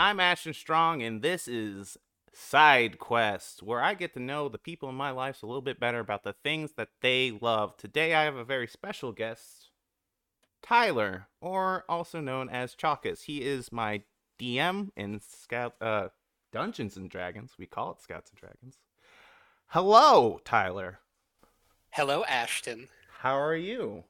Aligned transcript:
I'm 0.00 0.18
Ashton 0.18 0.54
Strong, 0.54 1.02
and 1.02 1.20
this 1.20 1.46
is 1.46 1.98
Side 2.32 2.98
Quest, 2.98 3.62
where 3.62 3.82
I 3.82 3.92
get 3.92 4.14
to 4.14 4.18
know 4.18 4.48
the 4.48 4.56
people 4.56 4.88
in 4.88 4.94
my 4.94 5.10
life 5.10 5.42
a 5.42 5.46
little 5.46 5.60
bit 5.60 5.78
better 5.78 5.98
about 5.98 6.24
the 6.24 6.32
things 6.42 6.72
that 6.78 6.88
they 7.02 7.38
love. 7.38 7.76
Today, 7.76 8.14
I 8.14 8.22
have 8.22 8.36
a 8.36 8.42
very 8.42 8.66
special 8.66 9.12
guest, 9.12 9.68
Tyler, 10.62 11.26
or 11.42 11.84
also 11.86 12.18
known 12.18 12.48
as 12.48 12.74
Chalkus. 12.74 13.24
He 13.24 13.42
is 13.42 13.72
my 13.72 14.00
DM 14.40 14.88
in 14.96 15.20
Scout 15.20 15.74
uh, 15.82 16.08
Dungeons 16.50 16.96
and 16.96 17.10
Dragons. 17.10 17.56
We 17.58 17.66
call 17.66 17.90
it 17.90 18.00
Scouts 18.00 18.30
and 18.30 18.40
Dragons. 18.40 18.78
Hello, 19.66 20.40
Tyler. 20.46 21.00
Hello, 21.90 22.24
Ashton. 22.24 22.88
How 23.18 23.38
are 23.38 23.54
you? 23.54 24.04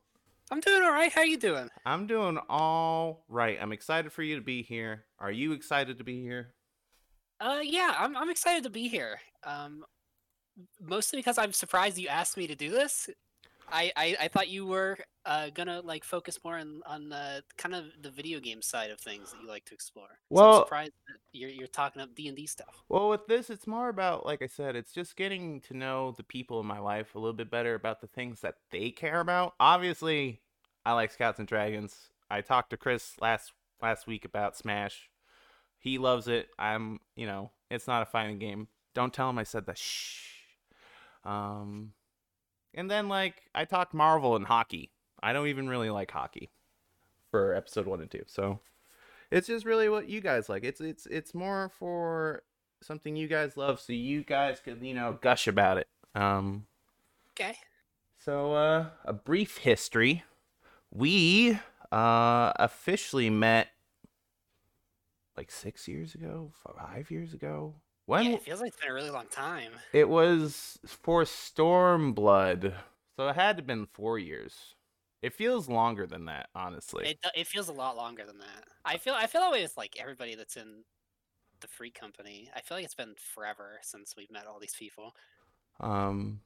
I'm 0.52 0.60
doing 0.60 0.84
all 0.84 0.92
right. 0.92 1.10
How 1.10 1.22
you 1.22 1.36
doing? 1.36 1.68
I'm 1.84 2.06
doing 2.06 2.38
all 2.48 3.24
right. 3.28 3.58
I'm 3.60 3.72
excited 3.72 4.12
for 4.12 4.22
you 4.22 4.36
to 4.36 4.42
be 4.42 4.62
here. 4.62 5.04
Are 5.20 5.30
you 5.32 5.52
excited 5.52 5.98
to 5.98 6.04
be 6.04 6.22
here? 6.22 6.54
Uh, 7.40 7.60
yeah, 7.62 7.94
I'm 7.98 8.16
I'm 8.16 8.30
excited 8.30 8.64
to 8.64 8.70
be 8.70 8.88
here. 8.88 9.18
Um, 9.44 9.84
mostly 10.80 11.18
because 11.18 11.38
I'm 11.38 11.52
surprised 11.52 11.98
you 11.98 12.08
asked 12.08 12.36
me 12.36 12.46
to 12.46 12.54
do 12.54 12.70
this. 12.70 13.08
I 13.72 13.92
I, 13.96 14.16
I 14.22 14.28
thought 14.28 14.48
you 14.48 14.66
were 14.66 14.98
uh 15.26 15.50
gonna 15.50 15.80
like 15.82 16.04
focus 16.04 16.38
more 16.42 16.56
on 16.56 16.80
on 16.86 17.12
uh, 17.12 17.40
kind 17.58 17.74
of 17.74 17.84
the 18.00 18.10
video 18.10 18.40
game 18.40 18.62
side 18.62 18.90
of 18.90 18.98
things 18.98 19.30
that 19.32 19.40
you 19.42 19.48
like 19.48 19.64
to 19.66 19.74
explore. 19.74 20.08
So 20.08 20.16
Well- 20.30 20.56
I'm 20.56 20.64
surprised 20.64 20.92
that 21.08 21.18
you're 21.32 21.50
you're 21.50 21.68
talking 21.68 22.00
up 22.02 22.14
D 22.14 22.26
and 22.28 22.36
D 22.36 22.46
stuff. 22.46 22.82
Well, 22.88 23.10
with 23.10 23.26
this, 23.26 23.50
it's 23.50 23.66
more 23.66 23.90
about, 23.90 24.24
like 24.26 24.42
I 24.42 24.46
said, 24.46 24.74
it's 24.74 24.92
just 24.92 25.16
getting 25.16 25.60
to 25.62 25.74
know 25.76 26.12
the 26.16 26.24
people 26.24 26.60
in 26.60 26.66
my 26.66 26.78
life 26.80 27.14
a 27.14 27.18
little 27.18 27.34
bit 27.34 27.50
better 27.50 27.74
about 27.74 28.00
the 28.00 28.06
things 28.08 28.40
that 28.40 28.54
they 28.70 28.90
care 28.90 29.20
about. 29.20 29.54
Obviously, 29.60 30.40
I 30.84 30.94
like 30.94 31.10
Scouts 31.12 31.38
and 31.38 31.46
Dragons. 31.46 32.08
I 32.30 32.40
talked 32.40 32.70
to 32.70 32.76
Chris 32.76 33.12
last 33.20 33.52
last 33.82 34.06
week 34.06 34.24
about 34.24 34.56
Smash. 34.56 35.09
He 35.80 35.98
loves 35.98 36.28
it. 36.28 36.48
I'm, 36.58 37.00
you 37.16 37.26
know, 37.26 37.50
it's 37.70 37.88
not 37.88 38.02
a 38.02 38.06
fighting 38.06 38.38
game. 38.38 38.68
Don't 38.94 39.12
tell 39.12 39.28
him 39.30 39.38
I 39.38 39.44
said 39.44 39.66
that. 39.66 39.78
Shh. 39.78 40.26
Um, 41.24 41.92
and 42.74 42.90
then 42.90 43.08
like 43.08 43.42
I 43.54 43.64
talked 43.64 43.94
Marvel 43.94 44.36
and 44.36 44.46
hockey. 44.46 44.90
I 45.22 45.32
don't 45.32 45.48
even 45.48 45.68
really 45.68 45.90
like 45.90 46.10
hockey 46.10 46.50
for 47.30 47.54
episode 47.54 47.86
one 47.86 48.00
and 48.00 48.10
two. 48.10 48.22
So 48.26 48.60
it's 49.30 49.46
just 49.46 49.64
really 49.64 49.88
what 49.88 50.08
you 50.08 50.20
guys 50.20 50.48
like. 50.48 50.64
It's 50.64 50.80
it's 50.80 51.06
it's 51.06 51.34
more 51.34 51.70
for 51.78 52.42
something 52.82 53.16
you 53.16 53.28
guys 53.28 53.56
love, 53.56 53.80
so 53.80 53.92
you 53.92 54.22
guys 54.22 54.60
can 54.60 54.84
you 54.84 54.94
know 54.94 55.18
gush 55.20 55.46
about 55.46 55.78
it. 55.78 55.88
Um, 56.14 56.66
Okay. 57.32 57.56
so 58.18 58.52
uh, 58.54 58.86
a 59.04 59.12
brief 59.12 59.58
history. 59.58 60.24
We 60.92 61.58
uh 61.92 62.52
officially 62.56 63.30
met 63.30 63.68
like 65.40 65.50
six 65.50 65.88
years 65.88 66.14
ago, 66.14 66.52
five 66.76 67.10
years 67.10 67.32
ago. 67.32 67.74
When 68.04 68.24
yeah, 68.24 68.30
it 68.32 68.42
feels 68.42 68.60
like 68.60 68.74
it's 68.74 68.76
been 68.76 68.90
a 68.90 68.94
really 68.94 69.08
long 69.08 69.24
time. 69.30 69.72
it 69.94 70.06
was 70.06 70.78
for 70.86 71.22
Stormblood, 71.22 72.74
so 73.16 73.28
it 73.28 73.34
had 73.36 73.56
to 73.56 73.62
have 73.62 73.66
been 73.66 73.86
four 73.86 74.18
years. 74.18 74.74
It 75.22 75.32
feels 75.32 75.66
longer 75.66 76.06
than 76.06 76.26
that, 76.26 76.50
honestly. 76.54 77.08
It 77.08 77.18
it 77.34 77.46
feels 77.46 77.68
a 77.68 77.72
lot 77.72 77.96
longer 77.96 78.26
than 78.26 78.36
that. 78.36 78.64
I 78.84 78.98
feel 78.98 79.14
I 79.14 79.26
feel 79.28 79.40
that 79.40 79.50
way 79.50 79.62
with 79.62 79.78
like 79.78 79.96
everybody 79.98 80.34
that's 80.34 80.56
in 80.56 80.84
the 81.62 81.68
free 81.68 81.90
company. 81.90 82.50
I 82.54 82.60
feel 82.60 82.76
like 82.76 82.84
it's 82.84 82.94
been 82.94 83.14
forever 83.34 83.78
since 83.80 84.14
we've 84.14 84.30
met 84.30 84.46
all 84.46 84.60
these 84.60 84.76
people. 84.78 85.14
Um, 85.78 86.40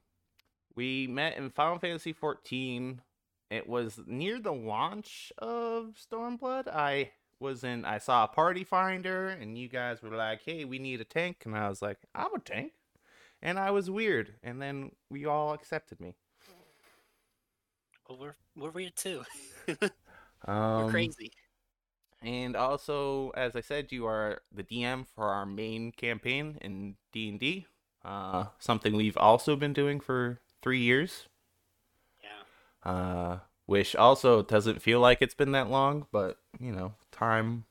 we 0.76 1.09
met 1.09 1.37
in 1.37 1.50
Final 1.50 1.81
Fantasy 1.81 2.15
XIV. 2.15 2.99
It 3.50 3.69
was 3.69 3.99
near 4.06 4.38
the 4.38 4.53
launch 4.53 5.32
of 5.38 5.94
Stormblood. 6.00 6.69
I 6.69 7.11
was 7.41 7.65
in. 7.65 7.84
I 7.84 7.99
saw 7.99 8.25
a 8.25 8.28
party 8.28 8.65
finder, 8.65 9.28
and 9.28 9.59
you 9.59 9.69
guys 9.69 10.03
were 10.03 10.11
like, 10.17 10.43
"Hey, 10.45 10.65
we 10.65 10.78
need 10.78 11.00
a 11.00 11.05
tank," 11.05 11.43
and 11.45 11.56
I 11.56 11.69
was 11.69 11.83
like, 11.83 11.99
"I'm 12.15 12.34
a 12.34 12.39
tank," 12.39 12.72
and 13.43 13.59
I 13.59 13.71
was 13.71 13.91
weird, 13.91 14.34
and 14.43 14.61
then 14.61 14.93
we 15.11 15.27
all 15.27 15.53
accepted 15.53 16.00
me. 16.00 16.15
Well, 18.09 18.19
we're 18.19 18.37
we're 18.56 18.71
weird 18.71 18.97
too. 18.97 19.25
Um, 20.47 20.84
we're 20.84 20.91
crazy. 20.91 21.33
And 22.21 22.56
also, 22.56 23.31
as 23.31 23.56
I 23.56 23.61
said, 23.61 23.93
you 23.93 24.06
are 24.06 24.43
the 24.53 24.62
DM 24.62 25.06
for 25.06 25.28
our 25.28 25.47
main 25.47 25.93
campaign 25.93 26.59
in 26.61 26.97
D 27.12 27.28
and 27.28 27.41
D. 27.41 27.67
Uh, 28.05 28.47
something 28.59 28.94
we've 28.94 29.17
also 29.17 29.56
been 29.56 29.73
doing 29.73 30.00
for 30.00 30.41
three 30.62 30.81
years. 30.81 31.28
Yeah. 32.23 32.91
Uh, 32.91 33.39
which 33.67 33.97
also 33.97 34.43
doesn't 34.43 34.83
feel 34.83 35.01
like 35.01 35.19
it's 35.21 35.35
been 35.35 35.53
that 35.53 35.71
long, 35.71 36.07
but 36.13 36.39
you 36.59 36.73
know, 36.73 36.95
time. 37.13 37.65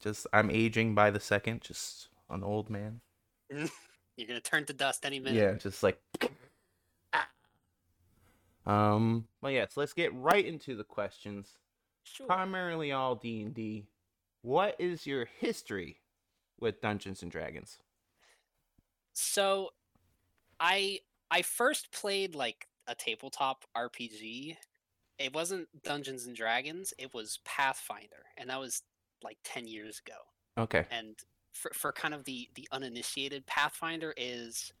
Just 0.00 0.28
I'm 0.32 0.50
aging 0.50 0.94
by 0.94 1.10
the 1.10 1.18
second, 1.18 1.60
just 1.60 2.08
an 2.30 2.44
old 2.44 2.70
man. 2.70 3.00
You're 3.50 4.28
gonna 4.28 4.40
turn 4.40 4.64
to 4.66 4.72
dust 4.72 5.04
any 5.04 5.18
minute. 5.18 5.38
Yeah, 5.38 5.54
just 5.54 5.82
like. 5.82 6.00
Um. 8.66 9.26
Well, 9.40 9.50
yes. 9.50 9.76
Let's 9.76 9.94
get 9.94 10.14
right 10.14 10.44
into 10.44 10.76
the 10.76 10.84
questions. 10.84 11.54
Sure. 12.04 12.26
Primarily 12.26 12.92
all 12.92 13.14
D 13.14 13.42
and 13.42 13.54
D. 13.54 13.86
What 14.42 14.76
is 14.78 15.06
your 15.06 15.26
history 15.40 16.00
with 16.60 16.80
Dungeons 16.80 17.22
and 17.22 17.30
Dragons? 17.30 17.78
So, 19.14 19.70
I 20.60 21.00
I 21.30 21.42
first 21.42 21.92
played 21.92 22.34
like 22.34 22.68
a 22.86 22.94
tabletop 22.94 23.64
RPG. 23.76 24.56
It 25.18 25.34
wasn't 25.34 25.68
Dungeons 25.82 26.26
and 26.26 26.36
Dragons. 26.36 26.94
It 26.98 27.12
was 27.12 27.40
Pathfinder, 27.44 28.26
and 28.36 28.50
that 28.50 28.60
was 28.60 28.82
like 29.22 29.38
ten 29.44 29.66
years 29.66 30.00
ago. 30.06 30.18
Okay. 30.56 30.86
And 30.90 31.16
for 31.52 31.70
for 31.74 31.92
kind 31.92 32.14
of 32.14 32.24
the 32.24 32.48
the 32.54 32.68
uninitiated, 32.72 33.46
Pathfinder 33.46 34.14
is 34.16 34.72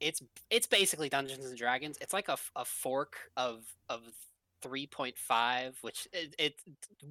it's 0.00 0.22
it's 0.50 0.66
basically 0.66 1.08
Dungeons 1.08 1.46
and 1.46 1.56
Dragons. 1.56 1.96
It's 2.00 2.12
like 2.12 2.28
a, 2.28 2.36
a 2.54 2.64
fork 2.64 3.16
of 3.36 3.64
of 3.88 4.02
3.5, 4.62 5.74
which 5.82 6.08
it, 6.12 6.34
it's 6.38 6.62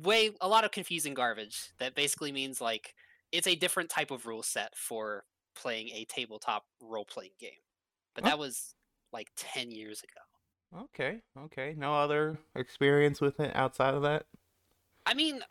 way 0.04 0.32
a 0.42 0.48
lot 0.48 0.66
of 0.66 0.72
confusing 0.72 1.14
garbage. 1.14 1.72
That 1.80 1.96
basically 1.96 2.32
means 2.32 2.62
like 2.62 2.94
it's 3.32 3.48
a 3.48 3.56
different 3.56 3.90
type 3.90 4.12
of 4.12 4.26
rule 4.26 4.44
set 4.44 4.76
for 4.78 5.26
playing 5.56 5.90
a 5.90 6.06
tabletop 6.06 6.66
role 6.82 7.06
playing 7.06 7.32
game. 7.40 7.52
But 8.14 8.24
Oh. 8.26 8.28
that 8.28 8.40
was 8.40 8.76
like 9.12 9.30
10 9.36 9.72
years 9.72 10.02
ago. 10.04 10.22
Okay. 10.76 11.22
Okay. 11.38 11.74
No 11.74 11.94
other 11.96 12.40
experience 12.56 13.22
with 13.22 13.40
it 13.40 13.56
outside 13.56 13.94
of 13.94 14.02
that. 14.04 14.28
I 15.06 15.14
mean, 15.14 15.42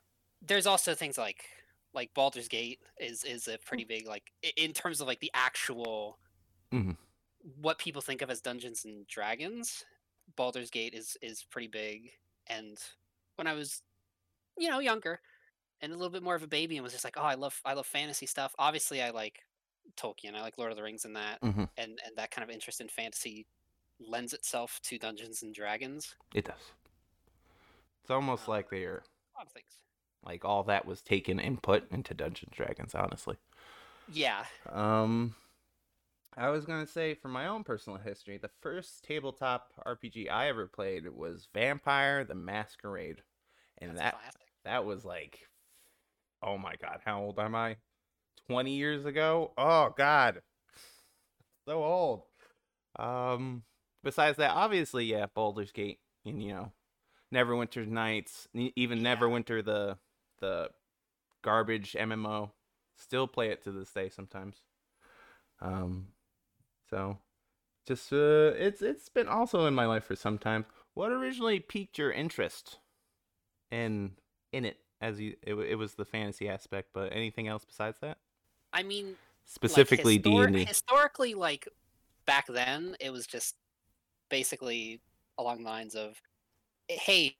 there's 0.42 0.66
also 0.66 0.94
things 0.94 1.18
like 1.18 1.48
like 1.92 2.12
Baldur's 2.14 2.48
Gate 2.48 2.82
is 2.98 3.24
is 3.24 3.48
a 3.48 3.58
pretty 3.58 3.84
big 3.84 4.06
like 4.06 4.32
in 4.56 4.72
terms 4.72 5.00
of 5.00 5.06
like 5.06 5.20
the 5.20 5.30
actual 5.34 6.18
Mhm. 6.72 6.94
what 7.60 7.78
people 7.78 8.02
think 8.02 8.22
of 8.22 8.30
as 8.30 8.40
Dungeons 8.40 8.84
and 8.84 9.06
Dragons. 9.06 9.84
Baldur's 10.36 10.70
Gate 10.70 10.94
is 10.94 11.16
is 11.22 11.44
pretty 11.44 11.68
big, 11.68 12.12
and 12.46 12.78
when 13.36 13.46
I 13.46 13.52
was, 13.52 13.82
you 14.58 14.70
know, 14.70 14.80
younger 14.80 15.20
and 15.82 15.92
a 15.92 15.96
little 15.96 16.10
bit 16.12 16.22
more 16.24 16.34
of 16.36 16.42
a 16.44 16.48
baby, 16.48 16.76
and 16.76 16.84
was 16.84 16.92
just 16.94 17.04
like, 17.04 17.16
oh, 17.18 17.22
I 17.22 17.34
love 17.34 17.60
I 17.64 17.74
love 17.74 17.86
fantasy 17.86 18.26
stuff. 18.26 18.54
Obviously, 18.58 19.02
I 19.02 19.10
like 19.10 19.42
Tolkien. 19.96 20.34
I 20.36 20.42
like 20.42 20.58
Lord 20.58 20.72
of 20.72 20.76
the 20.78 20.84
Rings 20.84 21.04
and 21.06 21.16
that, 21.16 21.42
Mhm. 21.42 21.68
and 21.78 22.00
and 22.04 22.16
that 22.18 22.30
kind 22.32 22.44
of 22.48 22.50
interest 22.54 22.80
in 22.82 22.88
fantasy 22.88 23.46
lends 24.00 24.32
itself 24.32 24.80
to 24.84 24.98
Dungeons 24.98 25.42
and 25.42 25.54
Dragons. 25.54 26.14
It 26.34 26.44
does. 26.46 26.72
It's 28.02 28.10
almost 28.10 28.48
like 28.48 28.70
they're 28.70 29.02
A 29.34 29.38
lot 29.38 29.46
of 29.46 29.52
things. 29.52 29.78
like 30.24 30.44
all 30.44 30.62
that 30.64 30.84
was 30.86 31.00
taken 31.02 31.40
and 31.40 31.62
put 31.62 31.90
into 31.90 32.14
Dungeons 32.14 32.48
and 32.48 32.56
Dragons. 32.66 32.94
Honestly. 32.94 33.36
Yeah, 34.12 34.44
Um, 34.70 35.34
I 36.36 36.50
was 36.50 36.66
gonna 36.66 36.86
say 36.86 37.14
for 37.14 37.28
my 37.28 37.46
own 37.46 37.64
personal 37.64 37.98
history, 37.98 38.36
the 38.36 38.50
first 38.60 39.02
tabletop 39.04 39.72
RPG 39.86 40.28
I 40.28 40.48
ever 40.48 40.66
played 40.66 41.08
was 41.08 41.48
Vampire: 41.54 42.24
The 42.24 42.34
Masquerade, 42.34 43.22
and 43.78 43.92
that's 43.92 44.00
that 44.00 44.12
classic. 44.20 44.40
that 44.64 44.84
was 44.84 45.04
like, 45.06 45.38
oh 46.42 46.58
my 46.58 46.74
god, 46.82 47.00
how 47.04 47.22
old 47.22 47.38
am 47.38 47.54
I? 47.54 47.76
Twenty 48.46 48.74
years 48.76 49.06
ago? 49.06 49.52
Oh 49.56 49.94
god, 49.96 50.42
so 51.66 51.82
old. 51.82 52.24
Um, 52.98 53.62
besides 54.04 54.36
that, 54.38 54.50
obviously, 54.50 55.04
yeah, 55.06 55.26
Baldur's 55.34 55.72
Gate, 55.72 55.98
and 56.24 56.42
you 56.42 56.52
know, 56.52 56.72
Neverwinter 57.34 57.86
Nights, 57.86 58.48
even 58.54 59.00
Yeah. 59.00 59.16
Neverwinter 59.16 59.64
the 59.64 59.98
the 60.40 60.70
garbage 61.42 61.96
MMO. 61.98 62.50
Still 62.96 63.26
play 63.26 63.48
it 63.48 63.62
to 63.64 63.72
this 63.72 63.90
day 63.90 64.08
sometimes. 64.08 64.62
Um, 65.60 66.08
so 66.88 67.18
just 67.86 68.12
uh, 68.12 68.52
it's 68.56 68.82
it's 68.82 69.08
been 69.08 69.28
also 69.28 69.66
in 69.66 69.74
my 69.74 69.86
life 69.86 70.04
for 70.04 70.16
some 70.16 70.38
time. 70.38 70.64
What 70.94 71.10
originally 71.10 71.58
piqued 71.58 71.98
your 71.98 72.12
interest 72.12 72.78
in 73.70 74.12
in 74.52 74.64
it? 74.64 74.78
As 75.00 75.20
you, 75.20 75.34
it, 75.42 75.54
it 75.54 75.74
was 75.74 75.94
the 75.94 76.04
fantasy 76.04 76.48
aspect, 76.48 76.90
but 76.94 77.12
anything 77.12 77.46
else 77.46 77.64
besides 77.64 77.98
that? 78.00 78.16
I 78.72 78.82
mean, 78.82 79.06
like, 79.06 79.16
Specifically 79.44 80.16
D&D. 80.18 80.64
Historically, 80.64 81.34
like 81.34 81.68
back 82.26 82.46
then, 82.48 82.96
it 83.00 83.10
was 83.10 83.26
just 83.26 83.56
basically 84.28 85.00
along 85.38 85.64
the 85.64 85.70
lines 85.70 85.94
of, 85.94 86.20
"Hey, 86.88 87.36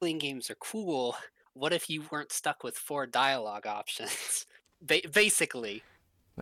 playing 0.00 0.18
games 0.18 0.50
are 0.50 0.56
cool. 0.56 1.16
what 1.54 1.72
if 1.72 1.90
you 1.90 2.04
weren't 2.10 2.32
stuck 2.32 2.62
with 2.62 2.76
four 2.76 3.06
dialogue 3.06 3.66
options? 3.66 4.46
ba- 4.82 5.08
basically, 5.12 5.82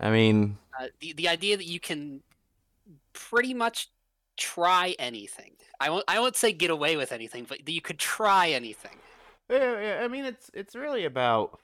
I 0.00 0.10
mean, 0.10 0.58
uh, 0.78 0.88
the 1.00 1.12
the 1.14 1.28
idea 1.28 1.56
that 1.56 1.66
you 1.66 1.81
can 1.81 2.22
pretty 3.12 3.54
much 3.54 3.88
try 4.37 4.94
anything. 4.98 5.52
I 5.81 5.90
won't 5.90 6.04
I 6.08 6.20
won't 6.20 6.37
say 6.37 6.52
get 6.52 6.70
away 6.70 6.96
with 6.96 7.12
anything, 7.12 7.44
but 7.49 7.64
that 7.64 7.72
you 7.72 7.81
could 7.81 7.99
try 7.99 8.50
anything. 8.50 8.99
yeah, 9.50 9.81
yeah, 9.81 10.00
I 10.04 10.08
mean, 10.08 10.25
it's 10.25 10.50
it's 10.54 10.75
really 10.75 11.04
about 11.04 11.58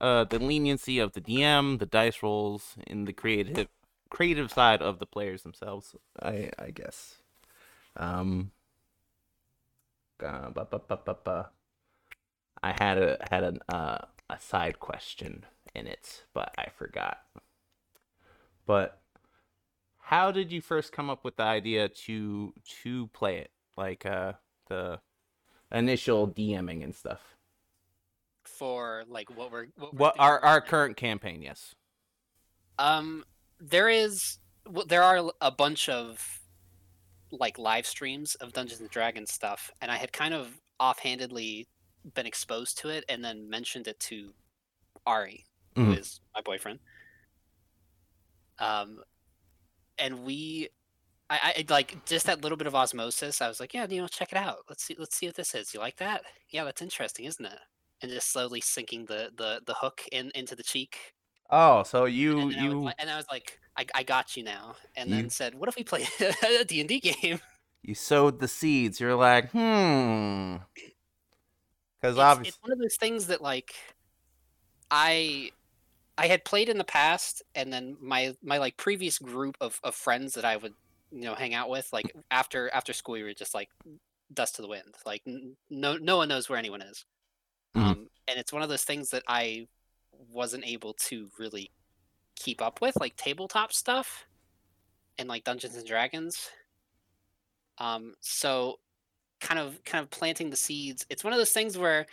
uh 0.00 0.24
the 0.24 0.38
leniency 0.38 0.98
of 0.98 1.12
the 1.12 1.20
DM, 1.20 1.78
the 1.78 1.86
dice 1.86 2.22
rolls, 2.22 2.76
and 2.86 3.06
the 3.06 3.12
creative 3.12 3.68
creative 4.10 4.50
side 4.50 4.80
of 4.80 4.98
the 4.98 5.06
players 5.06 5.42
themselves. 5.42 5.94
I 6.20 6.50
I 6.58 6.70
guess. 6.70 7.17
Um. 7.98 8.52
Uh, 10.24 10.50
bu- 10.50 10.64
bu- 10.64 11.14
bu-. 11.24 11.44
I 12.62 12.72
had 12.80 12.98
a 12.98 13.18
had 13.30 13.44
an 13.44 13.60
uh 13.72 13.98
a 14.28 14.38
side 14.40 14.80
question 14.80 15.44
in 15.74 15.86
it, 15.86 16.24
but 16.34 16.52
I 16.58 16.70
forgot. 16.76 17.18
But 18.66 19.00
how 20.00 20.32
did 20.32 20.50
you 20.50 20.60
first 20.60 20.92
come 20.92 21.08
up 21.08 21.24
with 21.24 21.36
the 21.36 21.44
idea 21.44 21.88
to 21.88 22.52
to 22.82 23.06
play 23.08 23.38
it? 23.38 23.50
Like 23.76 24.04
uh 24.06 24.32
the 24.68 25.00
initial 25.70 26.26
DMing 26.28 26.82
and 26.82 26.94
stuff. 26.94 27.20
For 28.44 29.04
like 29.08 29.30
what 29.36 29.52
we're 29.52 29.66
what, 29.76 29.94
we're 29.94 29.98
What 29.98 30.16
our 30.18 30.40
our 30.40 30.60
now. 30.60 30.66
current 30.66 30.96
campaign? 30.96 31.42
Yes. 31.42 31.74
Um, 32.78 33.24
there 33.60 33.88
is 33.88 34.38
well, 34.66 34.84
there 34.86 35.02
are 35.02 35.30
a 35.40 35.50
bunch 35.50 35.88
of 35.88 36.40
like 37.30 37.58
live 37.58 37.86
streams 37.86 38.34
of 38.36 38.52
Dungeons 38.52 38.80
and 38.80 38.90
Dragons 38.90 39.32
stuff, 39.32 39.70
and 39.80 39.90
I 39.90 39.96
had 39.96 40.12
kind 40.12 40.34
of 40.34 40.60
offhandedly 40.80 41.68
been 42.14 42.26
exposed 42.26 42.78
to 42.78 42.88
it, 42.88 43.04
and 43.08 43.24
then 43.24 43.48
mentioned 43.48 43.88
it 43.88 43.98
to 44.00 44.34
Ari, 45.06 45.44
who 45.74 45.92
is 45.92 46.20
Mhm. 46.20 46.20
my 46.36 46.40
boyfriend. 46.42 46.80
Um, 48.58 49.02
and 49.98 50.24
we, 50.24 50.68
I, 51.30 51.54
I 51.58 51.64
like 51.68 52.04
just 52.06 52.26
that 52.26 52.42
little 52.42 52.56
bit 52.58 52.66
of 52.66 52.74
osmosis. 52.74 53.42
I 53.42 53.48
was 53.48 53.60
like, 53.60 53.74
yeah, 53.74 53.86
you 53.88 54.00
know, 54.00 54.08
check 54.08 54.32
it 54.32 54.38
out. 54.38 54.58
Let's 54.68 54.84
see, 54.84 54.96
let's 54.98 55.16
see 55.16 55.26
what 55.26 55.36
this 55.36 55.54
is. 55.54 55.74
You 55.74 55.80
like 55.80 55.96
that? 55.98 56.24
Yeah, 56.50 56.64
that's 56.64 56.82
interesting, 56.82 57.26
isn't 57.26 57.44
it? 57.44 57.58
And 58.02 58.10
just 58.10 58.30
slowly 58.32 58.60
sinking 58.60 59.06
the 59.06 59.32
the 59.36 59.60
the 59.66 59.74
hook 59.74 60.02
in 60.12 60.30
into 60.34 60.54
the 60.56 60.62
cheek 60.62 61.14
Oh, 61.50 61.82
so 61.82 62.04
you 62.04 62.32
and, 62.32 62.40
I 62.40 62.44
was 62.46 62.56
you 62.56 62.80
like, 62.82 62.94
and 62.98 63.10
I 63.10 63.16
was 63.16 63.26
like, 63.30 63.58
I, 63.76 63.86
I 63.94 64.02
got 64.02 64.36
you 64.36 64.42
now. 64.42 64.74
And 64.96 65.08
You- 65.10 65.16
then 65.16 65.30
said, 65.30 65.54
what 65.54 65.68
if 65.68 65.76
we 65.76 65.84
play 65.84 66.04
a 66.60 66.64
D 66.64 66.80
and 66.80 66.88
D 66.88 67.00
game? 67.00 67.40
you 67.82 67.94
sowed 67.94 68.40
the 68.40 68.48
seeds. 68.48 69.00
You're 69.00 69.14
like, 69.14 69.50
hmm. 69.50 70.56
Because 72.00 72.18
obviously, 72.18 72.48
it's 72.50 72.58
one 72.62 72.72
of 72.72 72.78
those 72.78 72.96
things 72.96 73.26
that 73.28 73.40
like, 73.40 73.74
I, 74.90 75.50
I 76.16 76.26
had 76.26 76.44
played 76.44 76.68
in 76.68 76.78
the 76.78 76.84
past, 76.84 77.42
and 77.54 77.72
then 77.72 77.96
my 78.00 78.34
my 78.42 78.58
like 78.58 78.76
previous 78.76 79.18
group 79.18 79.56
of, 79.60 79.80
of 79.82 79.94
friends 79.94 80.34
that 80.34 80.44
I 80.44 80.56
would 80.56 80.74
you 81.12 81.22
know 81.22 81.34
hang 81.34 81.54
out 81.54 81.68
with, 81.70 81.88
like 81.92 82.12
after 82.30 82.70
after 82.72 82.92
school, 82.92 83.14
we 83.14 83.22
were 83.22 83.34
just 83.34 83.54
like 83.54 83.68
dust 84.32 84.56
to 84.56 84.62
the 84.62 84.68
wind. 84.68 84.94
Like 85.06 85.22
n- 85.26 85.56
no 85.70 85.96
no 85.96 86.16
one 86.18 86.28
knows 86.28 86.48
where 86.48 86.58
anyone 86.58 86.82
is. 86.82 87.04
Mhm. 87.76 87.82
Um, 87.82 88.08
and 88.28 88.38
it's 88.38 88.52
one 88.52 88.62
of 88.62 88.68
those 88.68 88.84
things 88.84 89.10
that 89.10 89.22
I 89.28 89.66
wasn't 90.30 90.66
able 90.66 90.94
to 90.94 91.30
really 91.38 91.70
keep 92.36 92.62
up 92.62 92.80
with, 92.80 92.96
like 93.00 93.16
tabletop 93.16 93.72
stuff 93.72 94.26
and 95.18 95.28
like 95.28 95.44
Dungeons 95.44 95.76
and 95.76 95.86
Dragons. 95.86 96.50
Um, 97.78 98.14
so 98.20 98.78
kind 99.40 99.60
of 99.60 99.82
kind 99.84 100.02
of 100.02 100.10
planting 100.10 100.50
the 100.50 100.56
seeds. 100.56 101.06
It's 101.10 101.24
one 101.24 101.32
of 101.32 101.38
those 101.38 101.52
things 101.52 101.78
where 101.78 102.06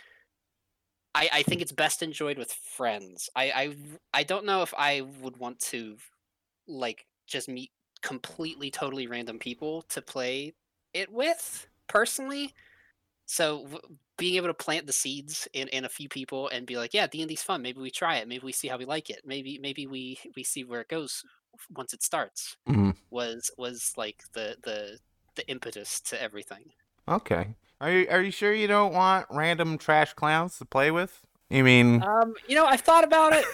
I, 1.14 1.28
I 1.32 1.42
think 1.42 1.62
it's 1.62 1.72
best 1.72 2.02
enjoyed 2.02 2.38
with 2.38 2.52
friends. 2.52 3.30
I, 3.34 3.44
I 3.50 3.76
I 4.14 4.22
don't 4.22 4.44
know 4.44 4.62
if 4.62 4.72
I 4.76 5.02
would 5.22 5.38
want 5.38 5.58
to 5.60 5.96
like 6.68 7.06
just 7.26 7.48
meet 7.48 7.70
completely 8.02 8.70
totally 8.70 9.06
random 9.06 9.38
people 9.38 9.82
to 9.88 10.02
play 10.02 10.54
it 10.92 11.10
with 11.10 11.66
personally. 11.88 12.54
So 13.26 13.62
w- 13.64 13.80
being 14.16 14.36
able 14.36 14.46
to 14.48 14.54
plant 14.54 14.86
the 14.86 14.92
seeds 14.92 15.46
in, 15.52 15.68
in 15.68 15.84
a 15.84 15.88
few 15.88 16.08
people 16.08 16.48
and 16.48 16.66
be 16.66 16.76
like, 16.76 16.94
yeah, 16.94 17.06
D 17.06 17.20
and 17.20 17.28
D's 17.28 17.42
fun. 17.42 17.60
Maybe 17.60 17.80
we 17.80 17.90
try 17.90 18.16
it. 18.16 18.28
Maybe 18.28 18.44
we 18.44 18.52
see 18.52 18.68
how 18.68 18.78
we 18.78 18.84
like 18.84 19.10
it. 19.10 19.22
Maybe 19.26 19.58
maybe 19.58 19.86
we 19.86 20.18
we 20.36 20.42
see 20.44 20.64
where 20.64 20.80
it 20.80 20.88
goes 20.88 21.22
once 21.74 21.92
it 21.92 22.02
starts. 22.02 22.56
Mhm. 22.68 22.96
Was 23.10 23.50
was 23.58 23.92
like 23.96 24.22
the 24.32 24.56
the 24.62 24.98
the 25.34 25.46
impetus 25.48 26.00
to 26.02 26.20
everything. 26.22 26.70
okay. 27.08 27.54
Are 27.80 27.90
you 27.90 28.06
are 28.10 28.22
you 28.22 28.30
sure 28.30 28.54
you 28.54 28.66
don't 28.68 28.94
want 28.94 29.26
random 29.30 29.76
trash 29.76 30.14
clowns 30.14 30.56
to 30.58 30.64
play 30.64 30.90
with? 30.90 31.20
You 31.50 31.62
mean, 31.62 32.02
Um, 32.02 32.34
you 32.48 32.54
know, 32.56 32.64
I've 32.64 32.80
thought 32.80 33.04
about 33.04 33.32
it, 33.34 33.44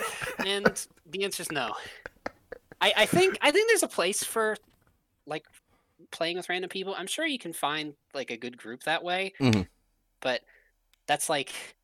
and 0.46 0.86
the 1.06 1.24
answer 1.24 1.42
is 1.42 1.50
no. 1.50 1.74
I, 2.80 2.92
I 2.98 3.06
think 3.06 3.36
I 3.42 3.50
think 3.50 3.68
there's 3.68 3.82
a 3.82 3.88
place 3.88 4.22
for 4.24 4.56
like 5.26 5.44
playing 6.10 6.36
with 6.36 6.48
random 6.48 6.68
people. 6.70 6.94
I'm 6.94 7.06
sure 7.06 7.26
you 7.26 7.38
can 7.38 7.52
find 7.52 7.94
like 8.14 8.30
a 8.30 8.36
good 8.36 8.56
group 8.56 8.82
that 8.84 9.02
way, 9.04 9.34
Mhm. 9.40 9.62
but 10.20 10.42
that's 11.08 11.28
like 11.28 11.76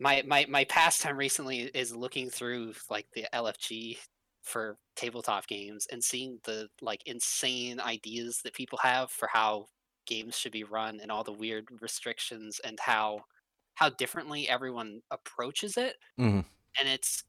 my 0.00 0.22
my 0.26 0.46
my 0.48 0.64
pastime 0.64 1.16
recently 1.16 1.60
is 1.62 1.94
looking 1.96 2.30
through 2.30 2.74
like 2.90 3.08
the 3.14 3.26
LFG 3.34 3.98
for 4.42 4.78
tabletop 4.96 5.46
games 5.48 5.86
and 5.90 6.02
seeing 6.04 6.40
the 6.44 6.68
like 6.80 7.02
insane 7.06 7.80
ideas 7.80 8.40
that 8.44 8.54
people 8.54 8.78
have 8.82 9.10
for 9.10 9.28
how 9.32 9.66
games 10.06 10.36
should 10.38 10.52
be 10.52 10.64
run 10.64 11.00
and 11.00 11.10
all 11.12 11.24
the 11.24 11.32
weird 11.32 11.66
restrictions 11.82 12.60
and 12.60 12.78
how 12.80 13.20
how 13.76 13.90
differently 13.90 14.48
everyone 14.48 15.02
approaches 15.10 15.76
it 15.78 15.96
Mhm. 16.18 16.46
and 16.78 16.88
it's 16.88 17.24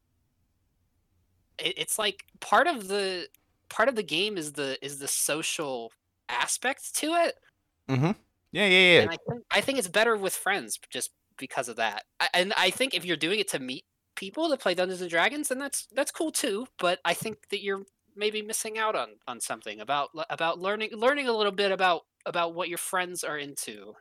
it, 1.58 1.78
it's 1.78 2.00
like 2.00 2.26
part 2.40 2.68
of 2.68 2.88
the 2.88 3.28
part 3.70 3.90
of 3.90 3.96
the 3.96 4.04
game 4.04 4.38
is 4.38 4.54
the 4.54 4.84
is 4.86 5.00
the 5.00 5.08
social 5.08 5.92
aspect 6.30 6.96
to 6.96 7.14
it 7.14 7.36
yeah, 8.52 8.66
yeah, 8.66 8.66
yeah. 8.66 9.02
and 9.02 9.10
I 9.10 9.18
think, 9.18 9.44
I 9.52 9.62
think 9.62 9.80
it's 9.80 9.88
better 9.88 10.16
with 10.16 10.34
friends 10.34 10.80
just 10.90 11.12
because 11.38 11.70
of 11.70 11.76
that 11.76 12.04
I, 12.20 12.30
and 12.34 12.54
i 12.58 12.70
think 12.70 12.94
if 12.94 13.06
you're 13.06 13.18
doing 13.18 13.40
it 13.40 13.50
to 13.50 13.60
meet 13.60 13.84
people 14.16 14.50
that 14.50 14.60
play 14.60 14.74
dungeons 14.74 15.02
and 15.02 15.10
dragons 15.10 15.50
then 15.50 15.60
that's 15.60 15.88
that's 15.94 16.12
cool 16.12 16.32
too 16.32 16.66
but 16.80 17.00
i 17.06 17.14
think 17.14 17.38
that 17.52 17.62
you're 17.62 17.84
maybe 18.16 18.42
missing 18.42 18.80
out 18.80 18.96
on 18.96 19.10
on 19.28 19.40
something 19.40 19.80
about 19.80 20.10
about 20.30 20.60
learning 20.60 20.90
learning 20.94 21.28
a 21.28 21.34
little 21.34 21.52
bit 21.52 21.72
about 21.72 22.02
about 22.26 22.56
what 22.56 22.70
your 22.70 22.80
friends 22.80 23.24
are 23.24 23.38
into 23.38 23.94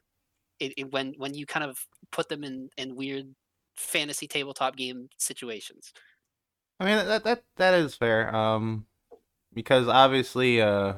it, 0.58 0.72
it, 0.78 0.90
when 0.90 1.12
when 1.18 1.34
you 1.34 1.44
kind 1.44 1.64
of 1.64 1.78
put 2.10 2.30
them 2.30 2.42
in 2.42 2.70
in 2.78 2.96
weird 2.96 3.26
fantasy 3.74 4.26
tabletop 4.26 4.74
game 4.74 5.08
situations 5.18 5.92
I 6.78 6.84
mean 6.84 7.06
that 7.06 7.24
that 7.24 7.42
that 7.56 7.74
is 7.74 7.94
fair. 7.94 8.34
Um, 8.34 8.86
because 9.54 9.88
obviously, 9.88 10.60
uh, 10.60 10.94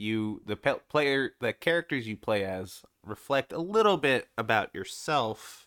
you 0.00 0.42
the 0.46 0.56
pe- 0.56 0.80
player 0.88 1.32
the 1.40 1.52
characters 1.52 2.08
you 2.08 2.16
play 2.16 2.44
as 2.44 2.82
reflect 3.06 3.52
a 3.52 3.58
little 3.60 3.96
bit 3.98 4.28
about 4.38 4.74
yourself. 4.74 5.66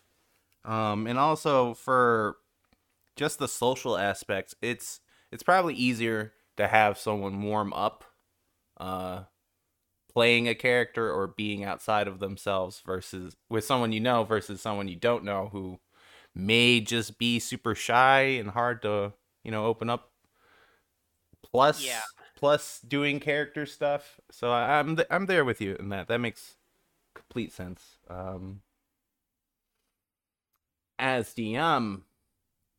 Um, 0.64 1.06
and 1.06 1.18
also 1.18 1.74
for 1.74 2.38
just 3.16 3.38
the 3.38 3.48
social 3.48 3.96
aspects, 3.98 4.54
it's 4.62 5.00
it's 5.32 5.42
probably 5.42 5.74
easier 5.74 6.32
to 6.56 6.68
have 6.68 6.98
someone 6.98 7.42
warm 7.42 7.72
up, 7.72 8.04
uh, 8.78 9.24
playing 10.12 10.48
a 10.48 10.54
character 10.54 11.12
or 11.12 11.26
being 11.26 11.64
outside 11.64 12.08
of 12.08 12.20
themselves 12.20 12.82
versus 12.86 13.36
with 13.50 13.64
someone 13.64 13.92
you 13.92 14.00
know 14.00 14.24
versus 14.24 14.60
someone 14.60 14.88
you 14.88 14.96
don't 14.96 15.24
know 15.24 15.48
who 15.52 15.78
may 16.34 16.80
just 16.80 17.18
be 17.18 17.38
super 17.38 17.74
shy 17.74 18.20
and 18.22 18.50
hard 18.50 18.82
to 18.82 19.12
you 19.42 19.50
know 19.50 19.66
open 19.66 19.90
up 19.90 20.10
plus 21.42 21.84
Yeah. 21.84 22.00
Plus 22.44 22.78
doing 22.86 23.20
character 23.20 23.64
stuff. 23.64 24.20
So 24.30 24.52
I, 24.52 24.78
i'm 24.78 24.96
th- 24.96 25.08
i'm 25.10 25.24
there 25.24 25.46
with 25.46 25.62
you 25.62 25.76
in 25.76 25.88
that. 25.88 26.08
That 26.08 26.20
makes 26.20 26.56
complete 27.14 27.54
sense. 27.54 27.96
Um 28.06 28.60
as 30.98 31.30
dm 31.30 32.02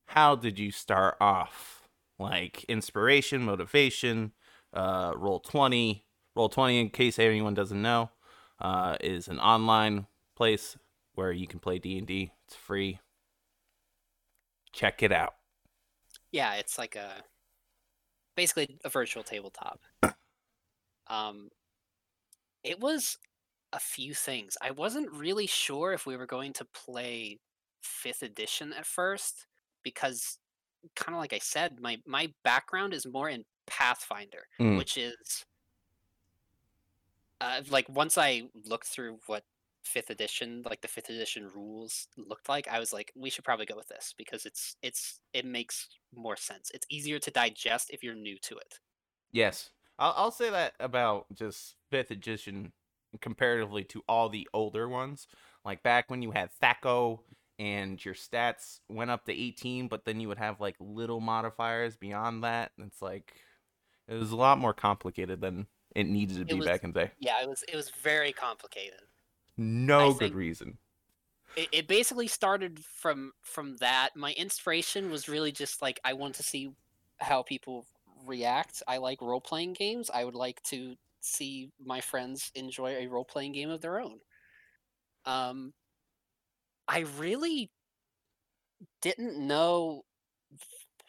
how 0.05 0.35
did 0.35 0.59
you 0.59 0.69
start 0.69 1.17
off? 1.19 1.89
Like 2.19 2.63
inspiration 2.65 3.41
motivation 3.41 4.33
uh 4.71 5.13
Roll20 5.13 6.01
roll 6.35 6.49
20 6.49 6.79
in 6.81 6.89
case 6.91 7.17
anyone 7.17 7.55
doesn't 7.55 7.81
know 7.81 8.11
uh 8.61 8.97
is 9.01 9.27
an 9.27 9.39
online 9.39 10.05
place 10.35 10.77
where 11.15 11.31
you 11.31 11.47
can 11.47 11.57
play 11.57 11.79
d&d 11.79 12.31
it's 12.45 12.55
free. 12.55 12.99
Check 14.71 15.01
it 15.01 15.11
out. 15.11 15.33
Yeah 16.31 16.53
it's 16.53 16.77
like 16.77 16.95
a 16.95 17.23
basically 18.35 18.77
a 18.83 18.89
virtual 18.89 19.23
tabletop 19.23 19.79
um 21.07 21.49
it 22.63 22.79
was 22.79 23.17
a 23.73 23.79
few 23.79 24.13
things 24.13 24.57
i 24.61 24.71
wasn't 24.71 25.11
really 25.11 25.47
sure 25.47 25.93
if 25.93 26.05
we 26.05 26.17
were 26.17 26.25
going 26.25 26.53
to 26.53 26.65
play 26.65 27.37
fifth 27.81 28.23
edition 28.23 28.73
at 28.73 28.85
first 28.85 29.45
because 29.83 30.37
kind 30.95 31.15
of 31.15 31.19
like 31.19 31.33
i 31.33 31.39
said 31.39 31.79
my 31.79 31.97
my 32.05 32.31
background 32.43 32.93
is 32.93 33.05
more 33.05 33.29
in 33.29 33.43
pathfinder 33.67 34.47
Mm. 34.59 34.77
which 34.77 34.97
is 34.97 35.45
uh, 37.41 37.61
like 37.69 37.87
once 37.89 38.17
i 38.17 38.43
looked 38.65 38.87
through 38.87 39.19
what 39.27 39.43
fifth 39.85 40.09
edition, 40.09 40.63
like 40.65 40.81
the 40.81 40.87
fifth 40.87 41.09
edition 41.09 41.49
rules 41.55 42.07
looked 42.17 42.49
like, 42.49 42.67
I 42.67 42.79
was 42.79 42.91
like, 42.91 43.11
we 43.15 43.29
should 43.29 43.43
probably 43.45 43.65
go 43.65 43.75
with 43.75 43.87
this 43.87 44.13
because 44.17 44.45
it's 44.45 44.75
it's 44.81 45.19
it 45.33 45.45
makes 45.45 45.87
more 46.13 46.35
sense. 46.35 46.71
It's 46.73 46.85
easier 46.89 47.19
to 47.19 47.31
digest 47.31 47.89
if 47.91 48.03
you're 48.03 48.15
new 48.15 48.37
to 48.43 48.57
it. 48.57 48.79
Yes, 49.31 49.69
I'll, 49.99 50.13
I'll 50.17 50.31
say 50.31 50.49
that 50.49 50.73
about 50.79 51.25
just 51.33 51.75
fifth 51.89 52.11
edition 52.11 52.73
comparatively 53.21 53.83
to 53.85 54.03
all 54.07 54.29
the 54.29 54.47
older 54.53 54.89
ones. 54.89 55.27
Like 55.63 55.83
back 55.83 56.09
when 56.09 56.21
you 56.21 56.31
had 56.31 56.49
THAC0 56.61 57.19
and 57.57 58.03
your 58.03 58.13
stats 58.13 58.79
went 58.89 59.11
up 59.11 59.25
to 59.25 59.31
18, 59.31 59.87
but 59.87 60.05
then 60.05 60.19
you 60.19 60.27
would 60.27 60.37
have 60.37 60.59
like 60.59 60.75
little 60.79 61.21
modifiers 61.21 61.95
beyond 61.95 62.43
that. 62.43 62.71
It's 62.77 63.01
like 63.01 63.33
it 64.07 64.15
was 64.15 64.31
a 64.31 64.35
lot 64.35 64.57
more 64.57 64.73
complicated 64.73 65.41
than 65.41 65.67
it 65.95 66.07
needed 66.07 66.37
to 66.39 66.45
be 66.45 66.55
was- 66.55 66.67
back 66.67 66.83
in 66.83 66.91
the 66.91 67.05
day. 67.05 67.11
Yeah, 67.19 67.41
it 67.41 67.47
was 67.47 67.63
it 67.71 67.75
was 67.75 67.89
very 67.89 68.31
complicated. 68.31 68.99
No 69.57 70.13
I 70.13 70.13
good 70.13 70.33
reason. 70.33 70.79
it, 71.55 71.69
it 71.71 71.87
basically 71.87 72.27
started 72.27 72.83
from 72.83 73.33
from 73.43 73.77
that. 73.77 74.15
My 74.15 74.33
inspiration 74.33 75.09
was 75.09 75.29
really 75.29 75.51
just 75.51 75.81
like 75.81 75.99
i 76.03 76.13
want 76.13 76.35
to 76.35 76.43
see 76.43 76.71
how 77.19 77.43
people 77.43 77.85
react. 78.25 78.83
I 78.87 78.97
like 78.97 79.21
role-playing 79.21 79.73
games. 79.73 80.09
I 80.13 80.23
would 80.25 80.35
like 80.35 80.61
to 80.63 80.95
see 81.21 81.71
my 81.79 82.01
friends 82.01 82.51
enjoy 82.55 82.91
a 82.95 83.07
role-playing 83.07 83.53
game 83.53 83.69
of 83.69 83.81
their 83.81 83.99
own. 83.99 84.19
Um 85.25 85.73
i 86.87 86.99
really 87.17 87.71
didn't 89.01 89.37
know 89.37 90.03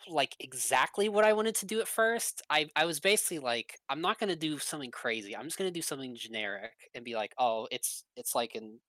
like 0.09 0.37
exactly 0.41 1.09
what 1.09 1.25
i 1.25 1.33
wanted 1.33 1.55
to 1.55 1.67
do 1.67 1.81
at 1.81 1.89
first 1.89 2.43
i 2.51 2.69
i 2.77 2.85
was 2.85 3.01
basically 3.01 3.39
like 3.39 3.79
i'm 3.89 4.01
not 4.01 4.19
going 4.19 4.29
to 4.31 4.37
do 4.37 4.59
something 4.59 4.91
crazy 4.91 5.37
i'm 5.37 5.45
just 5.45 5.59
going 5.59 5.69
to 5.71 5.77
do 5.77 5.83
something 5.83 6.15
generic 6.17 6.73
and 6.95 7.05
be 7.05 7.15
like 7.15 7.33
oh 7.39 7.67
it's 7.71 8.05
it's 8.17 8.35
like 8.35 8.55
an 8.55 8.81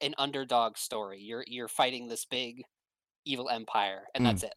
an 0.00 0.14
underdog 0.18 0.76
story. 0.76 1.20
You're 1.20 1.44
you're 1.46 1.68
fighting 1.68 2.08
this 2.08 2.24
big 2.24 2.62
evil 3.24 3.48
empire, 3.48 4.02
and 4.14 4.22
Mm. 4.22 4.28
that's 4.28 4.42
it. 4.42 4.54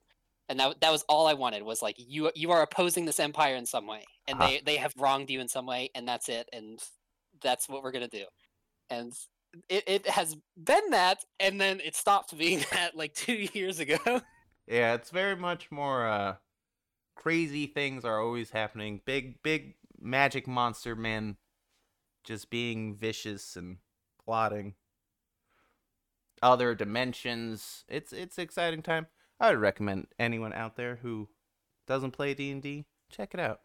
And 0.49 0.59
that 0.59 0.81
that 0.81 0.91
was 0.91 1.03
all 1.09 1.27
I 1.27 1.33
wanted 1.33 1.63
was 1.63 1.81
like 1.81 1.95
you 1.97 2.31
you 2.35 2.51
are 2.51 2.61
opposing 2.61 3.05
this 3.05 3.19
empire 3.19 3.55
in 3.55 3.65
some 3.65 3.87
way, 3.87 4.03
and 4.27 4.37
Ah. 4.41 4.47
they 4.47 4.61
they 4.61 4.77
have 4.77 4.93
wronged 4.97 5.29
you 5.29 5.39
in 5.39 5.47
some 5.47 5.65
way, 5.65 5.89
and 5.95 6.07
that's 6.07 6.29
it, 6.29 6.49
and 6.53 6.79
that's 7.41 7.69
what 7.69 7.83
we're 7.83 7.91
gonna 7.91 8.07
do. 8.07 8.25
And 8.89 9.13
it, 9.69 9.83
it 9.87 10.07
has 10.07 10.35
been 10.57 10.89
that, 10.91 11.23
and 11.39 11.59
then 11.61 11.79
it 11.81 11.95
stopped 11.95 12.37
being 12.37 12.59
that 12.71 12.95
like 12.95 13.13
two 13.13 13.47
years 13.53 13.79
ago. 13.79 13.97
Yeah, 14.67 14.93
it's 14.95 15.09
very 15.11 15.35
much 15.35 15.71
more 15.71 16.07
uh 16.07 16.35
crazy 17.15 17.67
things 17.67 18.05
are 18.05 18.21
always 18.21 18.51
happening. 18.51 19.01
Big 19.05 19.41
big 19.43 19.75
magic 19.99 20.47
monster 20.47 20.95
men 20.95 21.37
just 22.23 22.49
being 22.49 22.93
vicious 22.93 23.55
and 23.55 23.77
plotting. 24.23 24.75
Other 26.41 26.75
dimensions. 26.75 27.85
It's 27.87 28.11
it's 28.13 28.37
exciting 28.37 28.81
time. 28.81 29.07
I 29.39 29.51
would 29.51 29.59
recommend 29.59 30.07
anyone 30.19 30.53
out 30.53 30.75
there 30.75 30.97
who 30.97 31.29
doesn't 31.85 32.11
play 32.11 32.33
D&D, 32.33 32.85
check 33.09 33.33
it 33.33 33.39
out. 33.39 33.61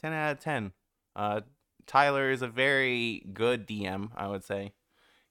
10 0.00 0.12
out 0.12 0.32
of 0.32 0.40
10. 0.40 0.72
Uh 1.14 1.40
Tyler 1.86 2.30
is 2.30 2.42
a 2.42 2.48
very 2.48 3.26
good 3.32 3.66
DM, 3.66 4.10
I 4.16 4.28
would 4.28 4.44
say. 4.44 4.72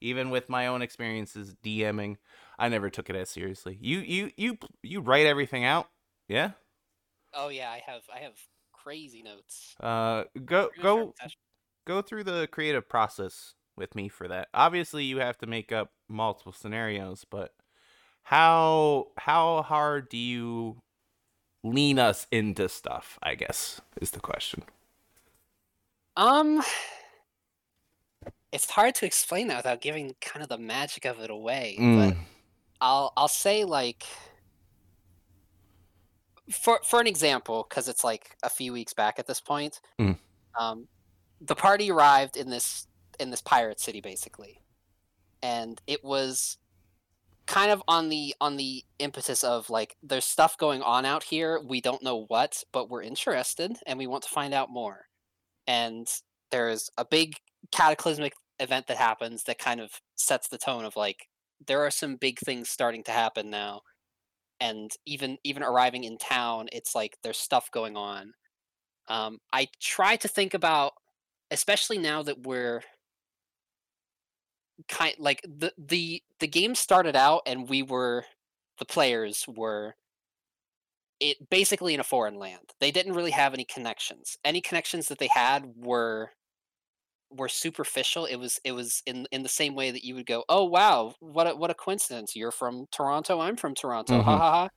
Even 0.02 0.30
with 0.30 0.50
my 0.50 0.68
own 0.68 0.82
experiences 0.82 1.56
DMing, 1.64 2.18
I 2.62 2.70
never 2.70 2.90
took 2.90 3.10
it 3.10 3.16
as 3.16 3.30
seriously. 3.30 3.78
You 3.82 4.00
you 4.00 4.32
you 4.38 4.58
you 4.84 5.02
write 5.02 5.26
everything 5.26 5.66
out? 5.66 5.90
Yeah? 6.28 6.54
oh 7.34 7.50
yeah, 7.50 7.70
I 7.72 7.80
have 7.86 8.04
I 8.14 8.20
have 8.20 8.38
crazy 8.74 9.22
notes. 9.22 9.78
Uh 9.80 10.26
go 10.46 10.70
Pretty 10.70 10.82
much 10.82 10.94
every 10.96 11.08
go 11.08 11.16
go 11.86 12.02
through 12.02 12.24
the 12.26 12.48
creative 12.52 12.88
process 12.90 13.56
with 13.78 13.96
me 13.96 14.10
for 14.10 14.28
that. 14.28 14.50
Obviously, 14.54 15.06
you 15.06 15.20
have 15.20 15.38
to 15.40 15.48
make 15.48 15.72
up 15.72 15.94
multiple 16.10 16.54
scenarios, 16.54 17.26
but 17.30 17.56
how 18.24 19.12
how 19.18 19.64
hard 19.64 20.10
do 20.10 20.18
you 20.18 20.82
lean 21.64 22.00
us 22.00 22.28
into 22.32 22.70
stuff? 22.70 23.20
I 23.24 23.36
guess 23.36 23.82
is 24.02 24.12
the 24.12 24.22
question. 24.22 24.64
Um, 26.16 26.62
it's 28.52 28.70
hard 28.70 28.96
to 28.96 29.06
explain 29.06 29.48
that 29.48 29.58
without 29.58 29.82
giving 29.82 30.16
kind 30.22 30.44
of 30.44 30.50
the 30.50 30.58
magic 30.58 31.06
of 31.06 31.20
it 31.20 31.30
away. 31.30 31.86
But 31.92 32.14
Mm, 32.14 32.26
I'll 32.82 33.14
I'll 33.16 33.28
say 33.28 33.64
like 33.64 34.06
for 36.52 36.80
for 36.84 37.00
an 37.00 37.08
example, 37.08 37.66
because 37.70 37.88
it's 37.88 38.04
like 38.04 38.36
a 38.44 38.50
few 38.50 38.74
weeks 38.74 38.94
back 38.94 39.20
at 39.20 39.28
this 39.28 39.40
point. 39.40 39.80
Mm. 40.00 40.18
Um, 40.60 40.88
the 41.40 41.56
party 41.56 41.92
arrived 41.92 42.36
in 42.36 42.50
this 42.50 42.88
in 43.20 43.30
this 43.30 43.42
pirate 43.42 43.80
city 43.80 44.02
basically, 44.02 44.62
and 45.42 45.82
it 45.88 46.04
was 46.04 46.58
kind 47.48 47.72
of 47.72 47.84
on 47.88 48.10
the 48.10 48.34
on 48.40 48.58
the 48.58 48.84
impetus 49.00 49.44
of 49.44 49.70
like 49.70 49.96
there's 50.04 50.26
stuff 50.26 50.58
going 50.58 50.82
on 50.82 51.06
out 51.06 51.24
here 51.24 51.60
we 51.68 51.82
don't 51.82 52.04
know 52.04 52.26
what 52.28 52.64
but 52.72 52.90
we're 52.90 53.02
interested 53.02 53.76
and 53.88 53.98
we 53.98 54.08
want 54.08 54.24
to 54.24 54.30
find 54.30 54.54
out 54.54 54.70
more 54.70 55.08
and 55.68 56.08
there's 56.52 56.90
a 56.98 57.04
big 57.04 57.36
cataclysmic 57.72 58.34
event 58.60 58.88
that 58.88 58.96
happens 58.96 59.44
that 59.44 59.58
kind 59.58 59.82
of 59.82 59.90
sets 60.16 60.48
the 60.48 60.58
tone 60.58 60.86
of 60.86 60.96
like 60.96 61.28
there 61.68 61.86
are 61.86 61.92
some 61.92 62.16
big 62.16 62.40
things 62.40 62.70
starting 62.70 63.04
to 63.04 63.12
happen 63.12 63.50
now 63.50 63.82
and 64.60 64.92
even 65.06 65.38
even 65.44 65.64
arriving 65.64 66.04
in 66.04 66.18
town 66.18 66.68
it's 66.72 66.96
like 66.96 67.18
there's 67.24 67.38
stuff 67.38 67.70
going 67.72 67.98
on. 67.98 68.34
Um, 69.10 69.40
i 69.52 69.68
try 69.82 70.16
to 70.18 70.28
think 70.28 70.54
about 70.54 70.94
especially 71.52 71.98
now 71.98 72.24
that 72.24 72.44
we're 72.44 72.84
kind 74.88 75.16
like 75.20 75.42
the 75.44 75.74
the 75.78 76.24
the 76.40 76.48
game 76.48 76.76
started 76.76 77.16
out 77.16 77.42
and 77.46 77.70
we 77.70 77.84
were 77.84 78.26
the 78.80 78.86
players 78.86 79.46
were 79.48 79.96
it 81.22 81.50
basically 81.50 81.94
in 81.94 82.00
a 82.00 82.04
foreign 82.04 82.36
land. 82.36 82.74
They 82.82 82.92
didn't 82.92 83.14
really 83.14 83.32
have 83.32 83.54
any 83.54 83.64
connections. 83.64 84.38
Any 84.44 84.60
connections 84.60 85.08
that 85.08 85.20
they 85.20 85.30
had 85.32 85.66
were 85.78 86.32
were 87.32 87.50
superficial 87.50 88.26
it 88.26 88.36
was 88.36 88.60
it 88.64 88.74
was 88.74 89.02
in 89.06 89.26
in 89.32 89.44
the 89.44 89.50
same 89.50 89.76
way 89.76 89.92
that 89.92 90.04
you 90.04 90.16
would 90.16 90.26
go 90.26 90.44
oh 90.50 90.66
wow 90.66 91.14
what 91.20 91.48
a, 91.48 91.56
what 91.56 91.72
a 91.72 91.74
coincidence 91.76 92.36
you're 92.36 92.52
from 92.52 92.86
toronto 92.92 93.40
i'm 93.40 93.56
from 93.56 93.74
toronto 93.74 94.22
ha 94.22 94.36
Mhm. 94.36 94.38
ha 94.38 94.70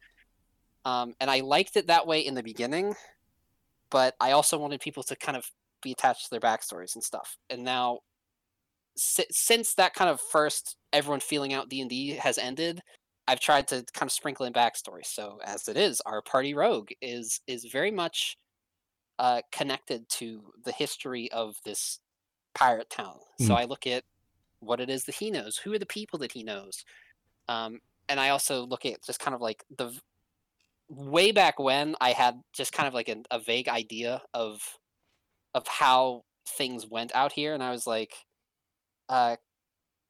ha 0.85 1.01
um, 1.03 1.15
and 1.21 1.31
i 1.31 1.41
liked 1.41 1.77
it 1.77 1.89
that 1.89 2.07
way 2.07 2.21
in 2.21 2.35
the 2.35 2.43
beginning 2.43 2.95
but 3.91 4.15
i 4.21 4.33
also 4.33 4.59
wanted 4.59 4.81
people 4.81 5.03
to 5.03 5.17
kind 5.17 5.37
of 5.37 5.45
be 5.83 5.93
attached 5.93 6.25
to 6.25 6.31
their 6.31 6.41
backstories 6.41 6.95
and 6.95 7.05
stuff 7.05 7.37
and 7.51 7.63
now 7.65 8.01
si- 8.97 9.27
since 9.31 9.75
that 9.75 9.95
kind 9.95 10.11
of 10.11 10.21
first 10.21 10.77
everyone 10.93 11.21
feeling 11.21 11.53
out 11.53 11.69
d&d 11.69 12.11
has 12.11 12.39
ended 12.39 12.81
i've 13.29 13.41
tried 13.41 13.67
to 13.69 13.85
kind 13.95 14.09
of 14.09 14.13
sprinkle 14.13 14.47
in 14.47 14.53
backstory 14.53 15.05
so 15.05 15.39
as 15.45 15.69
it 15.69 15.77
is 15.77 16.01
our 16.03 16.23
party 16.23 16.55
rogue 16.55 16.91
is 17.01 17.41
is 17.47 17.65
very 17.67 17.91
much 17.91 18.37
uh, 19.19 19.41
connected 19.53 20.09
to 20.09 20.53
the 20.65 20.73
history 20.73 21.31
of 21.31 21.55
this 21.65 22.01
pirate 22.55 22.91
town. 22.91 23.19
So 23.39 23.55
Mhm. 23.55 23.57
i 23.57 23.65
look 23.65 23.87
at 23.87 24.05
what 24.61 24.81
it 24.81 24.91
is 24.91 25.05
that 25.07 25.17
he 25.17 25.31
knows. 25.31 25.59
Who 25.59 25.73
are 25.75 25.79
the 25.79 25.87
people 25.87 26.19
that 26.21 26.33
he 26.33 26.43
knows? 26.45 26.85
Um, 27.49 27.81
and 28.09 28.21
i 28.21 28.31
also 28.31 28.67
look 28.67 28.87
at 28.87 29.03
just 29.05 29.21
kind 29.21 29.35
of 29.35 29.41
like 29.43 29.65
the 29.79 29.99
way 30.91 31.33
back 31.33 31.59
when 31.59 31.97
i 32.01 32.13
had 32.13 32.41
just 32.55 32.73
kind 32.73 32.89
of 32.89 32.95
like 32.95 33.09
a, 33.11 33.23
a 33.33 33.41
vague 33.41 33.69
idea 33.69 34.23
of 34.35 34.79
of 35.55 35.67
how 35.69 36.25
things 36.49 36.87
went 36.87 37.15
out 37.15 37.33
here. 37.33 37.55
And 37.55 37.63
i 37.63 37.71
was 37.73 37.87
like 37.87 38.15
uh 39.11 39.37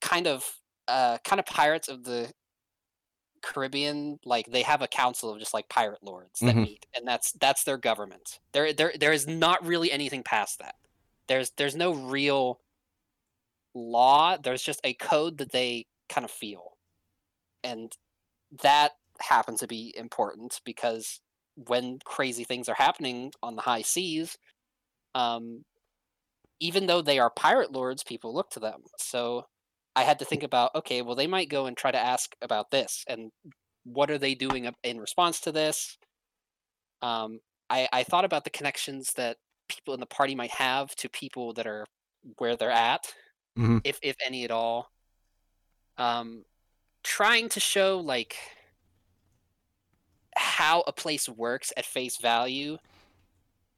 kind 0.03 0.27
of 0.29 0.61
uh 0.89 1.19
kind 1.25 1.41
of 1.41 1.47
pirates 1.47 1.89
of 1.89 2.05
the 2.05 2.33
caribbean 3.43 4.19
like 4.25 4.47
they 4.47 4.63
have 4.63 4.81
a 4.81 4.89
council 4.89 5.31
of 5.31 5.39
just 5.39 5.53
like 5.53 5.69
pirate 5.69 6.03
lords 6.03 6.43
that 6.45 6.57
Mhm. 6.57 6.63
meet 6.63 6.87
and 6.95 7.07
that's 7.07 7.33
that's 7.33 7.65
their 7.65 7.77
government. 7.77 8.41
There 8.53 8.73
there 8.73 8.95
there 8.99 9.13
is 9.13 9.27
not 9.27 9.65
really 9.67 9.93
anything 9.93 10.23
past 10.23 10.59
that 10.61 10.77
there's 11.29 11.53
there's 11.57 11.77
no 11.77 11.95
real 11.95 12.61
law 13.75 14.37
there's 14.37 14.63
just 14.63 14.81
a 14.85 14.95
code 14.95 15.39
that 15.39 15.53
they 15.53 15.87
kind 16.09 16.25
of 16.25 16.31
feel. 16.31 16.77
And 17.63 17.93
that 18.63 18.93
happens 19.21 19.61
to 19.61 19.67
be 19.67 19.95
important 19.97 20.61
because 20.65 21.21
when 21.57 21.99
crazy 22.05 22.45
things 22.45 22.69
are 22.69 22.75
happening 22.75 23.33
on 23.43 23.55
the 23.57 23.63
high 23.63 23.83
seas 23.83 24.37
um 25.15 25.63
even 26.61 26.87
though 26.87 27.03
they 27.03 27.19
are 27.19 27.31
pirate 27.31 27.73
lords 27.73 28.03
people 28.03 28.35
look 28.35 28.51
to 28.51 28.61
them. 28.61 28.83
So 28.99 29.47
i 29.97 30.03
had 30.03 30.19
to 30.19 30.25
think 30.25 30.43
about 30.43 30.75
okay 30.75 31.03
well 31.03 31.15
they 31.15 31.27
might 31.29 31.49
go 31.49 31.67
and 31.67 31.77
try 31.77 31.91
to 31.93 31.99
ask 31.99 32.35
about 32.43 32.71
this 32.71 33.05
and 33.09 33.31
what 33.85 34.11
are 34.11 34.19
they 34.19 34.35
doing 34.35 34.69
in 34.83 34.99
response 35.01 35.41
to 35.41 35.53
this? 35.53 35.99
Um 37.03 37.41
i 37.71 37.89
i 37.93 38.03
thought 38.05 38.25
about 38.25 38.45
the 38.45 38.51
connections 38.51 39.13
that 39.17 39.37
people 39.69 39.95
in 39.95 40.01
the 40.01 40.07
party 40.07 40.35
might 40.35 40.51
have 40.51 40.95
to 40.97 41.09
people 41.09 41.53
that 41.55 41.67
are 41.67 41.87
where 42.39 42.57
they're 42.57 42.71
at 42.71 43.13
Mhm. 43.57 43.81
if 43.85 43.99
if 44.03 44.17
any 44.25 44.45
at 44.45 44.51
all 44.51 44.91
um 45.99 46.45
trying 47.03 47.49
to 47.51 47.61
show 47.61 48.01
like 48.01 48.37
how 50.37 50.81
a 50.87 50.93
place 50.93 51.29
works 51.29 51.73
at 51.77 51.85
face 51.85 52.17
value 52.17 52.79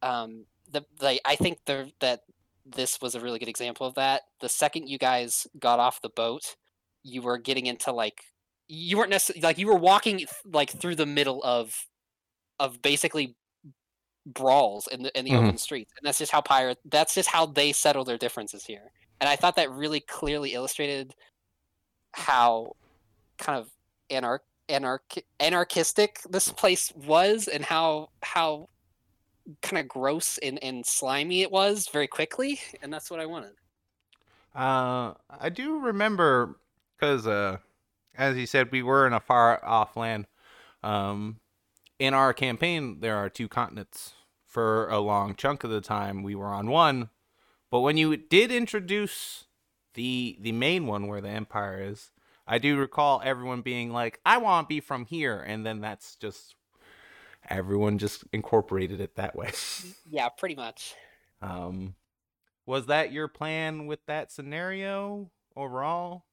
um 0.02 0.46
the 0.70 0.84
like 1.00 1.20
i 1.24 1.36
think 1.36 1.58
the 1.66 1.92
that 2.00 2.22
this 2.68 3.00
was 3.00 3.14
a 3.14 3.20
really 3.20 3.38
good 3.38 3.48
example 3.48 3.86
of 3.86 3.94
that. 3.94 4.22
The 4.40 4.48
second 4.48 4.88
you 4.88 4.98
guys 4.98 5.46
got 5.58 5.78
off 5.78 6.00
the 6.00 6.08
boat, 6.08 6.56
you 7.04 7.22
were 7.22 7.38
getting 7.38 7.66
into 7.66 7.92
like 7.92 8.24
you 8.66 8.98
weren't 8.98 9.10
necessarily 9.10 9.40
like 9.42 9.58
you 9.58 9.68
were 9.68 9.76
walking 9.76 10.26
like 10.44 10.70
through 10.70 10.96
the 10.96 11.06
middle 11.06 11.40
of 11.44 11.86
of 12.58 12.82
basically 12.82 13.36
brawls 14.26 14.88
in 14.88 15.02
the 15.04 15.18
in 15.18 15.24
the 15.24 15.34
Mhm. 15.34 15.36
open 15.36 15.58
streets, 15.58 15.92
and 15.98 16.06
that's 16.06 16.18
just 16.18 16.32
how 16.32 16.42
pirate. 16.42 16.78
That's 16.84 17.14
just 17.14 17.30
how 17.30 17.46
they 17.46 17.72
settle 17.72 18.04
their 18.04 18.18
differences 18.18 18.64
here. 18.66 18.92
And 19.20 19.28
I 19.30 19.36
thought 19.36 19.56
that 19.56 19.70
really 19.72 20.00
clearly 20.00 20.54
illustrated 20.54 21.14
how 22.14 22.74
kind 23.38 23.58
of 23.58 23.72
anarch 24.10 24.44
anarch 24.68 25.18
anarchistic 25.40 26.20
this 26.30 26.50
place 26.52 26.92
was, 26.94 27.48
and 27.48 27.64
how 27.64 28.10
how 28.22 28.68
kind 29.62 29.78
of 29.80 29.88
gross 29.88 30.38
and, 30.38 30.62
and 30.62 30.86
slimy 30.86 31.42
it 31.42 31.50
was 31.52 31.88
very 31.88 32.08
quickly, 32.08 32.60
and 32.82 32.92
that's 32.92 33.10
what 33.10 33.20
I 33.20 33.26
wanted. 33.26 33.56
Uh, 34.54 35.14
I 35.28 35.50
do 35.50 35.78
remember 35.78 36.58
because, 36.96 37.26
uh, 37.26 37.58
as 38.14 38.36
you 38.36 38.46
said, 38.46 38.72
we 38.72 38.82
were 38.82 39.06
in 39.06 39.12
a 39.12 39.20
far 39.20 39.64
off 39.64 39.96
land. 39.96 40.26
Um, 40.82 41.40
in 41.98 42.14
our 42.14 42.32
campaign, 42.32 43.00
there 43.00 43.16
are 43.16 43.28
two 43.28 43.48
continents. 43.48 44.12
For 44.44 44.88
a 44.88 45.00
long 45.00 45.34
chunk 45.34 45.64
of 45.64 45.70
the 45.70 45.82
time, 45.82 46.22
we 46.22 46.34
were 46.34 46.46
on 46.46 46.70
one, 46.70 47.10
but 47.70 47.80
when 47.80 47.98
you 47.98 48.16
did 48.16 48.50
introduce 48.50 49.44
the 49.94 50.38
the 50.40 50.52
main 50.52 50.86
one 50.86 51.08
where 51.08 51.20
the 51.20 51.28
empire 51.28 51.82
is, 51.82 52.10
I 52.46 52.56
do 52.58 52.78
recall 52.78 53.20
everyone 53.22 53.60
being 53.60 53.92
like, 53.92 54.18
"I 54.24 54.38
want 54.38 54.66
to 54.66 54.74
be 54.74 54.80
from 54.80 55.04
here," 55.04 55.38
and 55.40 55.66
then 55.66 55.80
that's 55.80 56.16
just 56.16 56.54
everyone 57.48 57.98
just 57.98 58.24
incorporated 58.32 59.00
it 59.00 59.16
that 59.16 59.36
way. 59.36 59.52
Yeah, 60.08 60.28
pretty 60.28 60.54
much. 60.54 60.94
Um, 61.42 61.96
was 62.64 62.86
that 62.86 63.12
your 63.12 63.28
plan 63.28 63.86
with 63.86 64.06
that 64.06 64.30
scenario 64.30 65.30
overall? 65.56 66.25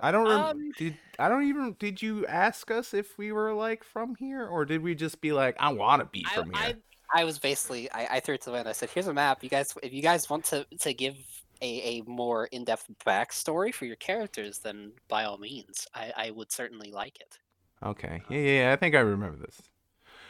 I 0.00 0.10
don't. 0.10 0.28
Rem- 0.28 0.40
Um, 0.40 0.72
did 0.76 0.96
I 1.18 1.28
don't 1.28 1.44
even. 1.48 1.74
Did 1.78 2.02
you 2.02 2.26
ask 2.26 2.70
us 2.70 2.92
if 2.92 3.16
we 3.16 3.32
were 3.32 3.52
like 3.52 3.84
from 3.84 4.14
here, 4.16 4.46
or 4.46 4.64
did 4.64 4.82
we 4.82 4.94
just 4.94 5.20
be 5.20 5.32
like, 5.32 5.56
I 5.58 5.72
want 5.72 6.00
to 6.00 6.06
be 6.06 6.24
from 6.24 6.50
I, 6.54 6.66
here? 6.66 6.76
I 7.14 7.24
was 7.24 7.38
basically 7.38 7.90
I, 7.92 8.16
I 8.16 8.20
threw 8.20 8.34
it 8.34 8.42
to 8.42 8.46
the 8.46 8.52
wind. 8.52 8.68
I 8.68 8.72
said, 8.72 8.90
"Here's 8.90 9.06
a 9.06 9.14
map. 9.14 9.42
You 9.42 9.48
guys, 9.48 9.74
if 9.82 9.92
you 9.92 10.02
guys 10.02 10.28
want 10.28 10.44
to 10.46 10.66
to 10.80 10.92
give 10.92 11.16
a, 11.62 11.98
a 11.98 12.02
more 12.02 12.46
in 12.46 12.64
depth 12.64 12.88
backstory 13.06 13.72
for 13.72 13.86
your 13.86 13.96
characters, 13.96 14.58
then 14.58 14.92
by 15.08 15.24
all 15.24 15.38
means, 15.38 15.86
I, 15.94 16.12
I 16.16 16.30
would 16.30 16.52
certainly 16.52 16.90
like 16.90 17.18
it. 17.20 17.38
Okay. 17.82 18.22
Yeah, 18.28 18.38
yeah, 18.38 18.60
yeah. 18.62 18.72
I 18.72 18.76
think 18.76 18.94
I 18.94 19.00
remember 19.00 19.38
this. 19.38 19.62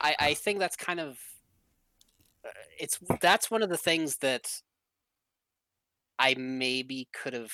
I, 0.00 0.14
I 0.18 0.34
think 0.34 0.58
that's 0.58 0.76
kind 0.76 1.00
of 1.00 1.18
uh, 2.44 2.50
it's 2.78 2.98
that's 3.20 3.50
one 3.50 3.62
of 3.62 3.68
the 3.68 3.76
things 3.76 4.16
that 4.16 4.62
I 6.18 6.34
maybe 6.34 7.08
could 7.12 7.34
have 7.34 7.52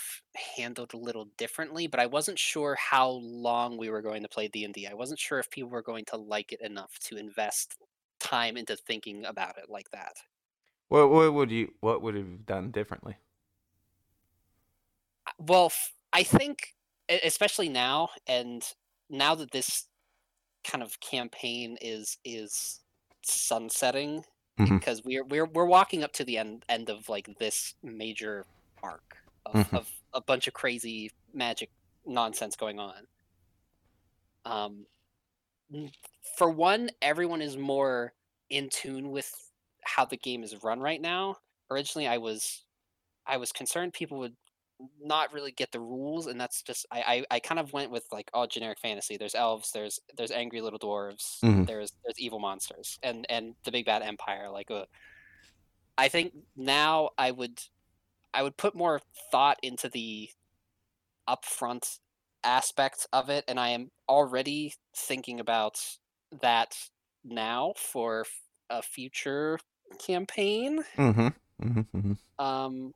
handled 0.56 0.94
a 0.94 0.98
little 0.98 1.26
differently, 1.36 1.86
but 1.86 2.00
I 2.00 2.06
wasn't 2.06 2.38
sure 2.38 2.76
how 2.76 3.10
long 3.10 3.76
we 3.76 3.90
were 3.90 4.02
going 4.02 4.22
to 4.22 4.28
play 4.28 4.48
D 4.48 4.64
and 4.64 4.74
I 4.88 4.94
wasn't 4.94 5.20
sure 5.20 5.38
if 5.38 5.50
people 5.50 5.70
were 5.70 5.82
going 5.82 6.04
to 6.06 6.16
like 6.16 6.52
it 6.52 6.60
enough 6.60 6.98
to 7.00 7.16
invest 7.16 7.76
time 8.20 8.56
into 8.56 8.76
thinking 8.76 9.24
about 9.24 9.58
it 9.58 9.68
like 9.68 9.90
that. 9.90 10.14
What 10.86 11.10
what 11.10 11.34
would 11.34 11.50
you 11.50 11.74
what 11.80 12.02
would 12.02 12.14
have 12.14 12.46
done 12.46 12.70
differently? 12.70 13.16
Well, 15.38 15.72
I 16.12 16.22
think, 16.22 16.74
especially 17.08 17.68
now, 17.68 18.10
and 18.26 18.62
now 19.08 19.34
that 19.34 19.50
this 19.50 19.88
kind 20.64 20.82
of 20.84 21.00
campaign 21.00 21.78
is 21.80 22.18
is 22.24 22.82
sunsetting, 23.24 24.24
Mhm. 24.58 24.80
because 24.80 25.02
we're 25.04 25.24
we're 25.24 25.46
we're 25.46 25.66
walking 25.66 26.02
up 26.04 26.12
to 26.14 26.24
the 26.24 26.38
end 26.38 26.64
end 26.68 26.90
of 26.90 27.08
like 27.08 27.28
this 27.38 27.74
major 27.82 28.46
arc 28.82 29.16
of, 29.46 29.54
Mhm. 29.54 29.74
of 29.74 29.90
a 30.12 30.20
bunch 30.20 30.46
of 30.48 30.54
crazy 30.54 31.10
magic 31.32 31.70
nonsense 32.06 32.56
going 32.56 32.78
on. 32.80 33.06
Um, 34.44 34.86
for 36.36 36.50
one, 36.50 36.90
everyone 37.00 37.42
is 37.42 37.56
more 37.56 38.14
in 38.50 38.68
tune 38.70 39.10
with 39.10 39.32
how 39.82 40.04
the 40.04 40.16
game 40.16 40.42
is 40.42 40.62
run 40.62 40.80
right 40.80 41.00
now. 41.00 41.36
Originally, 41.70 42.06
I 42.06 42.18
was 42.18 42.66
I 43.26 43.38
was 43.38 43.52
concerned 43.52 43.94
people 43.94 44.18
would 44.18 44.36
not 45.00 45.32
really 45.32 45.52
get 45.52 45.72
the 45.72 45.80
rules, 45.80 46.26
and 46.26 46.40
that's 46.40 46.62
just 46.62 46.86
I 46.90 47.24
I, 47.30 47.36
I 47.36 47.40
kind 47.40 47.58
of 47.58 47.72
went 47.72 47.90
with 47.90 48.04
like 48.12 48.30
all 48.34 48.46
generic 48.46 48.78
fantasy. 48.78 49.16
There's 49.16 49.34
elves, 49.34 49.70
there's 49.72 50.00
there's 50.16 50.30
angry 50.30 50.60
little 50.60 50.78
dwarves, 50.78 51.40
Mhm. 51.42 51.66
there's 51.66 51.92
there's 52.04 52.18
evil 52.18 52.38
monsters, 52.38 52.98
and 53.02 53.26
and 53.28 53.54
the 53.64 53.72
big 53.72 53.86
bad 53.86 54.02
empire. 54.02 54.48
Like, 54.50 54.70
uh, 54.70 54.86
I 55.98 56.08
think 56.08 56.34
now 56.56 57.10
I 57.18 57.30
would 57.30 57.60
I 58.34 58.42
would 58.42 58.56
put 58.56 58.74
more 58.74 59.00
thought 59.30 59.58
into 59.62 59.88
the 59.88 60.30
upfront 61.28 61.98
aspect 62.44 63.06
of 63.12 63.30
it, 63.30 63.44
and 63.48 63.58
I 63.58 63.70
am 63.70 63.90
already 64.08 64.74
thinking 64.96 65.40
about 65.40 65.78
that 66.40 66.76
now 67.24 67.74
for 67.76 68.24
a 68.70 68.82
future 68.82 69.58
campaign. 69.98 70.82
Mm-hmm. 70.96 71.28
Mm-hmm. 71.62 71.80
mm-hmm. 71.96 72.44
Um, 72.44 72.92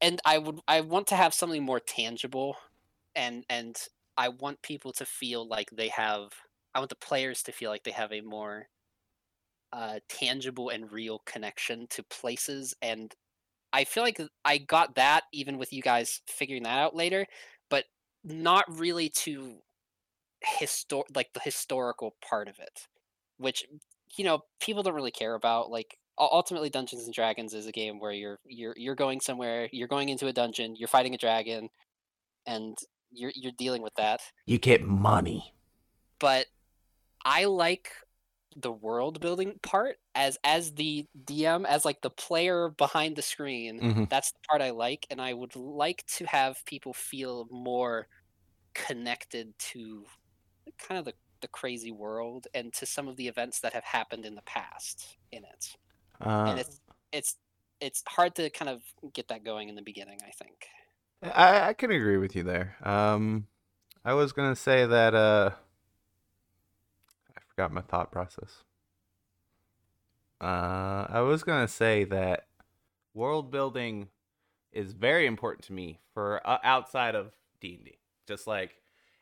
and 0.00 0.20
I 0.24 0.38
would 0.38 0.60
I 0.68 0.80
want 0.82 1.06
to 1.08 1.16
have 1.16 1.34
something 1.34 1.62
more 1.64 1.80
tangible, 1.80 2.56
and 3.14 3.44
and 3.48 3.76
I 4.16 4.28
want 4.28 4.62
people 4.62 4.92
to 4.94 5.06
feel 5.06 5.46
like 5.46 5.70
they 5.70 5.88
have. 5.88 6.32
I 6.74 6.80
want 6.80 6.90
the 6.90 6.96
players 6.96 7.42
to 7.44 7.52
feel 7.52 7.70
like 7.70 7.84
they 7.84 7.92
have 7.92 8.12
a 8.12 8.20
more 8.20 8.68
uh, 9.72 9.98
tangible 10.08 10.68
and 10.70 10.90
real 10.92 11.20
connection 11.26 11.86
to 11.90 12.02
places, 12.04 12.74
and 12.82 13.14
I 13.72 13.84
feel 13.84 14.02
like 14.04 14.20
I 14.44 14.58
got 14.58 14.96
that 14.96 15.24
even 15.32 15.58
with 15.58 15.72
you 15.72 15.82
guys 15.82 16.22
figuring 16.28 16.64
that 16.64 16.78
out 16.78 16.96
later, 16.96 17.26
but 17.70 17.86
not 18.24 18.64
really 18.78 19.08
to 19.10 19.56
histor 20.60 21.04
like 21.14 21.32
the 21.34 21.40
historical 21.40 22.16
part 22.28 22.48
of 22.48 22.58
it, 22.60 22.88
which 23.38 23.64
you 24.16 24.24
know 24.24 24.40
people 24.60 24.82
don't 24.82 24.94
really 24.94 25.10
care 25.10 25.34
about. 25.34 25.70
Like 25.70 25.98
ultimately, 26.18 26.70
Dungeons 26.70 27.04
and 27.04 27.14
Dragons 27.14 27.54
is 27.54 27.66
a 27.66 27.72
game 27.72 27.98
where 27.98 28.12
you're 28.12 28.38
you're 28.44 28.74
you're 28.76 28.94
going 28.94 29.20
somewhere, 29.20 29.68
you're 29.72 29.88
going 29.88 30.08
into 30.08 30.26
a 30.26 30.32
dungeon, 30.32 30.76
you're 30.76 30.88
fighting 30.88 31.14
a 31.14 31.18
dragon, 31.18 31.68
and 32.46 32.76
you're 33.10 33.32
you're 33.34 33.52
dealing 33.58 33.82
with 33.82 33.94
that. 33.96 34.20
You 34.46 34.58
get 34.58 34.82
money. 34.82 35.54
But 36.18 36.46
I 37.24 37.44
like 37.44 37.90
the 38.56 38.70
world 38.72 39.20
building 39.20 39.58
part 39.62 39.96
as 40.14 40.38
as 40.44 40.74
the 40.74 41.06
DM 41.24 41.66
as 41.66 41.84
like 41.84 42.00
the 42.02 42.10
player 42.10 42.68
behind 42.68 43.16
the 43.16 43.22
screen 43.22 43.80
Mhm. 43.80 44.08
that's 44.08 44.30
the 44.30 44.38
part 44.48 44.62
I 44.62 44.70
like, 44.70 45.06
and 45.10 45.20
I 45.20 45.32
would 45.34 45.56
like 45.56 46.06
to 46.18 46.26
have 46.26 46.64
people 46.64 46.92
feel 46.92 47.48
more 47.50 48.06
connected 48.74 49.58
to 49.58 50.04
kind 50.78 50.98
of 50.98 51.04
the, 51.04 51.14
the 51.40 51.48
crazy 51.48 51.90
world 51.92 52.46
and 52.54 52.72
to 52.74 52.86
some 52.86 53.08
of 53.08 53.16
the 53.16 53.28
events 53.28 53.60
that 53.60 53.72
have 53.72 53.84
happened 53.84 54.24
in 54.24 54.34
the 54.34 54.42
past 54.42 55.16
in 55.32 55.44
it. 55.44 55.76
Uh, 56.20 56.46
and 56.48 56.58
it's 56.58 56.80
it's 57.12 57.36
it's 57.80 58.02
hard 58.08 58.34
to 58.36 58.50
kind 58.50 58.68
of 58.68 58.82
get 59.12 59.28
that 59.28 59.44
going 59.44 59.68
in 59.68 59.74
the 59.74 59.82
beginning, 59.82 60.18
I 60.26 60.30
think. 60.30 60.66
I, 61.22 61.68
I 61.68 61.72
can 61.72 61.90
agree 61.90 62.18
with 62.18 62.36
you 62.36 62.42
there. 62.42 62.76
Um, 62.82 63.46
I 64.04 64.14
was 64.14 64.32
gonna 64.32 64.56
say 64.56 64.86
that 64.86 65.14
uh, 65.14 65.50
I 67.36 67.40
forgot 67.48 67.72
my 67.72 67.80
thought 67.80 68.12
process. 68.12 68.64
Uh, 70.40 71.06
I 71.08 71.20
was 71.20 71.42
gonna 71.42 71.68
say 71.68 72.04
that 72.04 72.46
world 73.14 73.50
building 73.50 74.08
is 74.72 74.92
very 74.92 75.26
important 75.26 75.64
to 75.66 75.72
me 75.72 76.00
for 76.12 76.46
uh, 76.46 76.58
outside 76.62 77.14
of 77.14 77.32
D 77.60 77.74
and 77.76 77.84
D. 77.84 77.98
Just 78.26 78.46
like 78.46 78.76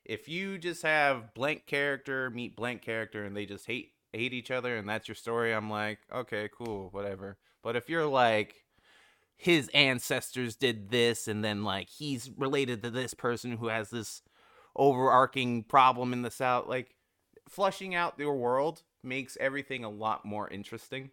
if 0.05 0.28
you 0.28 0.59
just 0.59 0.83
have 0.83 1.33
blank 1.35 1.66
character 1.66 2.31
meet 2.31 2.57
blank 2.57 2.83
character 2.83 3.24
and 3.24 3.37
they 3.37 3.46
just 3.46 3.66
hate 3.66 3.91
hate 4.12 4.33
each 4.33 4.51
other 4.51 4.77
and 4.77 4.88
that's 4.88 5.09
your 5.09 5.14
story, 5.14 5.53
I'm 5.53 5.70
like, 5.70 5.98
okay, 6.12 6.48
cool, 6.57 6.88
whatever. 6.90 7.38
But 7.62 7.77
if 7.77 7.88
you're 7.88 8.07
like 8.07 8.55
his 9.37 9.68
ancestors 9.75 10.55
did 10.55 10.90
this 10.90 11.27
and 11.27 11.44
then 11.44 11.64
like 11.64 11.88
he's 11.88 12.31
related 12.37 12.83
to 12.83 12.90
this 12.90 13.14
person 13.14 13.57
who 13.57 13.68
has 13.68 13.90
this 13.90 14.22
overarching 14.77 15.64
problem 15.64 16.12
in 16.12 16.22
the 16.22 16.31
south 16.31 16.66
like 16.66 16.94
flushing 17.48 17.94
out 17.94 18.18
your 18.18 18.37
world 18.37 18.83
makes 19.03 19.37
everything 19.40 19.85
a 19.85 19.90
lot 19.90 20.25
more 20.25 20.48
interesting 20.48 21.11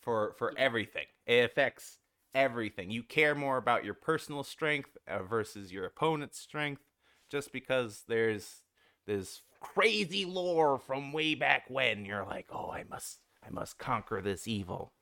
for 0.00 0.34
for 0.38 0.52
everything. 0.56 1.06
It 1.26 1.44
affects 1.44 1.98
everything. 2.34 2.90
You 2.90 3.02
care 3.02 3.34
more 3.34 3.56
about 3.56 3.84
your 3.84 3.94
personal 3.94 4.44
strength 4.44 4.96
uh, 5.08 5.22
versus 5.22 5.72
your 5.72 5.86
opponent's 5.86 6.38
strength 6.38 6.82
just 7.30 7.52
because 7.52 8.04
there's 8.08 8.62
this 9.06 9.42
crazy 9.64 10.24
lore 10.24 10.78
from 10.78 11.12
way 11.12 11.34
back 11.34 11.64
when 11.68 12.04
you're 12.04 12.24
like 12.24 12.46
oh 12.52 12.70
i 12.70 12.84
must 12.90 13.18
i 13.46 13.50
must 13.50 13.78
conquer 13.78 14.20
this 14.20 14.46
evil 14.46 14.92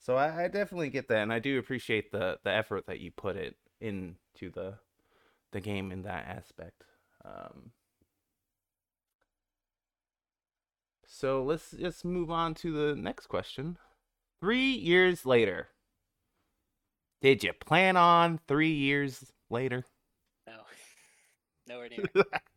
so 0.00 0.16
I, 0.16 0.44
I 0.44 0.48
definitely 0.48 0.88
get 0.88 1.08
that, 1.08 1.18
and 1.18 1.32
I 1.32 1.38
do 1.38 1.58
appreciate 1.58 2.10
the 2.10 2.38
the 2.42 2.50
effort 2.50 2.86
that 2.86 3.00
you 3.00 3.10
put 3.10 3.36
it 3.36 3.56
into 3.80 4.50
the 4.50 4.78
the 5.52 5.60
game 5.60 5.92
in 5.92 6.02
that 6.02 6.26
aspect. 6.26 6.84
Um, 7.22 7.72
so 11.06 11.42
let's 11.42 11.72
just 11.72 12.04
move 12.04 12.30
on 12.30 12.54
to 12.54 12.72
the 12.72 12.96
next 12.96 13.26
question. 13.26 13.76
Three 14.40 14.70
years 14.72 15.26
later. 15.26 15.68
Did 17.20 17.44
you 17.44 17.52
plan 17.52 17.98
on 17.98 18.40
three 18.48 18.72
years 18.72 19.30
later? 19.50 19.84
No, 20.46 20.62
nowhere 21.68 21.90
near. 21.90 22.06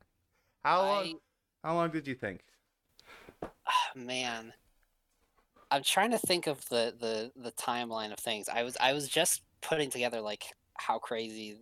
how 0.63 0.81
long? 0.81 1.03
I, 1.03 1.67
How 1.67 1.75
long 1.75 1.89
did 1.91 2.07
you 2.07 2.15
think? 2.15 2.41
man, 3.95 4.53
I'm 5.71 5.83
trying 5.83 6.11
to 6.11 6.17
think 6.17 6.47
of 6.47 6.67
the 6.69 6.93
the 6.99 7.31
the 7.35 7.51
timeline 7.51 8.11
of 8.11 8.19
things. 8.19 8.49
I 8.49 8.63
was 8.63 8.77
I 8.79 8.93
was 8.93 9.07
just 9.07 9.41
putting 9.61 9.89
together 9.89 10.21
like 10.21 10.45
how 10.75 10.99
crazy 10.99 11.57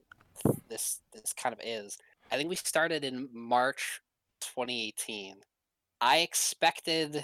this 0.70 1.00
this 1.14 1.34
kind 1.34 1.54
of 1.54 1.60
is. 1.64 1.98
I 2.32 2.38
think 2.38 2.50
we 2.50 2.56
started 2.56 3.04
in 3.04 3.30
March 3.34 4.02
2018. 4.42 5.36
I 6.00 6.20
expected 6.20 7.24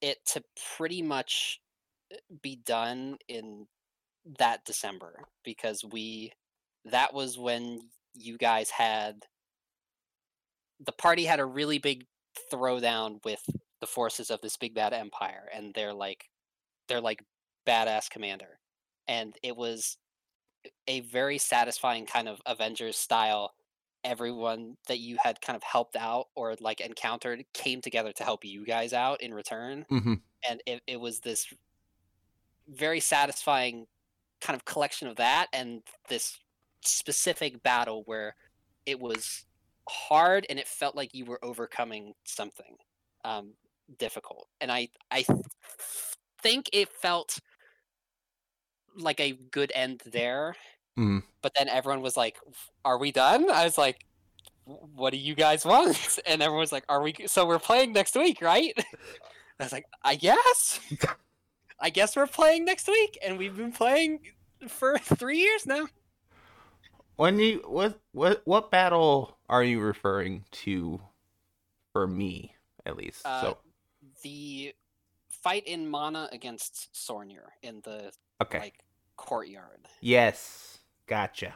it 0.00 0.24
to 0.26 0.42
pretty 0.76 1.02
much 1.02 1.60
uh, 2.12 2.16
be 2.42 2.56
done 2.56 3.16
in 3.28 3.66
that 4.38 4.64
December 4.64 5.20
because 5.44 5.84
we 5.84 6.32
that 6.84 7.14
was 7.14 7.38
when 7.38 7.88
you 8.14 8.36
guys 8.36 8.70
had 8.70 9.24
the 10.84 10.92
party 10.92 11.24
had 11.24 11.40
a 11.40 11.44
really 11.44 11.78
big 11.78 12.06
throwdown 12.52 13.24
with 13.24 13.42
the 13.80 13.86
forces 13.86 14.30
of 14.30 14.40
this 14.40 14.56
big 14.56 14.74
bad 14.74 14.92
empire 14.92 15.48
and 15.54 15.74
they're 15.74 15.94
like 15.94 16.28
they're 16.88 17.00
like 17.00 17.22
badass 17.66 18.08
commander. 18.08 18.58
And 19.08 19.34
it 19.42 19.56
was 19.56 19.98
a 20.86 21.00
very 21.00 21.38
satisfying 21.38 22.06
kind 22.06 22.28
of 22.28 22.40
avengers 22.46 22.96
style. 22.96 23.52
Everyone 24.04 24.76
that 24.88 25.00
you 25.00 25.16
had 25.22 25.40
kind 25.40 25.56
of 25.56 25.62
helped 25.62 25.96
out 25.96 26.26
or 26.36 26.54
like 26.60 26.80
encountered 26.80 27.44
came 27.52 27.80
together 27.80 28.12
to 28.12 28.24
help 28.24 28.44
you 28.44 28.64
guys 28.64 28.92
out 28.92 29.20
in 29.20 29.34
return. 29.34 29.84
Mm-hmm. 29.90 30.14
and 30.48 30.62
it, 30.66 30.82
it 30.86 31.00
was 31.00 31.20
this 31.20 31.46
very 32.68 33.00
satisfying 33.00 33.86
kind 34.40 34.56
of 34.56 34.64
collection 34.64 35.08
of 35.08 35.16
that 35.16 35.46
and 35.52 35.82
this 36.08 36.38
specific 36.82 37.62
battle 37.62 38.02
where 38.06 38.36
it 38.84 39.00
was 39.00 39.44
hard 39.88 40.46
and 40.50 40.58
it 40.58 40.66
felt 40.68 40.96
like 40.96 41.14
you 41.14 41.24
were 41.24 41.38
overcoming 41.44 42.12
something 42.24 42.76
um, 43.24 43.52
difficult. 43.98 44.48
And 44.60 44.70
i 44.72 44.88
i 45.10 45.24
think 46.42 46.68
it 46.72 46.88
felt 46.92 47.38
like 48.96 49.20
a 49.20 49.32
good 49.50 49.72
end 49.74 50.02
there 50.06 50.54
Mm. 50.98 51.22
but 51.42 51.52
then 51.54 51.68
everyone 51.68 52.00
was 52.00 52.16
like 52.16 52.38
are 52.84 52.96
we 52.98 53.12
done? 53.12 53.50
I 53.50 53.64
was 53.64 53.76
like 53.76 54.06
what 54.64 55.10
do 55.12 55.18
you 55.18 55.34
guys 55.34 55.64
want? 55.64 56.18
And 56.26 56.40
everyone 56.42 56.60
was 56.60 56.72
like 56.72 56.84
are 56.88 57.02
we 57.02 57.14
so 57.26 57.46
we're 57.46 57.58
playing 57.58 57.92
next 57.92 58.14
week 58.16 58.40
right? 58.40 58.72
I 59.60 59.62
was 59.64 59.72
like 59.72 59.86
i 60.02 60.14
guess. 60.14 60.80
I 61.80 61.90
guess 61.90 62.16
we're 62.16 62.26
playing 62.26 62.64
next 62.64 62.88
week, 62.88 63.18
and 63.22 63.36
we've 63.36 63.54
been 63.56 63.70
playing 63.72 64.20
for 64.66 64.96
three 64.98 65.38
years 65.38 65.66
now. 65.66 65.86
When 67.16 67.38
you 67.38 67.62
what 67.66 67.98
what 68.12 68.42
what 68.44 68.70
battle 68.70 69.38
are 69.48 69.64
you 69.64 69.80
referring 69.80 70.44
to? 70.52 71.00
For 71.92 72.06
me, 72.06 72.54
at 72.84 72.96
least. 72.96 73.24
Uh, 73.24 73.40
so 73.40 73.58
The 74.22 74.74
fight 75.30 75.66
in 75.66 75.88
Mana 75.88 76.28
against 76.30 76.92
Sornir 76.92 77.44
in 77.62 77.80
the 77.84 78.12
okay. 78.42 78.58
like 78.58 78.84
courtyard, 79.16 79.88
yes. 80.02 80.78
Gotcha. 81.06 81.54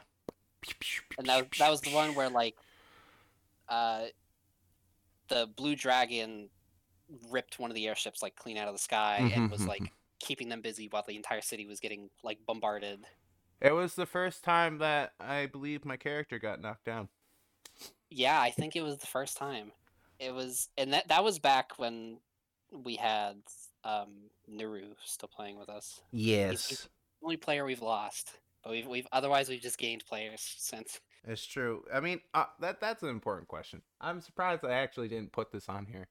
and 1.18 1.26
that 1.26 1.50
that 1.58 1.70
was 1.70 1.82
the 1.82 1.90
one 1.90 2.14
where 2.14 2.30
like, 2.30 2.56
uh, 3.68 4.04
the 5.28 5.46
blue 5.56 5.76
dragon 5.76 6.48
ripped 7.30 7.58
one 7.58 7.70
of 7.70 7.74
the 7.74 7.88
airships 7.88 8.22
like 8.22 8.36
clean 8.36 8.56
out 8.56 8.68
of 8.68 8.74
the 8.74 8.78
sky 8.78 9.30
and 9.34 9.50
was 9.50 9.66
like 9.66 9.92
keeping 10.20 10.48
them 10.48 10.60
busy 10.60 10.88
while 10.90 11.04
the 11.06 11.16
entire 11.16 11.40
city 11.40 11.66
was 11.66 11.80
getting 11.80 12.08
like 12.22 12.38
bombarded. 12.46 13.04
It 13.60 13.72
was 13.72 13.94
the 13.94 14.06
first 14.06 14.42
time 14.42 14.78
that 14.78 15.12
I 15.20 15.46
believe 15.46 15.84
my 15.84 15.96
character 15.96 16.38
got 16.38 16.60
knocked 16.60 16.84
down. 16.84 17.08
Yeah, 18.10 18.40
I 18.40 18.50
think 18.50 18.74
it 18.74 18.82
was 18.82 18.98
the 18.98 19.06
first 19.06 19.36
time. 19.36 19.72
It 20.18 20.34
was, 20.34 20.68
and 20.76 20.92
that 20.92 21.08
that 21.08 21.24
was 21.24 21.38
back 21.38 21.78
when 21.78 22.18
we 22.72 22.96
had 22.96 23.36
um 23.84 24.30
Naru 24.46 24.94
still 25.04 25.28
playing 25.28 25.58
with 25.58 25.68
us. 25.68 26.00
Yes. 26.10 26.88
Only 27.22 27.36
player 27.36 27.64
we've 27.64 27.82
lost, 27.82 28.32
but 28.62 28.70
we've 28.70 28.86
we've 28.86 29.06
otherwise 29.12 29.48
we've 29.48 29.60
just 29.60 29.78
gained 29.78 30.04
players 30.06 30.40
since. 30.58 31.00
It's 31.26 31.44
true. 31.44 31.84
I 31.92 32.00
mean, 32.00 32.20
uh, 32.32 32.46
that 32.60 32.80
that's 32.80 33.02
an 33.02 33.10
important 33.10 33.48
question. 33.48 33.82
I'm 34.00 34.20
surprised 34.20 34.64
I 34.64 34.72
actually 34.72 35.08
didn't 35.08 35.32
put 35.32 35.52
this 35.52 35.68
on 35.68 35.86
here. 35.86 36.08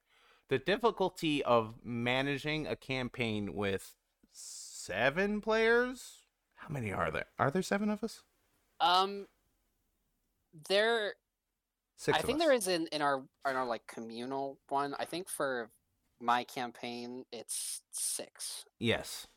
The 0.49 0.59
difficulty 0.59 1.43
of 1.43 1.75
managing 1.83 2.67
a 2.67 2.75
campaign 2.75 3.53
with 3.53 3.93
seven 4.31 5.41
players. 5.41 6.18
How 6.59 6.69
many 6.69 6.91
are 6.91 7.09
there? 7.09 7.25
Are 7.39 7.49
there 7.49 7.61
seven 7.61 7.89
of 7.89 8.03
us? 8.03 8.21
Um, 8.79 9.27
there, 10.67 11.13
Six. 11.95 12.17
I 12.17 12.21
think 12.21 12.39
us. 12.39 12.45
there 12.45 12.53
is 12.53 12.67
in 12.67 12.87
in 12.87 13.01
our 13.01 13.17
in 13.17 13.55
our 13.55 13.65
like 13.65 13.87
communal 13.87 14.57
one. 14.69 14.95
I 14.97 15.05
think 15.05 15.29
for 15.29 15.69
my 16.21 16.43
campaign 16.43 17.25
it's 17.31 17.81
six. 17.91 18.65
Yes. 18.79 19.27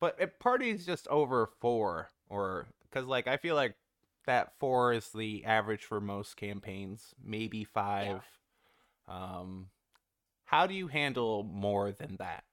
But 0.00 0.16
if 0.20 0.38
party's 0.38 0.86
just 0.86 1.08
over 1.08 1.48
four, 1.60 2.10
or 2.28 2.66
because 2.82 3.06
like 3.06 3.26
I 3.26 3.36
feel 3.36 3.56
like 3.56 3.74
that 4.26 4.52
four 4.60 4.92
is 4.92 5.08
the 5.10 5.44
average 5.44 5.84
for 5.84 6.00
most 6.00 6.36
campaigns, 6.36 7.14
maybe 7.24 7.64
five. 7.64 8.22
Yeah. 9.08 9.14
Um, 9.38 9.68
how 10.44 10.66
do 10.66 10.74
you 10.74 10.86
handle 10.86 11.42
more 11.42 11.92
than 11.92 12.16
that? 12.18 12.44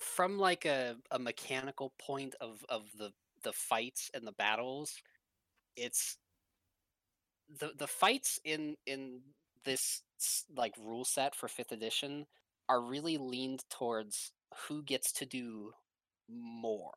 From 0.00 0.38
like 0.38 0.64
a, 0.64 0.96
a 1.10 1.18
mechanical 1.18 1.92
point 1.98 2.34
of 2.40 2.64
of 2.68 2.84
the 2.98 3.12
the 3.44 3.52
fights 3.52 4.10
and 4.14 4.26
the 4.26 4.32
battles, 4.32 4.94
it's 5.76 6.16
the 7.58 7.72
the 7.78 7.86
fights 7.86 8.40
in 8.44 8.76
in 8.86 9.20
this 9.64 10.02
like 10.56 10.74
rule 10.80 11.04
set 11.04 11.34
for 11.34 11.48
fifth 11.48 11.72
edition 11.72 12.26
are 12.68 12.80
really 12.80 13.18
leaned 13.18 13.64
towards 13.70 14.32
who 14.68 14.82
gets 14.82 15.12
to 15.12 15.26
do 15.26 15.72
more. 16.28 16.94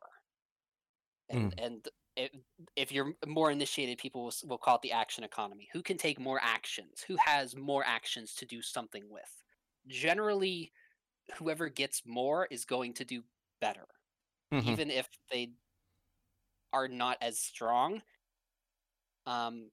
And 1.28 1.52
hmm. 1.52 1.64
and 1.64 1.88
if, 2.16 2.30
if 2.76 2.92
you're 2.92 3.14
more 3.26 3.50
initiated 3.50 3.98
people 3.98 4.24
will, 4.24 4.34
will 4.46 4.58
call 4.58 4.76
it 4.76 4.82
the 4.82 4.92
action 4.92 5.24
economy. 5.24 5.68
Who 5.72 5.82
can 5.82 5.96
take 5.96 6.20
more 6.20 6.40
actions? 6.42 7.04
Who 7.08 7.16
has 7.24 7.56
more 7.56 7.84
actions 7.84 8.34
to 8.36 8.46
do 8.46 8.62
something 8.62 9.04
with? 9.10 9.42
Generally 9.88 10.72
whoever 11.36 11.68
gets 11.68 12.02
more 12.06 12.46
is 12.50 12.64
going 12.64 12.92
to 12.94 13.04
do 13.04 13.22
better 13.60 13.86
Mhm. 14.52 14.66
even 14.68 14.90
if 14.90 15.08
they 15.30 15.52
are 16.72 16.88
not 16.88 17.16
as 17.20 17.38
strong 17.38 18.02
um 19.26 19.70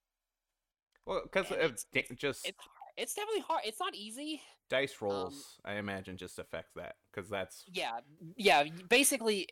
Well, 1.05 1.21
because 1.23 1.51
it's- 1.51 1.85
da- 1.91 2.07
just 2.15 2.47
it's 2.47 2.67
it's 2.97 3.13
definitely 3.13 3.41
hard 3.41 3.61
it's 3.65 3.79
not 3.79 3.95
easy 3.95 4.41
dice 4.69 4.93
um, 5.01 5.07
rolls, 5.09 5.59
I 5.65 5.73
imagine, 5.75 6.15
just 6.17 6.39
affect 6.39 6.69
that 6.75 6.95
because 7.11 7.29
that's 7.29 7.65
yeah 7.67 7.99
yeah 8.37 8.63
basically 8.89 9.47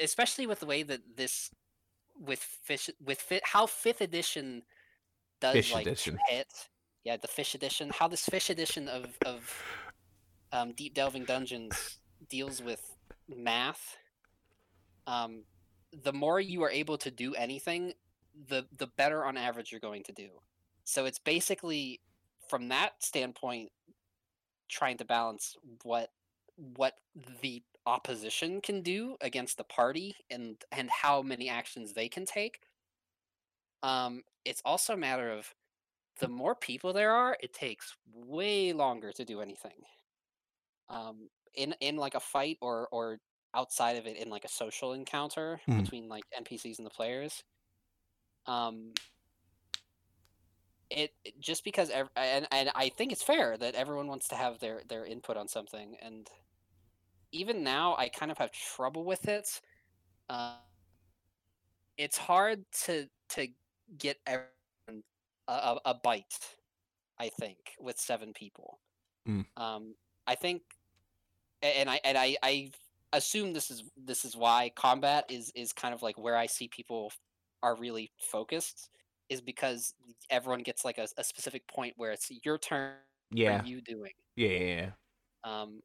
especially 0.00 0.46
with 0.46 0.60
the 0.60 0.66
way 0.66 0.82
that 0.82 1.00
this 1.16 1.50
with 2.18 2.40
fish 2.40 2.90
with 3.02 3.20
fit 3.20 3.42
how 3.44 3.64
fifth 3.66 4.02
edition 4.02 4.62
does 5.40 5.54
Fish 5.54 5.72
like 5.72 5.86
edition. 5.86 6.18
hit 6.28 6.68
yeah 7.04 7.16
the 7.16 7.26
fish 7.28 7.54
edition 7.54 7.88
how 7.90 8.06
this 8.06 8.26
fish 8.26 8.50
edition 8.50 8.86
of 8.88 9.16
of 9.24 9.50
um, 10.52 10.72
deep 10.72 10.94
delving 10.94 11.24
dungeons 11.24 11.98
deals 12.28 12.62
with 12.62 12.80
math. 13.28 13.96
Um 15.06 15.44
the 16.04 16.12
more 16.12 16.40
you 16.40 16.62
are 16.62 16.70
able 16.70 16.96
to 16.98 17.10
do 17.10 17.34
anything 17.34 17.92
the 18.48 18.66
the 18.78 18.86
better 18.86 19.24
on 19.24 19.36
average 19.36 19.70
you're 19.70 19.80
going 19.80 20.02
to 20.04 20.12
do. 20.12 20.28
So 20.84 21.04
it's 21.04 21.18
basically 21.18 22.00
from 22.48 22.68
that 22.68 22.92
standpoint 23.00 23.70
trying 24.68 24.96
to 24.98 25.04
balance 25.04 25.56
what 25.82 26.10
what 26.56 26.94
the 27.42 27.62
opposition 27.84 28.60
can 28.60 28.80
do 28.80 29.16
against 29.20 29.58
the 29.58 29.64
party 29.64 30.14
and 30.30 30.56
and 30.70 30.88
how 30.90 31.22
many 31.22 31.48
actions 31.48 31.92
they 31.92 32.08
can 32.08 32.24
take. 32.24 32.60
Um 33.82 34.22
it's 34.44 34.62
also 34.64 34.94
a 34.94 34.96
matter 34.96 35.30
of 35.30 35.54
the 36.20 36.28
more 36.28 36.54
people 36.54 36.92
there 36.92 37.12
are 37.12 37.36
it 37.40 37.52
takes 37.52 37.96
way 38.14 38.72
longer 38.72 39.12
to 39.12 39.24
do 39.24 39.40
anything 39.40 39.84
um 40.92 41.30
in 41.54 41.74
in 41.80 41.96
like 41.96 42.14
a 42.16 42.20
fight 42.20 42.58
or 42.62 42.88
or 42.92 43.20
outside 43.54 43.96
of 43.96 44.06
it 44.06 44.18
in 44.18 44.30
like 44.30 44.44
a 44.44 44.48
social 44.48 44.94
encounter 44.94 45.60
Mhm. 45.68 45.86
between 45.86 46.08
like 46.08 46.24
npcs 46.38 46.78
and 46.78 46.86
the 46.86 46.90
players 46.90 47.44
um 48.46 48.92
it 50.90 51.12
just 51.38 51.64
because 51.64 51.90
ev- 51.90 52.10
and 52.16 52.46
and 52.50 52.70
I 52.74 52.90
think 52.90 53.12
it's 53.12 53.22
fair 53.22 53.56
that 53.56 53.74
everyone 53.74 54.08
wants 54.08 54.28
to 54.28 54.36
have 54.36 54.58
their 54.58 54.82
their 54.84 55.06
input 55.06 55.36
on 55.36 55.48
something 55.48 55.96
and 56.00 56.28
even 57.32 57.62
now 57.62 57.96
I 57.96 58.08
kind 58.08 58.30
of 58.30 58.38
have 58.38 58.52
trouble 58.52 59.04
with 59.04 59.26
it. 59.28 59.60
Uh, 60.28 60.58
it's 61.96 62.16
hard 62.18 62.64
to 62.84 63.08
to 63.30 63.48
get 63.96 64.18
everyone 64.26 65.04
a, 65.48 65.52
a, 65.52 65.80
a 65.86 65.94
bite. 65.94 66.56
I 67.18 67.28
think 67.30 67.74
with 67.80 67.98
seven 68.00 68.32
people. 68.32 68.80
Mm. 69.26 69.42
Um, 69.56 69.96
I 70.26 70.34
think 70.36 70.62
and 71.62 71.90
I 71.90 72.00
and 72.04 72.18
I 72.18 72.36
I 72.42 72.72
assume 73.12 73.52
this 73.52 73.70
is 73.70 73.84
this 73.96 74.24
is 74.24 74.36
why 74.36 74.70
combat 74.70 75.26
is 75.30 75.50
is 75.54 75.72
kind 75.72 75.94
of 75.94 76.02
like 76.02 76.18
where 76.18 76.36
I 76.36 76.46
see 76.46 76.68
people 76.68 77.12
are 77.62 77.76
really 77.76 78.12
focused 78.18 78.90
is 79.28 79.40
because 79.40 79.94
everyone 80.30 80.62
gets 80.62 80.84
like 80.84 80.98
a, 80.98 81.08
a 81.16 81.24
specific 81.24 81.66
point 81.68 81.94
where 81.96 82.12
it's 82.12 82.30
your 82.44 82.58
turn. 82.58 82.98
What 83.44 83.54
Yeah, 83.54 83.64
are 83.64 83.66
you 83.68 83.80
doing? 83.82 84.12
yeah, 84.36 84.48
yeah. 84.50 84.58
yeah. 84.76 84.92
Um, 85.44 85.82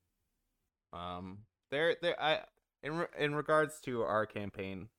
Um, 0.93 1.45
there, 1.71 1.95
there. 2.01 2.21
I 2.21 2.45
in 2.83 2.97
re- 2.97 3.07
in 3.17 3.35
regards 3.35 3.79
to 3.81 4.03
our 4.03 4.25
campaign, 4.25 4.89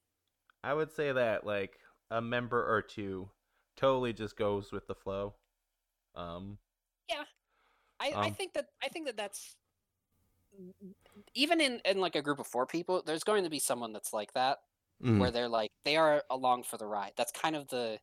I 0.64 0.74
would 0.74 0.92
say 0.92 1.12
that 1.12 1.46
like 1.46 1.80
a 2.10 2.22
member 2.22 2.64
or 2.74 2.82
two 2.82 3.32
totally 3.76 4.12
just 4.12 4.36
goes 4.36 4.72
with 4.72 4.86
the 4.88 4.94
flow. 4.94 5.36
Um, 6.14 6.60
Yeah. 7.08 7.24
I, 8.00 8.16
I 8.22 8.30
Um, 8.30 8.32
think 8.32 8.54
that 8.54 8.68
I 8.82 8.88
think 8.88 9.06
that 9.06 9.16
that's 9.16 9.56
even 11.34 11.60
in 11.60 11.80
in 11.84 11.98
like 12.00 12.16
a 12.16 12.22
group 12.22 12.38
of 12.38 12.46
four 12.46 12.66
people, 12.66 13.02
there's 13.04 13.24
going 13.24 13.44
to 13.44 13.50
be 13.50 13.58
someone 13.58 13.92
that's 13.92 14.12
like 14.12 14.32
that 14.34 14.58
mm, 15.00 15.18
where 15.18 15.30
they're 15.30 15.48
like 15.48 15.70
they 15.84 15.96
are 15.96 16.24
along 16.30 16.64
for 16.64 16.76
the 16.78 16.86
ride. 16.86 17.12
That's 17.16 17.32
kind 17.32 17.56
of 17.56 17.68
the 17.68 18.00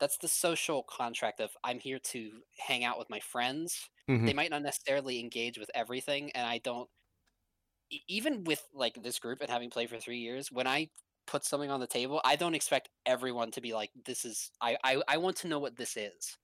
that's 0.00 0.18
the 0.18 0.28
social 0.28 0.84
contract 0.84 1.40
of 1.40 1.52
I'm 1.64 1.80
here 1.80 2.00
to 2.00 2.42
hang 2.58 2.84
out 2.84 2.98
with 2.98 3.10
my 3.10 3.20
friends. 3.20 3.90
mhm, 4.08 4.28
They 4.28 4.34
might 4.34 4.50
not 4.50 4.62
necessarily 4.62 5.20
engage 5.20 5.58
with 5.58 5.70
everything, 5.74 6.32
and 6.32 6.46
I 6.46 6.58
don't. 6.58 6.90
Even 8.06 8.44
with 8.44 8.68
like 8.74 9.02
this 9.02 9.18
group 9.18 9.40
and 9.40 9.48
having 9.50 9.70
played 9.70 9.88
for 9.88 9.98
three 9.98 10.18
years, 10.18 10.52
when 10.52 10.66
I 10.66 10.90
put 11.26 11.44
something 11.44 11.70
on 11.70 11.80
the 11.80 11.86
table, 11.86 12.20
I 12.22 12.36
don't 12.36 12.54
expect 12.54 12.90
everyone 13.06 13.50
to 13.52 13.62
be 13.62 13.72
like, 13.72 13.90
"This 14.04 14.24
is." 14.26 14.50
I 14.60 14.76
I, 14.84 15.02
I 15.08 15.16
want 15.18 15.38
to 15.38 15.48
know 15.48 15.58
what 15.58 15.76
this 15.76 15.96
is. 15.96 16.36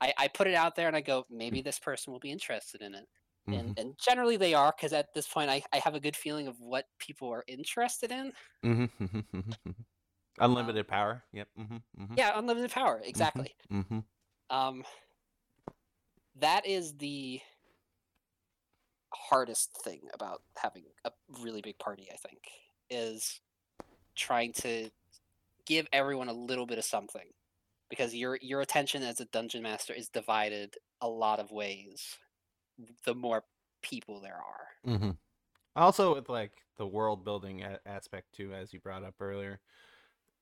I, 0.00 0.14
I 0.18 0.28
put 0.28 0.46
it 0.48 0.54
out 0.54 0.76
there 0.76 0.88
and 0.88 0.96
I 0.96 1.02
go, 1.02 1.26
maybe 1.30 1.62
this 1.62 1.78
person 1.80 2.12
will 2.12 2.20
be 2.20 2.30
interested 2.32 2.82
in 2.82 2.94
it. 2.94 3.08
Mhm, 3.46 3.58
And 3.58 3.72
and 3.76 3.98
generally 3.98 4.36
they 4.36 4.54
are, 4.54 4.72
because 4.76 4.92
at 4.92 5.14
this 5.14 5.28
point 5.28 5.50
I, 5.50 5.62
I 5.72 5.78
have 5.78 5.94
a 5.94 6.00
good 6.00 6.16
feeling 6.16 6.48
of 6.48 6.60
what 6.60 6.86
people 6.98 7.28
are 7.32 7.44
interested 7.46 8.10
in. 8.12 8.32
mhm, 8.62 8.88
mhm, 9.00 9.26
mhm, 9.32 9.56
mhm. 9.64 9.84
Unlimited 10.40 10.88
power. 10.88 11.24
Yep. 11.32 11.48
hmm 11.56 11.78
hmm 11.96 12.16
Yeah, 12.16 12.32
unlimited 12.38 12.70
power, 12.70 13.00
exactly. 13.04 13.54
Um, 14.50 14.84
that 16.36 16.66
is 16.66 16.96
the 16.98 17.40
hardest 19.14 19.76
thing 19.82 20.08
about 20.12 20.42
having 20.58 20.84
a 21.04 21.12
really 21.40 21.62
big 21.62 21.78
party. 21.78 22.08
I 22.12 22.16
think 22.16 22.42
is 22.90 23.40
trying 24.16 24.52
to 24.54 24.90
give 25.66 25.88
everyone 25.92 26.28
a 26.28 26.34
little 26.34 26.66
bit 26.66 26.78
of 26.78 26.84
something, 26.84 27.32
because 27.90 28.14
your 28.14 28.38
your 28.42 28.60
attention 28.62 29.02
as 29.04 29.20
a 29.20 29.26
dungeon 29.26 29.62
master 29.62 29.94
is 29.94 30.08
divided 30.10 30.76
a 31.00 31.08
lot 31.08 31.40
of 31.40 31.52
ways. 31.52 32.18
The 33.04 33.14
more 33.14 33.44
people 33.82 34.20
there 34.20 34.34
are. 34.36 34.98
hmm 34.98 35.10
Also, 35.74 36.14
with 36.14 36.28
like 36.28 36.52
the 36.78 36.86
world 36.86 37.24
building 37.24 37.62
a- 37.62 37.80
aspect 37.86 38.34
too, 38.34 38.52
as 38.52 38.72
you 38.72 38.80
brought 38.80 39.04
up 39.04 39.14
earlier, 39.20 39.60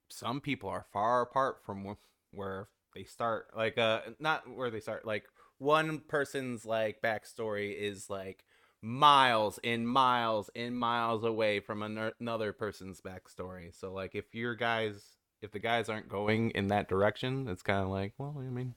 some 0.08 0.40
people 0.40 0.68
are 0.68 0.86
far 0.92 1.22
apart 1.22 1.58
from 1.64 1.84
wh- 1.84 2.34
where 2.36 2.68
they 2.94 3.04
start. 3.04 3.48
Like, 3.56 3.78
uh, 3.78 4.00
not 4.18 4.48
where 4.54 4.70
they 4.70 4.80
start. 4.80 5.04
Like, 5.06 5.24
one 5.58 6.00
person's 6.00 6.64
like 6.64 7.00
backstory 7.02 7.76
is 7.76 8.10
like 8.10 8.44
miles 8.82 9.58
and 9.64 9.88
miles 9.88 10.50
and 10.54 10.76
miles 10.78 11.24
away 11.24 11.60
from 11.60 11.82
ano- 11.82 12.12
another 12.20 12.52
person's 12.52 13.00
backstory. 13.00 13.74
So, 13.78 13.92
like, 13.92 14.14
if 14.14 14.34
your 14.34 14.54
guys, 14.54 15.02
if 15.42 15.52
the 15.52 15.58
guys 15.58 15.88
aren't 15.88 16.08
going 16.08 16.50
in 16.50 16.68
that 16.68 16.88
direction, 16.88 17.48
it's 17.48 17.62
kind 17.62 17.82
of 17.82 17.88
like, 17.88 18.12
well, 18.18 18.36
I 18.38 18.50
mean, 18.50 18.74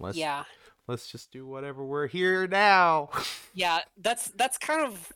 let's 0.00 0.16
yeah. 0.18 0.44
Let's 0.86 1.08
just 1.10 1.30
do 1.30 1.46
whatever 1.46 1.84
we're 1.84 2.06
here 2.06 2.46
now. 2.46 3.10
yeah 3.54 3.80
that's 3.96 4.28
that's 4.36 4.58
kind 4.58 4.84
of 4.86 5.12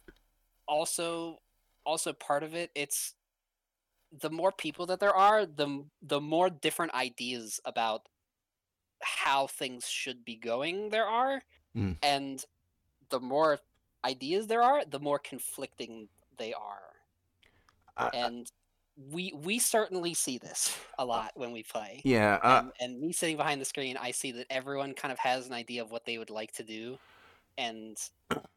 also 0.66 1.38
also 1.84 2.12
part 2.12 2.42
of 2.42 2.54
it 2.54 2.70
it's 2.74 3.14
the 4.20 4.30
more 4.30 4.52
people 4.52 4.86
that 4.86 5.00
there 5.00 5.14
are 5.14 5.44
the 5.46 5.84
the 6.02 6.20
more 6.20 6.48
different 6.50 6.94
ideas 6.94 7.60
about 7.64 8.02
how 9.02 9.46
things 9.46 9.86
should 9.88 10.24
be 10.24 10.36
going 10.36 10.90
there 10.90 11.06
are 11.06 11.42
Mm. 11.76 11.96
and 12.02 12.44
the 13.10 13.20
more 13.20 13.58
ideas 14.04 14.46
there 14.46 14.62
are 14.62 14.84
the 14.86 14.98
more 14.98 15.18
conflicting 15.18 16.08
they 16.38 16.54
are 16.54 16.80
and 18.14 18.50
we 19.12 19.32
we 19.44 19.58
certainly 19.58 20.12
see 20.12 20.38
this 20.38 20.76
a 20.98 21.04
lot 21.04 21.30
when 21.36 21.52
we 21.52 21.62
play 21.62 22.00
yeah. 22.04 22.38
Uh, 22.42 22.62
and, 22.80 22.92
and 22.92 23.00
me 23.00 23.12
sitting 23.12 23.36
behind 23.36 23.60
the 23.60 23.64
screen, 23.64 23.96
I 23.96 24.10
see 24.10 24.32
that 24.32 24.46
everyone 24.50 24.94
kind 24.94 25.12
of 25.12 25.18
has 25.18 25.46
an 25.46 25.52
idea 25.52 25.82
of 25.82 25.90
what 25.90 26.04
they 26.04 26.18
would 26.18 26.30
like 26.30 26.52
to 26.52 26.64
do, 26.64 26.98
and 27.56 27.96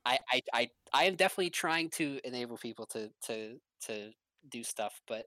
I 0.05 0.17
I 0.31 0.41
I, 0.53 0.69
I 0.93 1.03
am 1.05 1.15
definitely 1.15 1.51
trying 1.51 1.89
to 1.91 2.19
enable 2.23 2.57
people 2.57 2.85
to 2.87 3.09
to 3.27 3.59
to 3.87 4.11
do 4.49 4.63
stuff, 4.63 4.99
but 5.07 5.25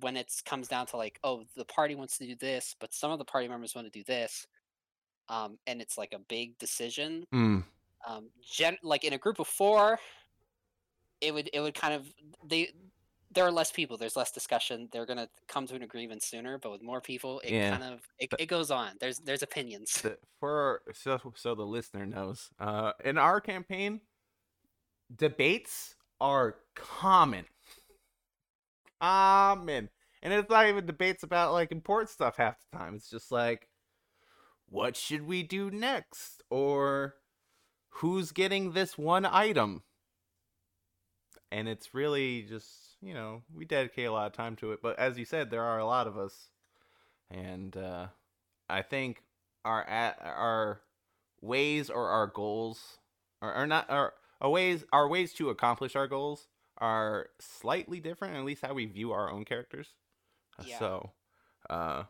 when 0.00 0.16
it 0.16 0.32
comes 0.44 0.68
down 0.68 0.86
to 0.86 0.96
like, 0.96 1.18
oh, 1.24 1.44
the 1.56 1.64
party 1.64 1.94
wants 1.94 2.16
to 2.18 2.26
do 2.26 2.36
this, 2.36 2.76
but 2.78 2.94
some 2.94 3.10
of 3.10 3.18
the 3.18 3.24
party 3.24 3.48
members 3.48 3.74
want 3.74 3.90
to 3.90 3.98
do 3.98 4.04
this, 4.04 4.46
um, 5.28 5.58
and 5.66 5.80
it's 5.80 5.98
like 5.98 6.12
a 6.12 6.20
big 6.28 6.58
decision. 6.58 7.24
mm. 7.32 7.64
Um, 8.06 8.30
gen 8.48 8.76
like 8.82 9.04
in 9.04 9.12
a 9.12 9.18
group 9.18 9.40
of 9.40 9.48
four, 9.48 9.98
it 11.20 11.34
would 11.34 11.50
it 11.52 11.60
would 11.60 11.74
kind 11.74 11.94
of 11.94 12.06
they 12.48 12.70
there 13.38 13.46
are 13.46 13.52
less 13.52 13.70
people 13.70 13.96
there's 13.96 14.16
less 14.16 14.32
discussion 14.32 14.88
they're 14.90 15.06
gonna 15.06 15.28
come 15.46 15.64
to 15.64 15.76
an 15.76 15.82
agreement 15.84 16.24
sooner 16.24 16.58
but 16.58 16.72
with 16.72 16.82
more 16.82 17.00
people 17.00 17.38
it 17.44 17.52
Yeah. 17.52 17.78
kind 17.78 17.94
of 17.94 18.00
it, 18.18 18.34
it 18.36 18.46
goes 18.46 18.72
on 18.72 18.96
there's 18.98 19.20
there's 19.20 19.44
opinions. 19.44 20.02
The, 20.02 20.18
for 20.40 20.82
so 20.92 21.20
so 21.36 21.54
the 21.54 21.62
listener 21.62 22.04
knows 22.04 22.50
uh 22.58 22.92
in 23.04 23.16
our 23.16 23.40
campaign 23.40 24.00
debates 25.14 25.94
are 26.20 26.56
common. 26.74 27.44
Common. 29.00 29.88
And 30.20 30.32
it's 30.32 30.50
not 30.50 30.66
even 30.66 30.84
debates 30.84 31.22
about 31.22 31.52
like 31.52 31.70
important 31.70 32.10
stuff 32.10 32.38
half 32.38 32.56
the 32.72 32.76
time 32.76 32.96
it's 32.96 33.08
just 33.08 33.30
like 33.30 33.68
what 34.66 34.96
should 34.96 35.22
we 35.28 35.44
do 35.44 35.70
next? 35.70 36.42
Or 36.50 37.14
who's 37.90 38.32
getting 38.32 38.72
this 38.72 38.98
one 38.98 39.24
item? 39.24 39.84
And 41.52 41.68
it's 41.68 41.94
really 41.94 42.42
just 42.42 42.87
you 43.00 43.14
know 43.14 43.42
we 43.54 43.64
dedicate 43.64 44.06
a 44.06 44.12
lot 44.12 44.26
of 44.26 44.32
time 44.32 44.56
to 44.56 44.72
it 44.72 44.80
but 44.82 44.98
as 44.98 45.18
you 45.18 45.24
said 45.24 45.50
there 45.50 45.62
are 45.64 45.78
a 45.78 45.86
lot 45.86 46.06
of 46.06 46.16
us. 46.16 46.48
And 47.30 47.76
uh 47.76 48.08
i 48.68 48.82
think 48.82 49.22
our 49.64 49.84
at 49.84 50.18
our 50.22 50.80
ways 51.40 51.90
or 51.90 52.08
our 52.08 52.26
goals 52.26 52.98
are, 53.42 53.54
or 53.54 53.66
not 53.66 53.88
our, 53.90 54.14
our 54.40 54.50
ways 54.50 54.84
our 54.92 55.08
ways 55.08 55.32
to 55.34 55.50
accomplish 55.50 55.94
our 55.96 56.08
goals 56.08 56.48
are 56.78 57.28
slightly 57.40 58.00
different 58.00 58.36
at 58.36 58.44
least 58.44 58.62
how 58.64 58.72
we 58.74 58.86
view 58.86 59.12
our 59.12 59.30
own 59.30 59.44
characters. 59.44 59.88
Uh, 60.58 60.64
Yeah. 60.64 60.78
so 60.78 61.10
uh 61.70 62.04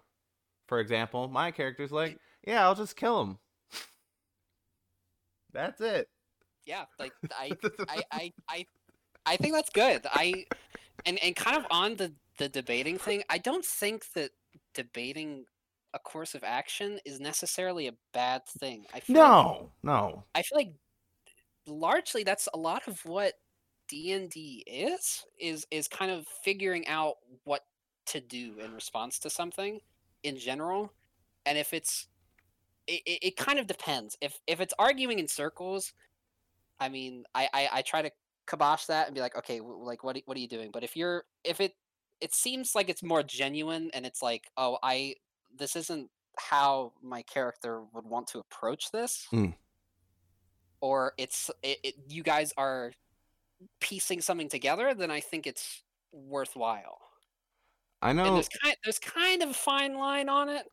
for 0.66 0.78
example 0.80 1.28
my 1.28 1.50
character's 1.50 1.92
like 1.92 2.18
yeah 2.46 2.62
i'll 2.64 2.74
just 2.74 2.96
kill 2.96 3.20
him. 3.22 3.38
That's 5.52 5.80
it. 5.80 6.08
Yeah 6.66 6.84
like 6.98 7.12
I, 7.32 7.56
I 7.88 8.02
i 8.12 8.32
i 8.48 8.66
i 9.28 9.36
think 9.36 9.54
that's 9.54 9.70
good. 9.70 10.06
I 10.12 10.46
and 11.06 11.18
and 11.22 11.36
kind 11.36 11.56
of 11.56 11.66
on 11.70 11.96
the 11.96 12.12
the 12.38 12.48
debating 12.48 12.98
thing 12.98 13.22
i 13.28 13.38
don't 13.38 13.64
think 13.64 14.04
that 14.14 14.30
debating 14.74 15.44
a 15.94 15.98
course 15.98 16.34
of 16.34 16.44
action 16.44 16.98
is 17.04 17.18
necessarily 17.20 17.88
a 17.88 17.94
bad 18.12 18.46
thing. 18.46 18.84
I 18.92 19.00
feel 19.00 19.16
like, 19.16 19.26
no 19.26 19.72
no. 19.82 20.24
I 20.34 20.42
feel 20.42 20.58
like 20.58 20.72
largely 21.66 22.24
that's 22.24 22.48
a 22.54 22.58
lot 22.58 22.88
of 22.88 23.04
what 23.04 23.34
d&d 23.88 24.64
is 24.66 25.24
is 25.38 25.66
is 25.70 25.88
kind 25.88 26.10
of 26.10 26.26
figuring 26.44 26.86
out 26.88 27.14
what 27.44 27.62
to 28.06 28.20
do 28.20 28.54
in 28.62 28.72
response 28.74 29.18
to 29.20 29.30
something 29.30 29.80
in 30.22 30.36
general. 30.36 30.92
And 31.46 31.56
if 31.56 31.72
it's 31.72 32.08
it, 32.86 33.02
it, 33.06 33.18
it 33.22 33.36
kind 33.36 33.58
of 33.58 33.66
depends. 33.66 34.16
If 34.20 34.38
if 34.46 34.60
it's 34.60 34.74
arguing 34.78 35.18
in 35.18 35.28
circles 35.28 35.92
i 36.80 36.88
mean 36.88 37.24
i 37.34 37.48
i, 37.52 37.68
I 37.72 37.82
try 37.82 38.02
to 38.02 38.10
kibosh 38.48 38.86
that 38.86 39.06
and 39.06 39.14
be 39.14 39.20
like 39.20 39.36
okay 39.36 39.60
like 39.60 40.02
what, 40.02 40.16
are- 40.16 40.22
what 40.24 40.36
are 40.36 40.40
you 40.40 40.48
doing 40.48 40.70
but 40.72 40.82
if 40.82 40.96
you're 40.96 41.24
if 41.44 41.60
it 41.60 41.74
it 42.20 42.34
seems 42.34 42.74
like 42.74 42.88
it's 42.88 43.02
more 43.02 43.22
genuine 43.22 43.90
and 43.94 44.06
it's 44.06 44.22
like 44.22 44.50
oh 44.56 44.78
i 44.82 45.14
this 45.56 45.76
isn't 45.76 46.08
how 46.38 46.92
my 47.02 47.22
character 47.22 47.82
would 47.92 48.04
want 48.06 48.26
to 48.28 48.38
approach 48.38 48.90
this 48.90 49.26
Mm. 49.32 49.54
or 50.80 51.12
it's 51.18 51.50
it, 51.62 51.78
it, 51.82 51.94
you 52.08 52.22
guys 52.22 52.52
are 52.56 52.92
piecing 53.80 54.20
something 54.20 54.48
together 54.48 54.94
then 54.94 55.10
i 55.10 55.20
think 55.20 55.46
it's 55.46 55.82
worthwhile 56.12 56.98
i 58.02 58.10
and 58.10 58.18
know 58.18 58.34
there's 58.34 58.48
kind 58.48 58.76
there's 58.84 58.98
kind 58.98 59.42
of 59.42 59.50
a 59.50 59.54
fine 59.54 59.96
line 59.98 60.28
on 60.28 60.48
it. 60.48 60.64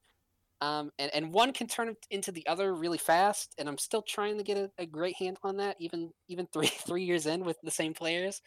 Um, 0.61 0.91
and, 0.97 1.13
and 1.13 1.33
one 1.33 1.53
can 1.53 1.67
turn 1.67 1.95
into 2.09 2.31
the 2.31 2.47
other 2.47 2.73
really 2.73 2.97
fast, 2.97 3.55
and 3.57 3.67
I'm 3.67 3.77
still 3.77 4.01
trying 4.01 4.37
to 4.37 4.43
get 4.43 4.57
a, 4.57 4.71
a 4.77 4.85
great 4.85 5.15
handle 5.17 5.41
on 5.43 5.57
that, 5.57 5.75
even 5.79 6.11
even 6.27 6.47
three 6.47 6.67
three 6.87 7.03
years 7.03 7.25
in 7.25 7.43
with 7.43 7.59
the 7.61 7.71
same 7.71 7.93
players. 7.93 8.41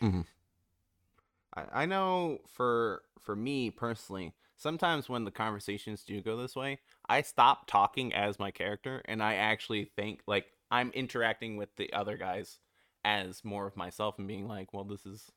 I, 1.54 1.82
I 1.82 1.86
know 1.86 2.38
for 2.54 3.02
for 3.20 3.36
me 3.36 3.70
personally, 3.70 4.34
sometimes 4.56 5.08
when 5.08 5.24
the 5.24 5.30
conversations 5.30 6.04
do 6.04 6.20
go 6.20 6.36
this 6.36 6.56
way, 6.56 6.80
I 7.08 7.22
stop 7.22 7.66
talking 7.66 8.14
as 8.14 8.38
my 8.38 8.50
character 8.50 9.02
and 9.06 9.22
I 9.22 9.34
actually 9.34 9.90
think 9.96 10.20
like 10.26 10.46
I'm 10.70 10.90
interacting 10.90 11.56
with 11.56 11.74
the 11.76 11.92
other 11.92 12.16
guys 12.16 12.58
as 13.04 13.44
more 13.44 13.66
of 13.66 13.76
myself 13.76 14.18
and 14.18 14.28
being 14.28 14.48
like, 14.48 14.72
well, 14.72 14.84
this 14.84 15.06
is 15.06 15.30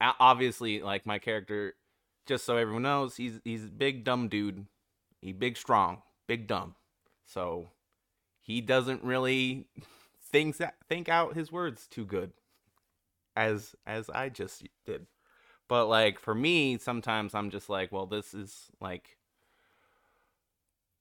obviously 0.00 0.82
like 0.82 1.06
my 1.06 1.18
character. 1.18 1.74
Just 2.26 2.44
so 2.44 2.56
everyone 2.56 2.82
knows, 2.82 3.16
he's 3.16 3.40
he's 3.44 3.64
a 3.64 3.68
big 3.68 4.04
dumb 4.04 4.28
dude. 4.28 4.66
He 5.20 5.32
big 5.32 5.56
strong, 5.56 6.02
big 6.26 6.46
dumb. 6.46 6.74
So 7.24 7.68
he 8.40 8.60
doesn't 8.60 9.04
really 9.04 9.66
think 10.22 10.56
that 10.58 10.76
think 10.88 11.08
out 11.08 11.34
his 11.34 11.52
words 11.52 11.86
too 11.86 12.04
good, 12.04 12.32
as 13.36 13.74
as 13.86 14.08
I 14.10 14.28
just 14.28 14.66
did. 14.84 15.06
But 15.68 15.86
like 15.86 16.18
for 16.18 16.34
me, 16.34 16.78
sometimes 16.78 17.34
I'm 17.34 17.50
just 17.50 17.68
like, 17.68 17.92
well, 17.92 18.06
this 18.06 18.34
is 18.34 18.70
like 18.80 19.18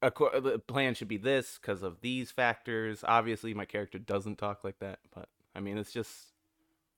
a 0.01 0.11
the 0.41 0.59
plan 0.59 0.93
should 0.93 1.07
be 1.07 1.17
this 1.17 1.59
because 1.61 1.83
of 1.83 2.01
these 2.01 2.31
factors. 2.31 3.03
Obviously, 3.07 3.53
my 3.53 3.65
character 3.65 3.99
doesn't 3.99 4.37
talk 4.37 4.63
like 4.63 4.79
that, 4.79 4.99
but 5.13 5.29
I 5.55 5.59
mean, 5.59 5.77
it's 5.77 5.91
just 5.91 6.33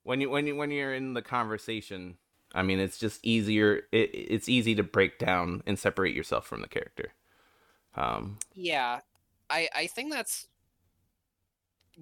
when 0.03 0.21
you 0.21 0.29
when 0.29 0.47
you 0.47 0.55
when 0.55 0.71
you're 0.71 0.93
in 0.93 1.13
the 1.13 1.21
conversation. 1.21 2.17
I 2.53 2.63
mean, 2.63 2.79
it's 2.79 2.97
just 2.97 3.19
easier. 3.23 3.83
It, 3.91 4.11
it's 4.13 4.49
easy 4.49 4.75
to 4.75 4.83
break 4.83 5.19
down 5.19 5.63
and 5.65 5.79
separate 5.79 6.15
yourself 6.15 6.45
from 6.45 6.61
the 6.61 6.67
character. 6.67 7.13
Um, 7.95 8.37
yeah, 8.53 8.99
I 9.49 9.69
I 9.73 9.87
think 9.87 10.11
that's 10.11 10.47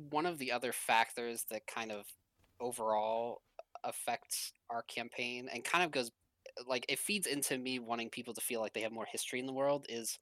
one 0.10 0.26
of 0.26 0.38
the 0.38 0.52
other 0.52 0.72
factors 0.72 1.46
that 1.50 1.68
kind 1.68 1.92
of 1.92 2.06
overall 2.60 3.42
affects 3.84 4.54
our 4.70 4.84
campaign 4.84 5.50
and 5.54 5.64
kind 5.64 5.84
of 5.84 5.92
goes 5.92 6.12
like 6.68 6.86
it 6.90 7.00
feeds 7.00 7.28
into 7.28 7.58
me 7.58 7.80
wanting 7.80 8.10
people 8.10 8.34
to 8.34 8.42
feel 8.42 8.60
like 8.60 8.74
they 8.74 8.82
have 8.82 8.92
more 8.92 9.08
history 9.10 9.40
in 9.40 9.46
the 9.46 9.54
world 9.54 9.86
is 9.88 10.20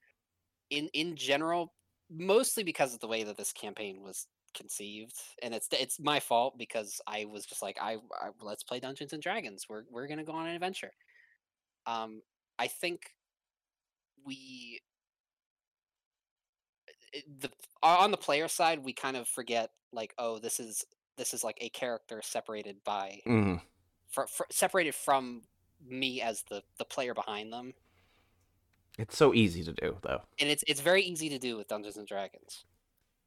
in 0.69 0.87
in 0.93 1.15
general 1.15 1.73
mostly 2.09 2.63
because 2.63 2.93
of 2.93 2.99
the 2.99 3.07
way 3.07 3.23
that 3.23 3.37
this 3.37 3.51
campaign 3.51 4.01
was 4.03 4.27
conceived 4.53 5.15
and 5.41 5.53
it's 5.53 5.67
it's 5.71 5.99
my 5.99 6.19
fault 6.19 6.57
because 6.57 6.99
I 7.07 7.25
was 7.25 7.45
just 7.45 7.61
like 7.61 7.77
I, 7.81 7.93
I 8.19 8.29
let's 8.41 8.63
play 8.63 8.79
Dungeons 8.79 9.13
and 9.13 9.21
Dragons 9.21 9.65
we're 9.69 9.83
we're 9.91 10.07
to 10.07 10.23
go 10.23 10.33
on 10.33 10.47
an 10.47 10.55
adventure 10.55 10.91
um 11.85 12.21
I 12.57 12.67
think 12.67 13.01
we 14.25 14.81
the 17.39 17.49
on 17.83 18.11
the 18.11 18.17
player 18.17 18.47
side 18.47 18.83
we 18.83 18.93
kind 18.93 19.15
of 19.15 19.27
forget 19.27 19.69
like 19.91 20.13
oh 20.17 20.39
this 20.39 20.59
is 20.59 20.83
this 21.17 21.33
is 21.33 21.43
like 21.43 21.57
a 21.61 21.69
character 21.69 22.21
separated 22.23 22.77
by 22.83 23.19
mm-hmm. 23.27 23.55
for, 24.09 24.27
for, 24.27 24.45
separated 24.49 24.95
from 24.95 25.41
me 25.85 26.21
as 26.21 26.43
the 26.49 26.61
the 26.77 26.85
player 26.85 27.13
behind 27.13 27.51
them. 27.51 27.73
It's 28.97 29.17
so 29.17 29.33
easy 29.33 29.63
to 29.63 29.73
do 29.73 29.97
though, 30.01 30.21
and 30.39 30.49
it's 30.49 30.63
it's 30.67 30.81
very 30.81 31.03
easy 31.03 31.29
to 31.29 31.37
do 31.37 31.57
with 31.57 31.67
Dungeons 31.67 31.97
and 31.97 32.07
Dragons, 32.07 32.65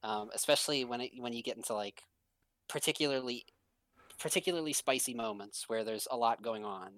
um, 0.03 0.31
especially 0.35 0.85
when 0.85 1.01
it 1.01 1.13
when 1.19 1.33
you 1.33 1.43
get 1.43 1.57
into 1.57 1.75
like 1.75 2.03
particularly 2.69 3.45
particularly 4.19 4.73
spicy 4.73 5.15
moments 5.15 5.65
where 5.69 5.85
there's 5.85 6.07
a 6.11 6.17
lot 6.17 6.43
going 6.43 6.65
on, 6.65 6.91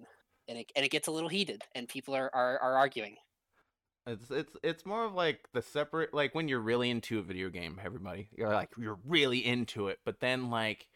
and 0.47 0.59
it 0.59 0.71
and 0.75 0.85
it 0.85 0.89
gets 0.89 1.07
a 1.07 1.11
little 1.11 1.29
heated, 1.29 1.63
and 1.75 1.87
people 1.87 2.15
are 2.15 2.29
are, 2.33 2.59
are 2.59 2.77
arguing. 2.77 3.15
It's 4.05 4.29
it's 4.31 4.55
it's 4.63 4.85
more 4.85 5.05
of 5.05 5.13
like 5.13 5.47
the 5.53 5.61
separate 5.61 6.13
like 6.13 6.35
when 6.35 6.47
you're 6.47 6.59
really 6.59 6.89
into 6.89 7.19
a 7.19 7.23
video 7.23 7.49
game, 7.49 7.79
everybody. 7.83 8.29
You're 8.35 8.51
like 8.51 8.71
you're 8.77 8.99
really 9.05 9.45
into 9.45 9.87
it, 9.87 9.99
but 10.05 10.19
then 10.19 10.49
like 10.49 10.87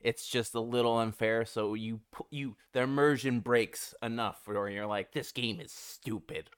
it's 0.00 0.26
just 0.26 0.54
a 0.54 0.60
little 0.60 0.98
unfair, 0.98 1.44
so 1.44 1.74
you 1.74 2.00
put 2.10 2.26
you 2.30 2.56
the 2.72 2.82
immersion 2.82 3.40
breaks 3.40 3.94
enough 4.02 4.40
where 4.46 4.68
you're 4.68 4.86
like 4.86 5.12
this 5.12 5.30
game 5.30 5.60
is 5.60 5.70
stupid. 5.70 6.50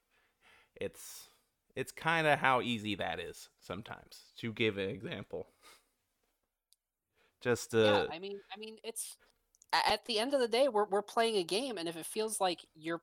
It's 0.75 1.29
it's 1.77 1.93
kind 1.93 2.27
of 2.27 2.39
how 2.39 2.61
easy 2.61 2.95
that 2.97 3.21
is 3.21 3.49
sometimes. 3.61 4.33
To 4.39 4.53
give 4.53 4.79
an 4.79 4.89
example. 4.89 5.47
Just 7.41 7.75
uh 7.75 7.79
Yeah, 7.79 8.07
I 8.11 8.19
mean 8.19 8.41
I 8.55 8.59
mean 8.59 8.77
it's 8.83 9.17
at 9.73 10.05
the 10.07 10.19
end 10.19 10.35
of 10.35 10.41
the 10.41 10.49
day 10.49 10.69
we're 10.69 10.87
we're 10.87 11.03
playing 11.03 11.37
a 11.37 11.45
game 11.45 11.79
and 11.79 11.89
if 11.89 11.97
it 11.97 12.07
feels 12.07 12.41
like 12.41 12.61
you're 12.75 13.03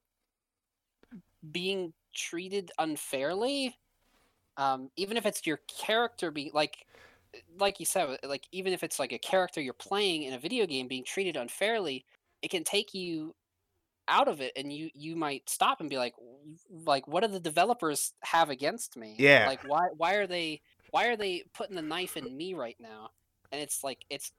being 1.52 1.94
treated 2.14 2.72
unfairly, 2.78 3.78
um, 4.58 4.90
even 4.96 5.18
if 5.18 5.26
it's 5.26 5.46
your 5.46 5.60
character 5.68 6.32
being 6.32 6.52
like, 6.54 6.86
like 7.58 7.80
you 7.80 7.86
said, 7.86 8.18
like 8.24 8.48
even 8.52 8.74
if 8.74 8.84
it's 8.84 9.00
like 9.00 9.12
a 9.12 9.18
character 9.18 9.62
you're 9.62 9.74
playing 9.74 10.24
in 10.24 10.34
a 10.34 10.40
video 10.40 10.66
game 10.66 10.88
being 10.88 11.04
treated 11.04 11.38
unfairly, 11.38 12.06
it 12.42 12.50
can 12.50 12.64
take 12.64 12.94
you 12.94 13.34
out 14.12 14.28
of 14.28 14.42
it, 14.42 14.52
and 14.56 14.72
you 14.72 14.90
you 14.94 15.16
might 15.16 15.50
stop 15.50 15.80
and 15.80 15.90
be 15.90 15.98
like, 15.98 16.14
like 16.86 17.08
what 17.08 17.22
do 17.22 17.28
the 17.28 17.40
developers 17.40 18.14
have 18.22 18.50
against 18.50 18.96
me? 18.98 19.16
Yeah, 19.18 19.46
like 19.48 19.64
why 19.68 19.88
why 19.96 20.16
are 20.16 20.28
they 20.28 20.62
why 20.92 21.08
are 21.08 21.16
they 21.16 21.44
putting 21.54 21.76
the 21.76 21.82
knife 21.82 22.18
in 22.18 22.36
me 22.36 22.54
right 22.54 22.76
now? 22.80 23.10
And 23.52 23.62
it's 23.62 23.84
like 23.84 24.06
it's, 24.10 24.32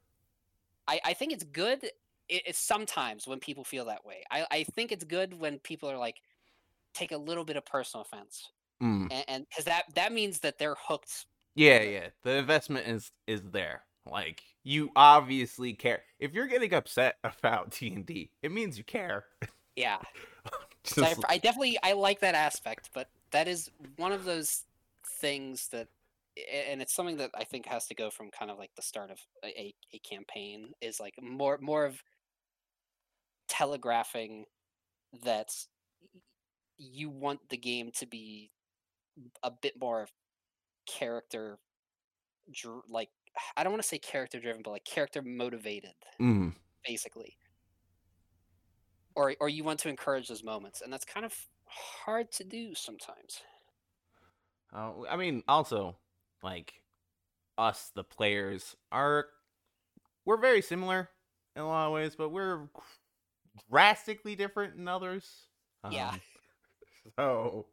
I 0.87 1.01
I 1.05 1.13
think 1.15 1.33
it's 1.33 1.45
good. 1.45 1.89
it's 2.29 2.59
sometimes 2.59 3.27
when 3.27 3.41
people 3.41 3.65
feel 3.65 3.87
that 3.87 4.05
way. 4.05 4.23
I 4.31 4.47
I 4.51 4.65
think 4.65 4.93
it's 4.93 5.05
good 5.05 5.39
when 5.39 5.59
people 5.59 5.91
are 5.91 5.99
like 5.99 6.17
take 6.95 7.13
a 7.13 7.17
little 7.17 7.45
bit 7.45 7.57
of 7.57 7.65
personal 7.65 8.03
offense, 8.03 8.51
mm. 8.83 9.25
and 9.27 9.47
because 9.49 9.65
that 9.65 9.85
that 9.95 10.13
means 10.13 10.41
that 10.41 10.59
they're 10.59 10.77
hooked. 10.79 11.27
Yeah, 11.55 11.83
yeah. 11.83 12.09
The 12.23 12.37
investment 12.37 12.87
is 12.87 13.11
is 13.27 13.43
there. 13.51 13.83
Like 14.11 14.43
you 14.65 14.91
obviously 14.97 15.75
care. 15.75 16.03
If 16.19 16.33
you're 16.33 16.47
getting 16.47 16.75
upset 16.75 17.17
about 17.25 17.71
D 17.71 17.93
and 17.93 18.07
D, 18.07 18.31
it 18.43 18.53
means 18.53 18.79
you 18.79 18.85
care. 18.85 19.25
Yeah. 19.77 19.99
I, 20.99 21.15
I 21.29 21.39
definitely 21.39 21.79
I 21.83 21.93
like 21.93 22.21
that 22.21 22.35
aspect, 22.35 22.91
but 22.93 23.09
that 23.31 23.49
is 23.49 23.71
one 23.97 24.13
of 24.13 24.25
those 24.25 24.65
things 25.21 25.69
that 25.69 25.89
and 26.71 26.81
it's 26.81 26.95
something 26.95 27.19
that 27.19 27.31
I 27.35 27.45
think 27.45 27.67
has 27.67 27.87
to 27.87 27.95
go 27.95 28.11
from 28.11 28.31
kind 28.31 28.51
of 28.51 28.59
like 28.59 28.71
the 28.75 28.83
start 28.83 29.11
of 29.11 29.19
a, 29.45 29.75
a 29.93 29.99
campaign 29.99 30.73
is 30.81 30.99
like 30.99 31.15
more 31.23 31.59
more 31.61 31.85
of 31.85 32.03
telegraphing 33.49 34.47
that 35.25 35.51
you 36.79 37.11
want 37.11 37.41
the 37.51 37.57
game 37.57 37.91
to 37.99 38.07
be 38.07 38.51
a 39.43 39.51
bit 39.51 39.75
more 39.79 40.09
character 40.87 41.59
like 42.89 43.11
I 43.57 43.63
don't 43.63 43.73
want 43.73 43.83
to 43.83 43.89
say 43.89 43.99
character 43.99 44.41
driven, 44.41 44.63
but 44.63 44.71
like 44.71 44.85
character 44.85 45.23
motivated, 45.23 45.95
mm. 46.21 46.53
basically. 46.87 47.37
Or 49.15 49.35
or 49.41 49.49
you 49.49 49.65
want 49.65 49.81
to 49.81 49.89
encourage 49.89 50.29
those 50.29 50.43
moments, 50.43 50.81
and 50.81 50.93
that's 50.93 51.05
kind 51.05 51.27
of 51.27 51.35
hard 51.67 52.33
to 52.33 52.45
do 52.45 52.75
sometimes. 52.75 53.43
Uh, 54.75 54.93
I 55.11 55.17
mean, 55.17 55.43
also 55.47 55.97
like 56.43 56.75
us, 57.59 57.91
the 57.95 58.05
players 58.05 58.77
are 58.91 59.27
we're 60.25 60.39
very 60.39 60.63
similar 60.63 61.11
in 61.57 61.63
a 61.63 61.67
lot 61.67 61.87
of 61.87 61.93
ways, 61.93 62.15
but 62.17 62.31
we're 62.31 62.69
drastically 63.71 64.35
different 64.35 64.77
in 64.77 64.89
others. 64.89 65.29
Um, 65.85 65.93
yeah. 65.93 66.15
so 67.17 67.67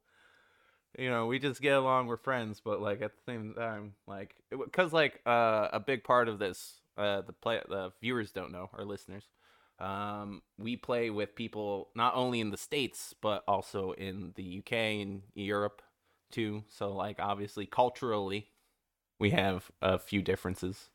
you 0.97 1.09
know 1.09 1.27
we 1.27 1.37
just 1.37 1.61
get 1.61 1.77
along 1.77 2.07
we're 2.07 2.17
friends 2.17 2.61
but 2.63 2.81
like 2.81 3.01
at 3.01 3.11
the 3.15 3.31
same 3.31 3.53
time 3.53 3.93
like 4.07 4.35
because 4.49 4.91
like 4.91 5.21
uh, 5.25 5.67
a 5.71 5.79
big 5.79 6.03
part 6.03 6.27
of 6.27 6.39
this 6.39 6.81
uh, 6.97 7.21
the 7.21 7.33
play 7.33 7.61
the 7.69 7.91
viewers 8.01 8.31
don't 8.31 8.51
know 8.51 8.69
our 8.77 8.85
listeners 8.85 9.25
um, 9.79 10.41
we 10.57 10.75
play 10.75 11.09
with 11.09 11.35
people 11.35 11.89
not 11.95 12.15
only 12.15 12.39
in 12.39 12.51
the 12.51 12.57
states 12.57 13.13
but 13.21 13.43
also 13.47 13.91
in 13.93 14.33
the 14.35 14.59
uk 14.59 14.71
and 14.73 15.23
europe 15.33 15.81
too. 16.31 16.63
So 16.69 16.93
like 16.93 17.17
obviously 17.19 17.65
culturally 17.65 18.47
we 19.19 19.31
have 19.31 19.69
a 19.81 19.99
few 19.99 20.21
differences. 20.21 20.89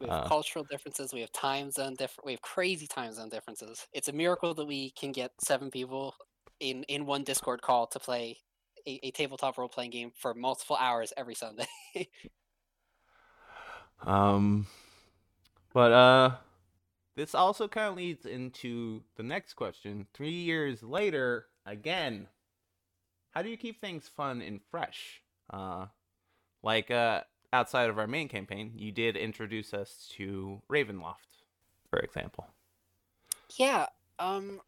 We 0.00 0.08
have 0.08 0.24
uh, 0.24 0.28
cultural 0.28 0.64
differences 0.70 1.12
we 1.12 1.20
have 1.20 1.32
time 1.32 1.70
zone 1.70 1.94
different 1.94 2.24
we 2.24 2.32
have 2.32 2.42
crazy 2.42 2.86
time 2.86 3.12
zone 3.12 3.28
differences. 3.28 3.86
It's 3.92 4.08
a 4.08 4.12
miracle 4.12 4.54
that 4.54 4.64
we 4.64 4.90
can 4.90 5.12
get 5.12 5.32
seven 5.40 5.70
people 5.70 6.14
in 6.60 6.84
in 6.84 7.06
one 7.06 7.24
Discord 7.24 7.62
call 7.62 7.86
to 7.88 7.98
play 7.98 8.38
a, 8.86 9.00
a 9.02 9.10
tabletop 9.10 9.58
role 9.58 9.68
playing 9.68 9.90
game 9.90 10.12
for 10.16 10.34
multiple 10.34 10.76
hours 10.76 11.12
every 11.16 11.34
Sunday. 11.34 11.66
um, 14.06 14.66
but 15.72 15.92
uh, 15.92 16.30
this 17.18 17.34
also 17.34 17.66
kind 17.66 17.88
of 17.88 17.96
leads 17.96 18.26
into 18.26 19.02
the 19.16 19.24
next 19.24 19.54
question. 19.54 20.06
Three 20.14 20.30
years 20.30 20.84
later, 20.84 21.46
again, 21.66 22.28
how 23.32 23.42
do 23.42 23.48
you 23.48 23.56
keep 23.56 23.80
things 23.80 24.06
fun 24.06 24.40
and 24.40 24.60
fresh? 24.70 25.20
Uh, 25.52 25.86
like 26.62 26.92
uh, 26.92 27.22
outside 27.52 27.90
of 27.90 27.98
our 27.98 28.06
main 28.06 28.28
campaign, 28.28 28.70
you 28.76 28.92
did 28.92 29.16
introduce 29.16 29.74
us 29.74 30.08
to 30.16 30.62
Ravenloft, 30.70 31.42
for 31.90 31.98
example. 31.98 32.46
Yeah. 33.56 33.86
Um, 34.20 34.60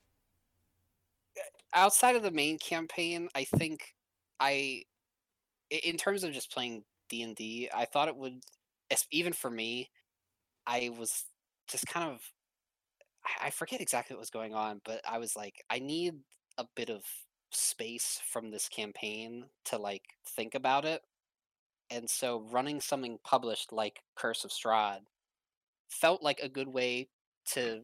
outside 1.73 2.17
of 2.17 2.25
the 2.25 2.33
main 2.33 2.59
campaign, 2.59 3.29
I 3.33 3.45
think 3.45 3.95
I, 4.41 4.83
in 5.71 5.97
terms 5.97 6.25
of 6.25 6.33
just 6.33 6.53
playing 6.53 6.83
D 7.09 7.23
and 7.23 7.39
I 7.73 7.85
thought 7.85 8.09
it 8.09 8.17
would, 8.17 8.43
even 9.13 9.35
for 9.35 9.53
me, 9.53 9.89
I 10.67 10.91
was 10.99 11.27
just 11.69 11.87
kind 11.87 12.11
of, 12.11 12.21
I 13.41 13.51
forget 13.51 13.81
exactly 13.81 14.15
what 14.15 14.21
was 14.21 14.31
going 14.31 14.55
on, 14.55 14.81
but 14.85 15.01
I 15.09 15.19
was 15.19 15.37
like, 15.37 15.63
I 15.71 15.79
need 15.79 16.15
a 16.59 16.67
bit 16.77 16.91
of 16.91 17.03
space 17.53 18.21
from 18.31 18.51
this 18.51 18.69
campaign 18.69 19.45
to 19.67 19.79
like 19.79 20.03
think 20.27 20.55
about 20.55 20.85
it, 20.85 21.03
and 21.91 22.09
so 22.09 22.45
running 22.51 22.81
something 22.81 23.19
published 23.25 23.73
like 23.73 24.01
Curse 24.17 24.45
of 24.45 24.51
Strahd 24.51 25.01
felt 25.89 26.23
like 26.23 26.41
a 26.41 26.49
good 26.49 26.69
way 26.69 27.09
to 27.47 27.83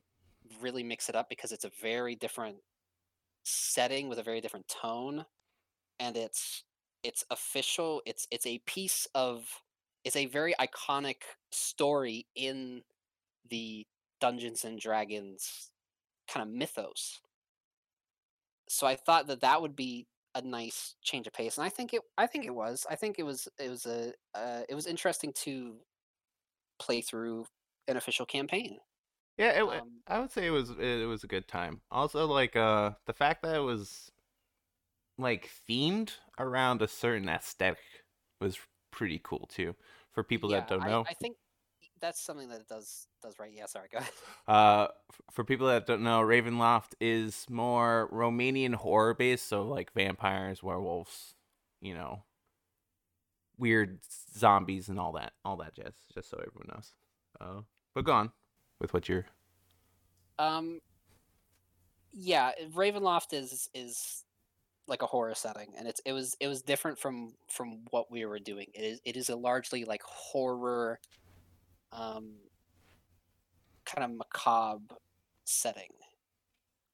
really 0.60 0.82
mix 0.82 1.08
it 1.08 1.16
up 1.16 1.28
because 1.28 1.52
it's 1.52 1.64
a 1.64 1.70
very 1.82 2.14
different 2.14 2.58
setting 3.44 4.08
with 4.08 4.18
a 4.18 4.22
very 4.22 4.40
different 4.40 4.68
tone 4.68 5.24
and 5.98 6.16
it's 6.16 6.64
it's 7.02 7.24
official 7.30 8.02
it's 8.06 8.26
it's 8.30 8.46
a 8.46 8.60
piece 8.66 9.06
of 9.14 9.44
it's 10.04 10.16
a 10.16 10.26
very 10.26 10.54
iconic 10.60 11.16
story 11.50 12.26
in 12.34 12.82
the 13.50 13.86
Dungeons 14.20 14.64
and 14.64 14.78
Dragons 14.78 15.70
kind 16.28 16.46
of 16.46 16.54
mythos. 16.54 17.20
So 18.68 18.86
I 18.86 18.96
thought 18.96 19.28
that 19.28 19.42
that 19.42 19.62
would 19.62 19.76
be 19.76 20.06
a 20.34 20.42
nice 20.42 20.96
change 21.02 21.26
of 21.26 21.32
pace, 21.32 21.56
and 21.56 21.64
I 21.64 21.68
think 21.68 21.94
it. 21.94 22.02
I 22.18 22.26
think 22.26 22.44
it 22.44 22.54
was. 22.54 22.86
I 22.90 22.96
think 22.96 23.18
it 23.18 23.22
was. 23.22 23.48
It 23.58 23.70
was 23.70 23.86
a. 23.86 24.12
Uh, 24.34 24.62
it 24.68 24.74
was 24.74 24.86
interesting 24.86 25.32
to 25.44 25.76
play 26.78 27.00
through 27.00 27.46
an 27.88 27.96
official 27.96 28.26
campaign. 28.26 28.78
Yeah, 29.38 29.50
it, 29.50 29.62
um, 29.62 30.00
I 30.08 30.18
would 30.18 30.30
say 30.30 30.46
it 30.46 30.50
was. 30.50 30.70
It 30.70 31.06
was 31.08 31.24
a 31.24 31.28
good 31.28 31.48
time. 31.48 31.80
Also, 31.90 32.26
like 32.26 32.56
uh, 32.56 32.92
the 33.06 33.12
fact 33.12 33.42
that 33.42 33.56
it 33.56 33.60
was 33.60 34.10
like 35.18 35.50
themed 35.68 36.12
around 36.38 36.82
a 36.82 36.88
certain 36.88 37.28
aesthetic 37.28 37.78
was 38.40 38.58
pretty 38.90 39.20
cool 39.22 39.48
too. 39.50 39.74
For 40.12 40.22
people 40.22 40.50
yeah, 40.50 40.60
that 40.60 40.68
don't 40.68 40.86
know, 40.86 41.04
I, 41.06 41.10
I 41.10 41.14
think 41.14 41.36
that's 42.00 42.20
something 42.20 42.48
that 42.48 42.60
it 42.60 42.68
does 42.68 43.08
does 43.22 43.38
right. 43.38 43.52
Yeah, 43.54 43.66
sorry, 43.66 43.88
go 43.90 43.98
ahead. 43.98 44.12
Uh, 44.46 44.88
for 45.30 45.44
people 45.44 45.66
that 45.68 45.86
don't 45.86 46.02
know, 46.02 46.20
Ravenloft 46.20 46.94
is 47.00 47.46
more 47.50 48.08
Romanian 48.12 48.74
horror 48.74 49.14
based, 49.14 49.48
so 49.48 49.62
like 49.62 49.92
vampires, 49.92 50.62
werewolves, 50.62 51.34
you 51.80 51.94
know, 51.94 52.22
weird 53.58 53.98
zombies 54.36 54.88
and 54.88 55.00
all 55.00 55.12
that, 55.12 55.32
all 55.44 55.56
that 55.56 55.74
jazz. 55.74 55.94
Just 56.14 56.30
so 56.30 56.38
everyone 56.38 56.68
knows. 56.74 56.92
Uh, 57.40 57.62
but 57.94 58.04
go 58.04 58.12
on 58.12 58.32
with 58.80 58.94
what 58.94 59.08
you're. 59.08 59.26
Um. 60.38 60.80
Yeah, 62.12 62.52
Ravenloft 62.74 63.32
is 63.32 63.68
is 63.74 64.24
like 64.88 65.02
a 65.02 65.06
horror 65.06 65.34
setting, 65.34 65.72
and 65.76 65.86
it's 65.88 66.00
it 66.04 66.12
was 66.12 66.36
it 66.40 66.48
was 66.48 66.62
different 66.62 66.98
from 66.98 67.34
from 67.48 67.80
what 67.90 68.10
we 68.10 68.24
were 68.24 68.38
doing. 68.38 68.68
It 68.74 68.84
is 68.84 69.00
it 69.04 69.16
is 69.16 69.28
a 69.28 69.36
largely 69.36 69.84
like 69.84 70.02
horror 70.02 70.98
um, 71.92 72.34
kind 73.84 74.04
of 74.04 74.16
macabre 74.16 74.94
setting. 75.44 75.90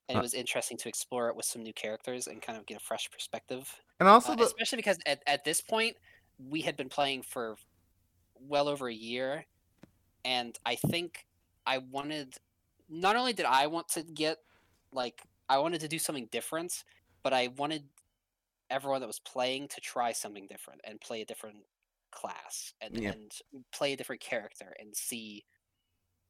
And 0.09 0.19
it 0.19 0.23
was 0.23 0.35
interesting 0.35 0.77
to 0.79 0.89
explore 0.89 1.29
it 1.29 1.37
with 1.37 1.47
some 1.47 1.63
new 1.63 1.73
characters 1.73 2.27
and 2.27 2.43
kind 2.43 2.59
of 2.59 2.67
get 2.67 2.77
a 2.77 2.81
fresh 2.81 3.11
perspective. 3.11 3.73
And 3.99 4.09
also, 4.09 4.33
uh, 4.33 4.37
the... 4.37 4.45
especially 4.45 4.77
because 4.77 4.99
at, 5.07 5.23
at 5.27 5.45
this 5.45 5.61
point, 5.61 5.97
we 6.39 6.61
had 6.61 6.77
been 6.77 6.89
playing 6.89 7.23
for 7.23 7.57
well 8.39 8.69
over 8.69 8.89
a 8.89 8.95
year. 8.95 9.47
And 10.25 10.59
I 10.67 10.75
think 10.75 11.25
I 11.67 11.79
wanted, 11.79 12.35
not 12.91 13.17
only 13.17 13.33
did 13.33 13.47
I 13.47 13.69
want 13.69 13.89
to 13.91 14.03
get, 14.03 14.39
like, 14.93 15.23
I 15.49 15.59
wanted 15.59 15.81
to 15.81 15.89
do 15.89 15.99
something 15.99 16.29
different, 16.31 16.85
but 17.23 17.33
I 17.33 17.49
wanted 17.57 17.85
everyone 18.69 19.01
that 19.01 19.07
was 19.07 19.21
playing 19.21 19.69
to 19.69 19.81
try 19.81 20.13
something 20.13 20.47
different 20.47 20.81
and 20.85 21.01
play 21.01 21.23
a 21.23 21.25
different 21.25 21.59
class 22.13 22.75
and, 22.81 22.97
yeah. 22.97 23.11
and 23.11 23.33
play 23.73 23.93
a 23.93 23.97
different 23.97 24.21
character 24.21 24.75
and 24.79 24.95
see 24.95 25.45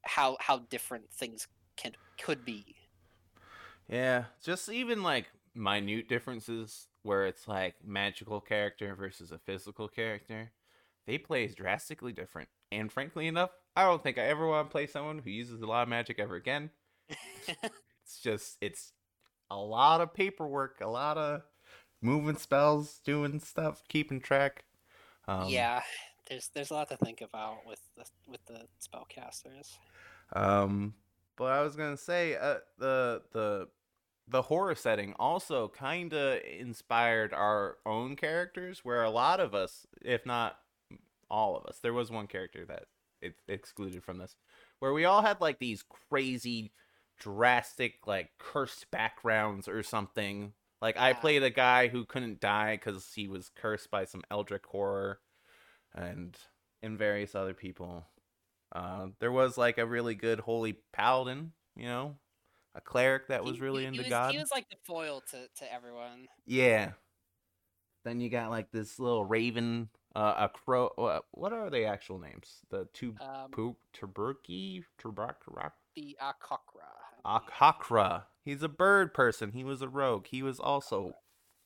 how 0.05 0.37
how 0.41 0.59
different 0.71 1.11
things 1.13 1.47
can 1.77 1.93
could 2.21 2.45
be. 2.45 2.77
Yeah, 3.89 4.25
just 4.43 4.69
even 4.69 5.03
like 5.03 5.27
minute 5.55 6.09
differences 6.09 6.89
where 7.03 7.27
it's 7.27 7.47
like 7.47 7.75
magical 7.85 8.41
character 8.41 8.95
versus 8.95 9.33
a 9.33 9.39
physical 9.39 9.89
character. 9.89 10.53
They 11.07 11.19
play 11.19 11.47
drastically 11.49 12.13
different. 12.13 12.49
And 12.71 12.91
frankly 12.91 13.27
enough, 13.27 13.51
I 13.77 13.85
don't 13.85 14.03
think 14.03 14.19
I 14.19 14.23
ever 14.23 14.47
want 14.47 14.69
to 14.69 14.73
play 14.73 14.87
someone 14.87 15.19
who 15.19 15.31
uses 15.31 15.61
a 15.61 15.67
lot 15.67 15.83
of 15.83 15.89
magic 15.89 16.19
ever 16.19 16.37
again. 16.37 16.71
it's 17.09 18.19
just 18.23 18.57
it's 18.61 18.93
a 19.51 19.57
lot 19.57 20.01
of 20.01 20.15
paperwork, 20.15 20.81
a 20.81 20.87
lot 20.87 21.19
of 21.19 21.43
moving 22.01 22.37
spells, 22.37 23.01
doing 23.05 23.41
stuff, 23.41 23.83
keeping 23.89 24.21
track. 24.21 24.65
Um, 25.29 25.49
yeah, 25.49 25.83
there's 26.29 26.51
there's 26.55 26.71
a 26.71 26.75
lot 26.75 26.89
to 26.89 26.97
think 26.97 27.21
about 27.21 27.67
with 27.67 27.81
the 27.97 28.05
with 28.29 28.45
the 28.47 28.67
spellcasters. 28.81 29.77
Um, 30.35 30.95
but 31.37 31.53
I 31.53 31.63
was 31.63 31.77
gonna 31.77 31.97
say 31.97 32.37
uh, 32.37 32.57
the 32.79 33.23
the 33.33 33.69
the 34.29 34.43
horror 34.43 34.75
setting 34.75 35.15
also 35.19 35.69
kind 35.69 36.13
of 36.13 36.41
inspired 36.43 37.33
our 37.33 37.79
own 37.85 38.17
characters, 38.17 38.85
where 38.85 39.03
a 39.03 39.11
lot 39.11 39.41
of 39.41 39.55
us, 39.55 39.87
if 40.01 40.25
not 40.25 40.57
all 41.31 41.57
of 41.57 41.67
us, 41.67 41.79
there 41.83 41.93
was 41.93 42.11
one 42.11 42.27
character 42.27 42.65
that 42.67 42.85
it 43.21 43.35
excluded 43.49 44.03
from 44.03 44.19
this, 44.19 44.37
where 44.79 44.93
we 44.93 45.05
all 45.05 45.23
had 45.23 45.41
like 45.41 45.59
these 45.59 45.85
crazy, 46.09 46.73
drastic, 47.19 48.07
like 48.07 48.31
cursed 48.39 48.91
backgrounds 48.91 49.69
or 49.69 49.83
something 49.83 50.53
like 50.83 50.97
yeah. 50.97 51.05
I 51.05 51.13
played 51.15 51.43
a 51.45 51.51
guy 51.51 51.89
who 51.89 52.05
couldn't 52.05 52.41
die 52.41 52.75
because 52.75 53.13
he 53.15 53.29
was 53.29 53.51
cursed 53.55 53.91
by 53.91 54.05
some 54.05 54.23
eldritch 54.31 54.65
horror, 54.67 55.21
and 55.95 56.37
and 56.83 56.99
various 56.99 57.35
other 57.35 57.55
people. 57.55 58.05
Uh, 58.75 59.09
there 59.21 59.33
was 59.33 59.57
like 59.57 59.79
a 59.79 59.87
really 59.87 60.15
good 60.15 60.41
holy 60.41 60.77
paladin, 60.93 61.53
you 61.77 61.87
know, 61.87 62.17
a 62.75 62.81
cleric 62.81 63.29
that 63.29 63.45
was 63.45 63.61
really 63.61 63.83
he, 63.83 63.87
into 63.87 64.03
he 64.03 64.05
was, 64.05 64.11
God. 64.11 64.33
He 64.33 64.39
was 64.39 64.51
like 64.51 64.69
the 64.69 64.77
foil 64.83 65.23
to 65.31 65.47
to 65.57 65.73
everyone. 65.73 66.27
Yeah. 66.47 66.93
Then 68.05 68.21
you 68.21 68.29
got 68.29 68.51
like 68.51 68.73
this 68.73 68.99
little 68.99 69.25
raven, 69.25 69.89
uh, 70.17 70.35
a 70.37 70.49
crow. 70.49 70.89
Uh, 70.99 71.21
what 71.31 71.53
are 71.53 71.71
the 71.71 71.85
actual 71.85 72.19
names? 72.19 72.61
The 72.71 72.89
two 72.93 73.15
um, 73.21 73.51
poop 73.53 73.77
tuberky 73.97 74.83
tuberk 75.01 75.37
The 75.95 76.17
akokra. 76.21 77.02
Akhakra. 77.27 78.25
He's 78.45 78.63
a 78.63 78.69
bird 78.69 79.15
person. 79.15 79.53
He 79.53 79.65
was 79.65 79.83
a 79.83 79.89
rogue. 79.89 80.27
He 80.29 80.43
was 80.43 80.59
also 80.59 81.15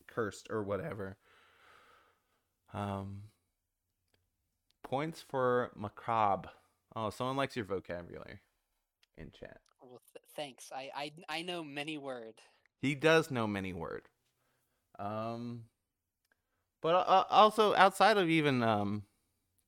cursed 0.07 0.49
or 0.51 0.63
whatever. 0.63 1.17
Um, 2.75 3.23
points 4.83 5.25
for 5.27 5.71
macabre. 5.75 6.51
Oh, 6.95 7.11
someone 7.11 7.37
likes 7.37 7.57
your 7.57 7.65
vocabulary 7.65 8.41
in 9.17 9.31
chat. 9.31 9.61
Well, 9.81 10.01
th- 10.13 10.25
thanks. 10.35 10.71
I, 10.75 10.91
I 10.95 11.13
I 11.29 11.43
know 11.43 11.63
many 11.63 11.99
word. 11.99 12.35
He 12.81 12.95
does 12.95 13.31
know 13.31 13.47
many 13.47 13.73
word. 13.73 14.09
Um, 14.99 15.65
but 16.83 16.95
uh, 16.95 17.25
also 17.31 17.75
outside 17.75 18.17
of 18.17 18.29
even 18.29 18.63
um, 18.63 19.05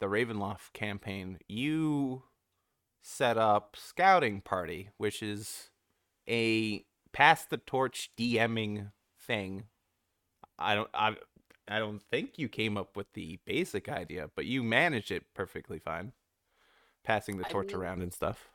the 0.01 0.07
Ravenloft 0.07 0.73
campaign, 0.73 1.39
you 1.49 2.23
set 3.03 3.37
up 3.37 3.77
Scouting 3.79 4.41
Party, 4.41 4.91
which 4.99 5.23
is 5.23 5.71
a 6.29 6.85
pass 7.13 7.45
the 7.45 7.57
torch 7.57 8.11
DMing 8.17 8.93
thing. 9.21 9.65
I 10.59 10.75
don't 10.75 10.91
I 10.95 11.17
I 11.69 11.79
don't 11.79 12.03
think 12.03 12.39
you 12.39 12.49
came 12.49 12.77
up 12.77 12.97
with 12.97 13.13
the 13.13 13.39
basic 13.45 13.89
idea, 13.89 14.31
but 14.35 14.47
you 14.47 14.63
managed 14.63 15.11
it 15.11 15.25
perfectly 15.35 15.79
fine. 15.79 16.13
Passing 17.05 17.39
the 17.39 17.45
torch 17.45 17.73
I 17.73 17.77
mean, 17.77 17.83
around 17.83 18.03
and 18.03 18.13
stuff. 18.13 18.51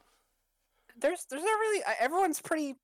There's 1.00 1.26
there's 1.30 1.44
not 1.44 1.50
really 1.50 1.84
everyone's 2.00 2.42
pretty 2.42 2.76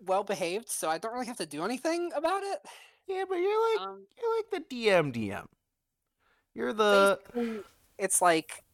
well 0.00 0.24
behaved, 0.24 0.68
so 0.68 0.88
I 0.88 0.98
don't 0.98 1.12
really 1.12 1.26
have 1.26 1.36
to 1.38 1.46
do 1.46 1.64
anything 1.64 2.10
about 2.14 2.42
it. 2.42 2.58
Yeah, 3.06 3.24
but 3.28 3.36
you're 3.36 3.72
like 3.72 3.88
um, 3.88 4.06
you're 4.18 4.36
like 4.36 4.68
the 4.68 4.74
DM 4.74 5.12
DM. 5.12 5.46
You're 6.54 6.72
the 6.72 7.18
it's 7.98 8.22
like 8.22 8.64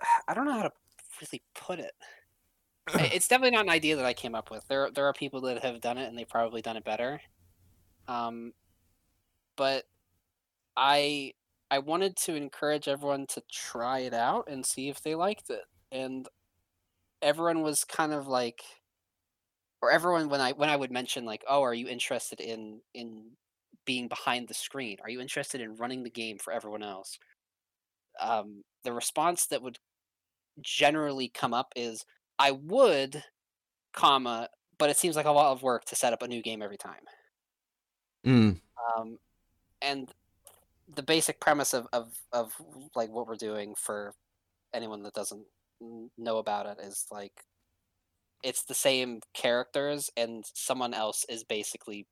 I 0.28 0.34
don't 0.34 0.46
know 0.46 0.52
how 0.52 0.62
to 0.62 0.72
really 1.20 1.42
put 1.54 1.78
it 1.78 1.92
it's 2.94 3.28
definitely 3.28 3.52
not 3.56 3.64
an 3.64 3.70
idea 3.70 3.96
that 3.96 4.04
I 4.04 4.14
came 4.14 4.34
up 4.34 4.50
with. 4.50 4.66
There 4.68 4.90
there 4.90 5.06
are 5.06 5.12
people 5.12 5.40
that 5.42 5.62
have 5.62 5.80
done 5.80 5.98
it 5.98 6.08
and 6.08 6.18
they've 6.18 6.28
probably 6.28 6.62
done 6.62 6.76
it 6.76 6.84
better. 6.84 7.20
Um, 8.08 8.54
but 9.56 9.84
I 10.76 11.34
I 11.70 11.80
wanted 11.80 12.16
to 12.18 12.36
encourage 12.36 12.88
everyone 12.88 13.26
to 13.28 13.42
try 13.50 14.00
it 14.00 14.14
out 14.14 14.48
and 14.48 14.66
see 14.66 14.88
if 14.90 15.02
they 15.02 15.14
liked 15.14 15.50
it. 15.50 15.64
And 15.92 16.28
everyone 17.22 17.62
was 17.62 17.84
kind 17.84 18.12
of 18.12 18.28
like 18.28 18.64
or 19.80 19.90
everyone 19.90 20.28
when 20.28 20.40
I 20.40 20.52
when 20.52 20.68
I 20.68 20.76
would 20.76 20.90
mention 20.90 21.24
like, 21.24 21.44
"Oh, 21.48 21.62
are 21.62 21.74
you 21.74 21.88
interested 21.88 22.40
in 22.40 22.82
in 22.94 23.36
being 23.84 24.08
behind 24.08 24.48
the 24.48 24.54
screen? 24.54 24.98
Are 25.02 25.10
you 25.10 25.20
interested 25.20 25.60
in 25.60 25.76
running 25.76 26.02
the 26.04 26.10
game 26.10 26.38
for 26.38 26.52
everyone 26.52 26.82
else?" 26.82 27.18
Um, 28.20 28.62
the 28.84 28.92
response 28.92 29.46
that 29.46 29.62
would 29.62 29.78
generally 30.62 31.28
come 31.28 31.54
up 31.54 31.72
is, 31.76 32.04
I 32.42 32.50
would, 32.50 33.22
comma, 33.92 34.48
but 34.76 34.90
it 34.90 34.96
seems 34.96 35.14
like 35.14 35.26
a 35.26 35.30
lot 35.30 35.52
of 35.52 35.62
work 35.62 35.84
to 35.84 35.94
set 35.94 36.12
up 36.12 36.22
a 36.22 36.28
new 36.28 36.42
game 36.42 36.60
every 36.60 36.76
time. 36.76 37.04
Mm. 38.26 38.60
Um, 38.98 39.18
and 39.80 40.12
the 40.92 41.04
basic 41.04 41.38
premise 41.38 41.72
of, 41.72 41.86
of, 41.92 42.12
of 42.32 42.60
like 42.96 43.10
what 43.10 43.28
we're 43.28 43.36
doing 43.36 43.76
for 43.76 44.14
anyone 44.74 45.04
that 45.04 45.14
doesn't 45.14 45.46
know 46.18 46.38
about 46.38 46.66
it 46.66 46.78
is 46.84 47.06
like 47.12 47.44
it's 48.42 48.64
the 48.64 48.74
same 48.74 49.20
characters 49.34 50.10
and 50.16 50.44
someone 50.52 50.94
else 50.94 51.24
is 51.28 51.44
basically 51.44 52.08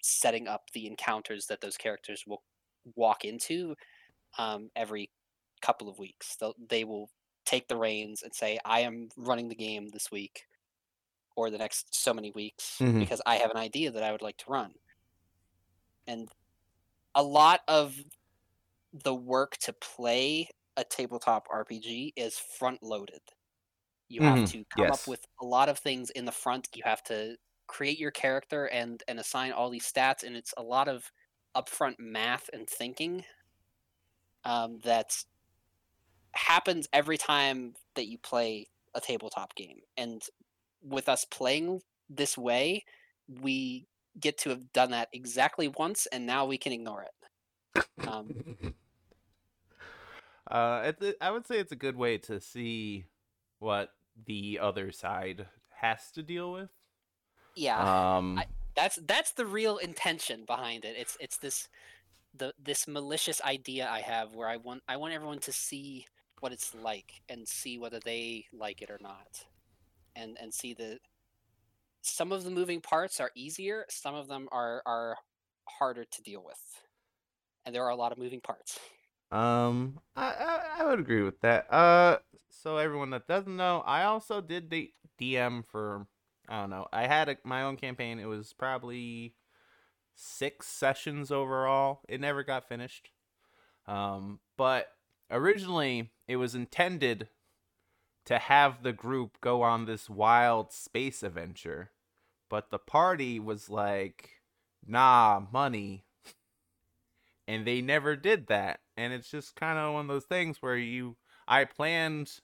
setting 0.00 0.46
up 0.46 0.70
the 0.72 0.86
encounters 0.86 1.46
that 1.46 1.60
those 1.60 1.76
characters 1.76 2.22
will 2.28 2.42
walk 2.94 3.24
into 3.24 3.74
um, 4.38 4.70
every 4.76 5.10
couple 5.62 5.88
of 5.88 5.98
weeks. 5.98 6.36
They'll, 6.36 6.54
they 6.68 6.84
will 6.84 7.10
take 7.44 7.68
the 7.68 7.76
reins 7.76 8.22
and 8.22 8.34
say, 8.34 8.58
I 8.64 8.80
am 8.80 9.08
running 9.16 9.48
the 9.48 9.54
game 9.54 9.88
this 9.88 10.10
week 10.10 10.44
or 11.36 11.50
the 11.50 11.58
next 11.58 11.94
so 11.94 12.14
many 12.14 12.30
weeks 12.32 12.80
Mhm. 12.80 12.98
because 12.98 13.22
I 13.26 13.36
have 13.36 13.50
an 13.50 13.56
idea 13.58 13.90
that 13.92 14.02
I 14.04 14.12
would 14.12 14.22
like 14.22 14.38
to 14.38 14.50
run. 14.50 14.74
And 16.06 16.30
a 17.14 17.22
lot 17.22 17.62
of 17.68 17.96
the 18.92 19.14
work 19.14 19.56
to 19.58 19.72
play 19.72 20.48
a 20.76 20.84
tabletop 20.84 21.48
RPG 21.50 22.14
is 22.16 22.38
front 22.38 22.82
loaded. 22.82 23.22
You 24.08 24.22
have 24.22 24.44
Mhm, 24.44 24.46
to 24.46 24.64
come 24.66 24.90
yes. 24.90 24.98
up 25.00 25.06
with 25.08 25.26
a 25.40 25.46
lot 25.46 25.68
of 25.68 25.78
things 25.78 26.10
in 26.10 26.26
the 26.26 26.32
front. 26.32 26.68
You 26.74 26.82
have 26.84 27.02
to 27.04 27.38
create 27.68 27.98
your 27.98 28.12
character 28.12 28.68
and 28.68 29.02
and 29.08 29.20
assign 29.20 29.52
all 29.52 29.70
these 29.70 29.90
stats 29.90 30.24
and 30.24 30.36
it's 30.36 30.54
a 30.58 30.62
lot 30.62 30.88
of 30.88 31.12
upfront 31.56 31.98
math 31.98 32.50
and 32.52 32.68
thinking 32.68 33.24
um, 34.44 34.78
that 34.80 35.24
happens 36.34 36.88
every 36.92 37.18
time 37.18 37.74
that 37.94 38.06
you 38.06 38.18
play 38.18 38.68
a 38.94 39.00
tabletop 39.00 39.54
game. 39.54 39.80
And 39.96 40.22
with 40.82 41.08
us 41.08 41.24
playing 41.24 41.80
this 42.08 42.36
way, 42.36 42.84
we 43.28 43.86
get 44.18 44.38
to 44.38 44.50
have 44.50 44.72
done 44.72 44.90
that 44.90 45.08
exactly 45.12 45.68
once, 45.68 46.06
and 46.06 46.26
now 46.26 46.44
we 46.46 46.58
can 46.58 46.72
ignore 46.72 47.02
it. 47.04 47.86
Um, 48.06 48.56
uh, 50.50 50.82
it's 50.84 51.02
a, 51.02 51.24
I 51.24 51.30
would 51.30 51.46
say 51.46 51.58
it's 51.58 51.72
a 51.72 51.76
good 51.76 51.96
way 51.96 52.18
to 52.18 52.40
see 52.40 53.06
what 53.58 53.90
the 54.26 54.58
other 54.60 54.92
side 54.92 55.46
has 55.70 56.10
to 56.12 56.22
deal 56.22 56.52
with. 56.52 56.70
yeah, 57.54 58.16
Um, 58.16 58.38
I- 58.38 58.46
that's 58.74 58.96
that's 59.06 59.32
the 59.32 59.44
real 59.44 59.76
intention 59.76 60.44
behind 60.46 60.84
it. 60.86 60.96
It's 60.96 61.16
it's 61.20 61.36
this 61.36 61.68
the 62.34 62.54
this 62.58 62.88
malicious 62.88 63.40
idea 63.42 63.88
I 63.88 64.00
have 64.00 64.34
where 64.34 64.48
I 64.48 64.56
want 64.56 64.82
I 64.88 64.96
want 64.96 65.12
everyone 65.12 65.40
to 65.40 65.52
see 65.52 66.06
what 66.42 66.52
it's 66.52 66.74
like 66.74 67.22
and 67.28 67.46
see 67.46 67.78
whether 67.78 68.00
they 68.00 68.46
like 68.52 68.82
it 68.82 68.90
or 68.90 68.98
not, 69.00 69.44
and 70.16 70.36
and 70.40 70.52
see 70.52 70.74
that 70.74 70.98
some 72.02 72.32
of 72.32 72.44
the 72.44 72.50
moving 72.50 72.80
parts 72.80 73.20
are 73.20 73.30
easier, 73.34 73.86
some 73.88 74.14
of 74.14 74.28
them 74.28 74.48
are 74.50 74.82
are 74.84 75.16
harder 75.68 76.04
to 76.04 76.22
deal 76.22 76.42
with, 76.44 76.60
and 77.64 77.74
there 77.74 77.84
are 77.84 77.90
a 77.90 77.96
lot 77.96 78.12
of 78.12 78.18
moving 78.18 78.40
parts. 78.40 78.78
Um, 79.30 80.00
I, 80.16 80.32
I 80.32 80.60
I 80.80 80.84
would 80.84 80.98
agree 80.98 81.22
with 81.22 81.40
that. 81.40 81.72
Uh, 81.72 82.18
so 82.50 82.76
everyone 82.76 83.10
that 83.10 83.28
doesn't 83.28 83.56
know, 83.56 83.82
I 83.86 84.04
also 84.04 84.40
did 84.40 84.68
the 84.68 84.92
DM 85.20 85.64
for 85.64 86.06
I 86.48 86.60
don't 86.60 86.70
know. 86.70 86.86
I 86.92 87.06
had 87.06 87.28
a, 87.28 87.36
my 87.44 87.62
own 87.62 87.76
campaign. 87.76 88.18
It 88.18 88.26
was 88.26 88.52
probably 88.52 89.34
six 90.16 90.66
sessions 90.66 91.30
overall. 91.30 92.00
It 92.08 92.20
never 92.20 92.42
got 92.42 92.68
finished. 92.68 93.10
Um, 93.86 94.40
but 94.56 94.88
originally 95.30 96.10
it 96.32 96.36
was 96.36 96.54
intended 96.56 97.28
to 98.26 98.38
have 98.38 98.82
the 98.82 98.92
group 98.94 99.38
go 99.40 99.62
on 99.62 99.86
this 99.86 100.10
wild 100.10 100.72
space 100.72 101.22
adventure, 101.22 101.90
but 102.50 102.70
the 102.70 102.78
party 102.78 103.40
was 103.40 103.70
like, 103.70 104.42
"Nah, 104.86 105.42
money." 105.52 106.04
and 107.48 107.66
they 107.66 107.80
never 107.80 108.16
did 108.16 108.46
that 108.48 108.80
and 108.96 109.12
it's 109.12 109.30
just 109.30 109.56
kind 109.56 109.78
of 109.78 109.92
one 109.94 110.02
of 110.02 110.08
those 110.08 110.24
things 110.24 110.58
where 110.60 110.76
you 110.76 111.16
i 111.48 111.64
planned 111.64 112.40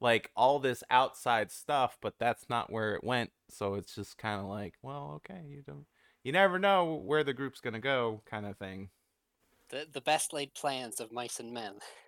like 0.00 0.30
all 0.36 0.58
this 0.58 0.84
outside 0.90 1.50
stuff 1.50 1.98
but 2.02 2.14
that's 2.18 2.48
not 2.50 2.72
where 2.72 2.94
it 2.94 3.04
went 3.04 3.30
so 3.48 3.74
it's 3.74 3.94
just 3.94 4.18
kind 4.18 4.40
of 4.40 4.46
like 4.46 4.74
well 4.82 5.14
okay 5.16 5.42
you 5.48 5.62
don't 5.66 5.86
you 6.24 6.32
never 6.32 6.58
know 6.58 6.94
where 7.04 7.24
the 7.24 7.34
group's 7.34 7.60
gonna 7.60 7.80
go 7.80 8.22
kind 8.26 8.46
of 8.46 8.56
thing 8.58 8.90
The 9.68 9.86
the 9.90 10.00
best 10.00 10.32
laid 10.32 10.54
plans 10.54 10.98
of 10.98 11.12
mice 11.12 11.38
and 11.38 11.52
men. 11.52 11.78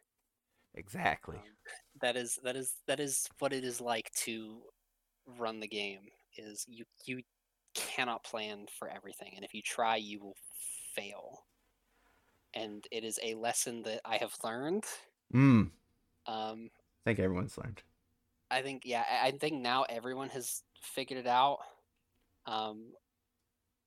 exactly. 0.79 1.37
Um, 1.37 1.43
that 2.01 2.17
is 2.17 2.39
that 2.43 2.57
is 2.57 2.75
that 2.87 3.01
is 3.01 3.29
what 3.41 3.53
it 3.53 3.65
is 3.65 3.81
like 3.81 4.11
to 4.13 4.63
run 5.27 5.61
the 5.61 5.69
game 5.69 6.01
is 6.37 6.65
you 6.69 6.85
you 7.05 7.21
cannot 7.75 8.25
plan 8.25 8.67
for 8.79 8.89
everything 8.89 9.33
and 9.37 9.45
if 9.45 9.53
you 9.53 9.63
try 9.63 9.97
you 9.97 10.21
will 10.21 10.37
fail. 10.95 11.45
And 12.55 12.87
it 12.91 13.05
is 13.05 13.21
a 13.23 13.35
lesson 13.35 13.83
that 13.83 14.01
i 14.05 14.17
have 14.17 14.35
learned. 14.45 14.85
Mm 15.35 15.71
um 16.27 16.71
i 17.07 17.11
think 17.11 17.19
everyone's 17.19 17.59
learned. 17.59 17.83
I 18.51 18.63
think 18.63 18.83
yeah 18.85 19.05
i 19.11 19.29
I 19.29 19.31
think 19.33 19.61
now 19.61 19.85
everyone 19.85 20.29
has 20.31 20.63
figured 20.81 21.19
it 21.19 21.27
out. 21.27 21.59
Um 22.47 22.93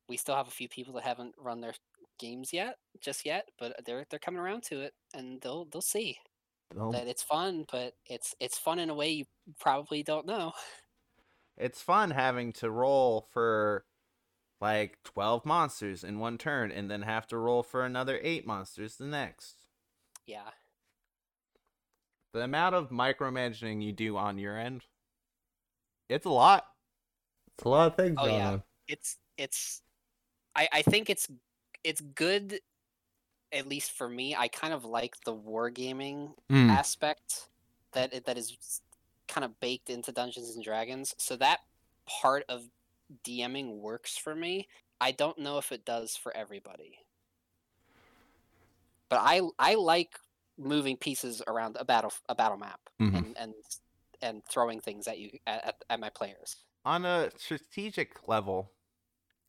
we 0.10 0.18
still 0.18 0.36
have 0.36 0.48
a 0.48 0.52
few 0.52 0.68
people 0.68 0.94
that 0.96 1.04
haven't 1.04 1.36
run 1.38 1.62
their 1.62 1.74
games 2.20 2.54
yet 2.54 2.76
just 3.00 3.26
yet 3.26 3.48
but 3.58 3.74
they're 3.86 4.06
they're 4.10 4.20
coming 4.20 4.40
around 4.40 4.62
to 4.62 4.82
it 4.82 4.94
and 5.16 5.42
they'll 5.42 5.66
they'll 5.66 5.82
see 5.82 6.20
Well, 6.74 6.92
that 6.92 7.08
it's 7.08 7.24
fun 7.24 7.66
but 7.72 7.96
it's 8.06 8.36
it's 8.40 8.58
fun 8.60 8.80
in 8.80 8.90
a 8.90 8.96
way 8.96 9.10
you 9.12 9.26
probably 9.60 10.04
don't 10.04 10.26
know. 10.26 10.54
It's 11.56 11.82
fun 11.82 12.12
having 12.12 12.52
to 12.54 12.70
roll 12.70 13.22
for 13.22 13.86
like 14.62 15.04
12 15.04 15.46
monsters 15.46 16.04
in 16.04 16.20
one 16.20 16.38
turn 16.38 16.72
and 16.72 16.92
then 16.92 17.04
have 17.04 17.28
to 17.28 17.38
roll 17.38 17.64
for 17.64 17.86
another 17.86 18.20
8 18.24 18.46
monsters 18.48 18.98
the 18.98 19.08
next. 19.08 19.68
Yeah. 20.26 20.52
The 22.34 22.42
amount 22.42 22.76
of 22.76 22.90
micromanaging 22.90 23.82
you 23.82 23.94
do 23.94 24.18
on 24.18 24.38
your 24.38 24.58
end 24.58 24.88
it's 26.10 26.26
a 26.26 26.30
lot. 26.30 26.66
It's 27.58 27.64
a 27.66 27.70
lot 27.70 27.88
of 27.88 27.96
things 27.96 28.20
Oh, 28.20 28.26
going 28.26 28.44
yeah. 28.44 28.46
on. 28.46 28.64
It's 28.88 29.18
it's 29.38 29.82
I 30.56 30.70
I 30.74 30.82
think 30.84 31.10
it's 31.10 31.30
it's 31.84 32.02
good 32.02 32.62
at 33.52 33.68
least 33.68 33.92
for 33.92 34.08
me. 34.10 34.36
I 34.36 34.48
kind 34.48 34.74
of 34.74 34.86
like 34.86 35.16
the 35.26 35.36
wargaming 35.36 36.34
Mm. 36.50 36.70
aspect 36.70 37.50
that 37.94 38.26
that 38.26 38.38
is 38.38 38.82
kind 39.28 39.44
of 39.46 39.60
baked 39.60 39.90
into 39.90 40.12
Dungeons 40.12 40.56
and 40.56 40.64
Dragons. 40.64 41.14
So 41.18 41.36
that 41.38 41.60
part 42.06 42.46
of 42.50 42.70
DMing 43.24 43.78
works 43.80 44.18
for 44.18 44.36
me. 44.36 44.68
I 45.00 45.12
don't 45.12 45.38
know 45.38 45.58
if 45.58 45.72
it 45.72 45.84
does 45.86 46.16
for 46.16 46.36
everybody. 46.36 47.00
But 49.10 49.20
I 49.22 49.42
I 49.60 49.76
like 49.76 50.18
moving 50.58 50.96
pieces 50.98 51.42
around 51.48 51.76
a 51.80 51.86
battle 51.86 52.14
a 52.30 52.36
battle 52.36 52.58
map 52.58 52.80
Mhm. 53.00 53.16
and 53.18 53.38
and 53.38 53.54
and 54.22 54.46
throwing 54.46 54.80
things 54.80 55.08
at 55.08 55.18
you 55.18 55.38
at, 55.48 55.84
at 55.90 56.00
my 56.00 56.10
players. 56.10 56.58
on 56.86 57.06
a 57.06 57.30
strategic 57.38 58.28
level 58.28 58.72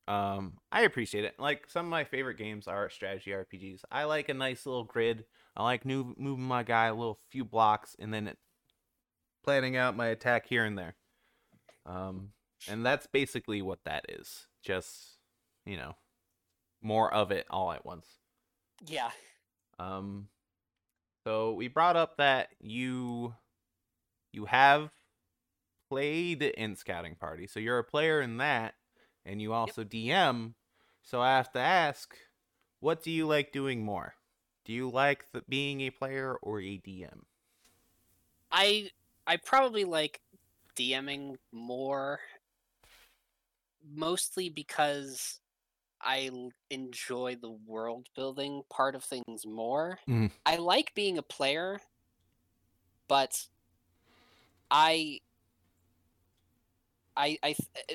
um 0.08 0.54
i 0.72 0.82
appreciate 0.82 1.24
it. 1.24 1.34
Like 1.38 1.70
some 1.70 1.86
of 1.86 1.90
my 1.90 2.04
favorite 2.04 2.36
games 2.36 2.66
are 2.66 2.90
strategy 2.90 3.30
rpgs 3.30 3.82
i 3.90 4.04
like 4.04 4.28
a 4.28 4.34
nice 4.34 4.66
little 4.66 4.84
grid. 4.84 5.24
I 5.56 5.62
like 5.62 5.84
new 5.84 6.14
moving 6.18 6.44
my 6.44 6.62
guy 6.62 6.86
a 6.86 6.94
little 6.94 7.18
few 7.30 7.44
blocks 7.44 7.94
and 7.98 8.12
then 8.12 8.26
it, 8.28 8.38
planning 9.44 9.76
out 9.76 9.96
my 9.96 10.06
attack 10.06 10.46
here 10.46 10.64
and 10.64 10.76
there. 10.76 10.96
Um 11.86 12.30
and 12.68 12.84
that's 12.84 13.06
basically 13.06 13.62
what 13.62 13.80
that 13.84 14.06
is. 14.08 14.46
Just 14.64 15.18
you 15.66 15.76
know 15.76 15.94
more 16.82 17.12
of 17.12 17.30
it 17.30 17.46
all 17.50 17.72
at 17.72 17.84
once. 17.84 18.06
Yeah. 18.84 19.10
Um, 19.78 20.28
so 21.24 21.52
we 21.52 21.68
brought 21.68 21.96
up 21.96 22.16
that 22.16 22.48
you 22.60 23.34
you 24.32 24.46
have 24.46 24.90
played 25.88 26.42
in 26.42 26.76
Scouting 26.76 27.14
Party, 27.14 27.46
so 27.46 27.60
you're 27.60 27.78
a 27.78 27.84
player 27.84 28.20
in 28.20 28.38
that, 28.38 28.74
and 29.24 29.40
you 29.40 29.52
also 29.52 29.84
DM. 29.84 30.54
So 31.02 31.20
I 31.20 31.36
have 31.36 31.52
to 31.52 31.58
ask, 31.58 32.16
what 32.80 33.02
do 33.02 33.10
you 33.10 33.26
like 33.26 33.52
doing 33.52 33.84
more? 33.84 34.14
Do 34.64 34.72
you 34.72 34.88
like 34.88 35.30
the, 35.32 35.42
being 35.48 35.80
a 35.82 35.90
player 35.90 36.36
or 36.42 36.60
a 36.60 36.78
DM? 36.78 37.22
I 38.50 38.90
I 39.26 39.36
probably 39.36 39.84
like 39.84 40.20
DMing 40.76 41.36
more 41.52 42.20
mostly 43.94 44.48
because 44.48 45.40
I 46.00 46.30
enjoy 46.70 47.36
the 47.40 47.50
world 47.50 48.08
building 48.14 48.62
part 48.70 48.94
of 48.94 49.04
things 49.04 49.46
more. 49.46 49.98
Mhm. 50.08 50.30
I 50.44 50.56
like 50.56 50.94
being 50.94 51.18
a 51.18 51.22
player, 51.22 51.80
but 53.08 53.46
I 54.70 55.20
I 57.16 57.38
I 57.42 57.54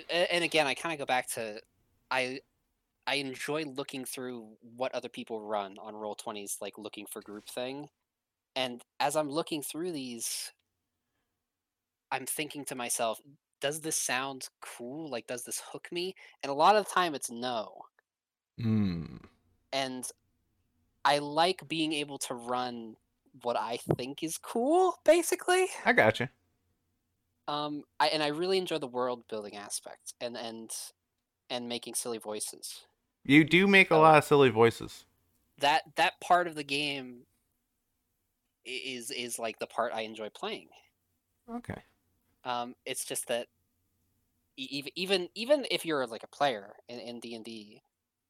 and 0.09 0.43
again 0.43 0.67
I 0.67 0.73
kind 0.73 0.93
of 0.93 0.99
go 0.99 1.05
back 1.05 1.27
to 1.31 1.61
I 2.11 2.41
I 3.05 3.15
enjoy 3.15 3.63
looking 3.63 4.05
through 4.05 4.47
what 4.75 4.93
other 4.93 5.09
people 5.09 5.41
run 5.41 5.77
on 5.79 5.93
Roll20's 5.93 6.57
like 6.61 6.77
looking 6.77 7.05
for 7.05 7.21
group 7.21 7.47
thing. 7.47 7.89
And 8.55 8.81
as 8.99 9.15
I'm 9.15 9.29
looking 9.29 9.61
through 9.61 9.91
these 9.91 10.51
I'm 12.11 12.25
thinking 12.25 12.65
to 12.65 12.75
myself, 12.75 13.19
does 13.59 13.81
this 13.81 13.95
sound 13.95 14.47
cool? 14.61 15.09
Like, 15.09 15.27
does 15.27 15.43
this 15.43 15.61
hook 15.71 15.87
me? 15.91 16.15
And 16.43 16.49
a 16.49 16.53
lot 16.53 16.75
of 16.75 16.85
the 16.85 16.91
time, 16.91 17.15
it's 17.15 17.31
no. 17.31 17.81
Hmm. 18.59 19.17
And 19.73 20.09
I 21.03 21.19
like 21.19 21.67
being 21.67 21.93
able 21.93 22.17
to 22.19 22.33
run 22.33 22.95
what 23.43 23.57
I 23.57 23.77
think 23.95 24.23
is 24.23 24.37
cool, 24.37 24.95
basically. 25.03 25.67
I 25.85 25.93
gotcha. 25.93 26.29
Um, 27.47 27.83
I, 27.99 28.07
and 28.07 28.21
I 28.21 28.27
really 28.27 28.57
enjoy 28.57 28.77
the 28.77 28.87
world 28.87 29.23
building 29.29 29.55
aspect 29.55 30.13
and 30.19 30.35
and 30.37 30.71
and 31.49 31.69
making 31.69 31.95
silly 31.95 32.17
voices. 32.17 32.85
You 33.23 33.43
do 33.43 33.67
make 33.67 33.91
a 33.91 33.97
lot 33.97 34.17
of 34.17 34.23
silly 34.23 34.49
voices. 34.49 35.05
That 35.59 35.83
that 35.95 36.19
part 36.21 36.47
of 36.47 36.55
the 36.55 36.63
game 36.63 37.25
is 38.65 39.11
is 39.11 39.39
like 39.39 39.59
the 39.59 39.67
part 39.67 39.93
I 39.93 40.01
enjoy 40.01 40.29
playing. 40.29 40.67
Okay. 41.49 41.81
Um, 42.43 42.75
it's 42.85 43.05
just 43.05 43.27
that 43.27 43.47
even 44.57 44.91
even 44.95 45.29
even 45.35 45.65
if 45.71 45.85
you're 45.85 46.05
like 46.07 46.23
a 46.23 46.35
player 46.35 46.73
in 46.89 46.99
in 46.99 47.19
D 47.19 47.35
and 47.35 47.45
D, 47.45 47.81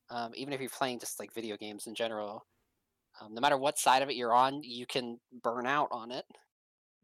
um, 0.09 0.32
even 0.36 0.53
if 0.53 0.61
you're 0.61 0.70
playing 0.70 0.99
just 0.99 1.20
like 1.20 1.34
video 1.34 1.57
games 1.57 1.88
in 1.88 1.95
general, 1.95 2.45
um, 3.20 3.34
no 3.34 3.41
matter 3.41 3.57
what 3.57 3.80
side 3.80 4.01
of 4.01 4.09
it 4.09 4.15
you're 4.15 4.34
on, 4.34 4.61
you 4.63 4.86
can 4.86 5.20
burn 5.43 5.65
out 5.65 5.89
on 5.91 6.11
it. 6.11 6.26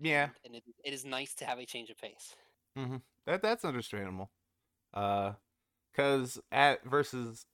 Yeah. 0.04 0.30
and 0.46 0.56
it, 0.56 0.64
it 0.84 0.94
is 0.94 1.06
nice 1.06 1.34
to 1.36 1.46
have 1.46 1.60
a 1.60 1.66
change 1.66 1.90
of 1.90 1.98
pace. 1.98 2.36
Mm-hmm. 2.78 2.98
That 3.26 3.42
that's 3.42 3.64
understandable. 3.64 4.30
Uh, 4.94 5.34
cause 5.96 6.40
at 6.52 6.84
versus 6.84 7.46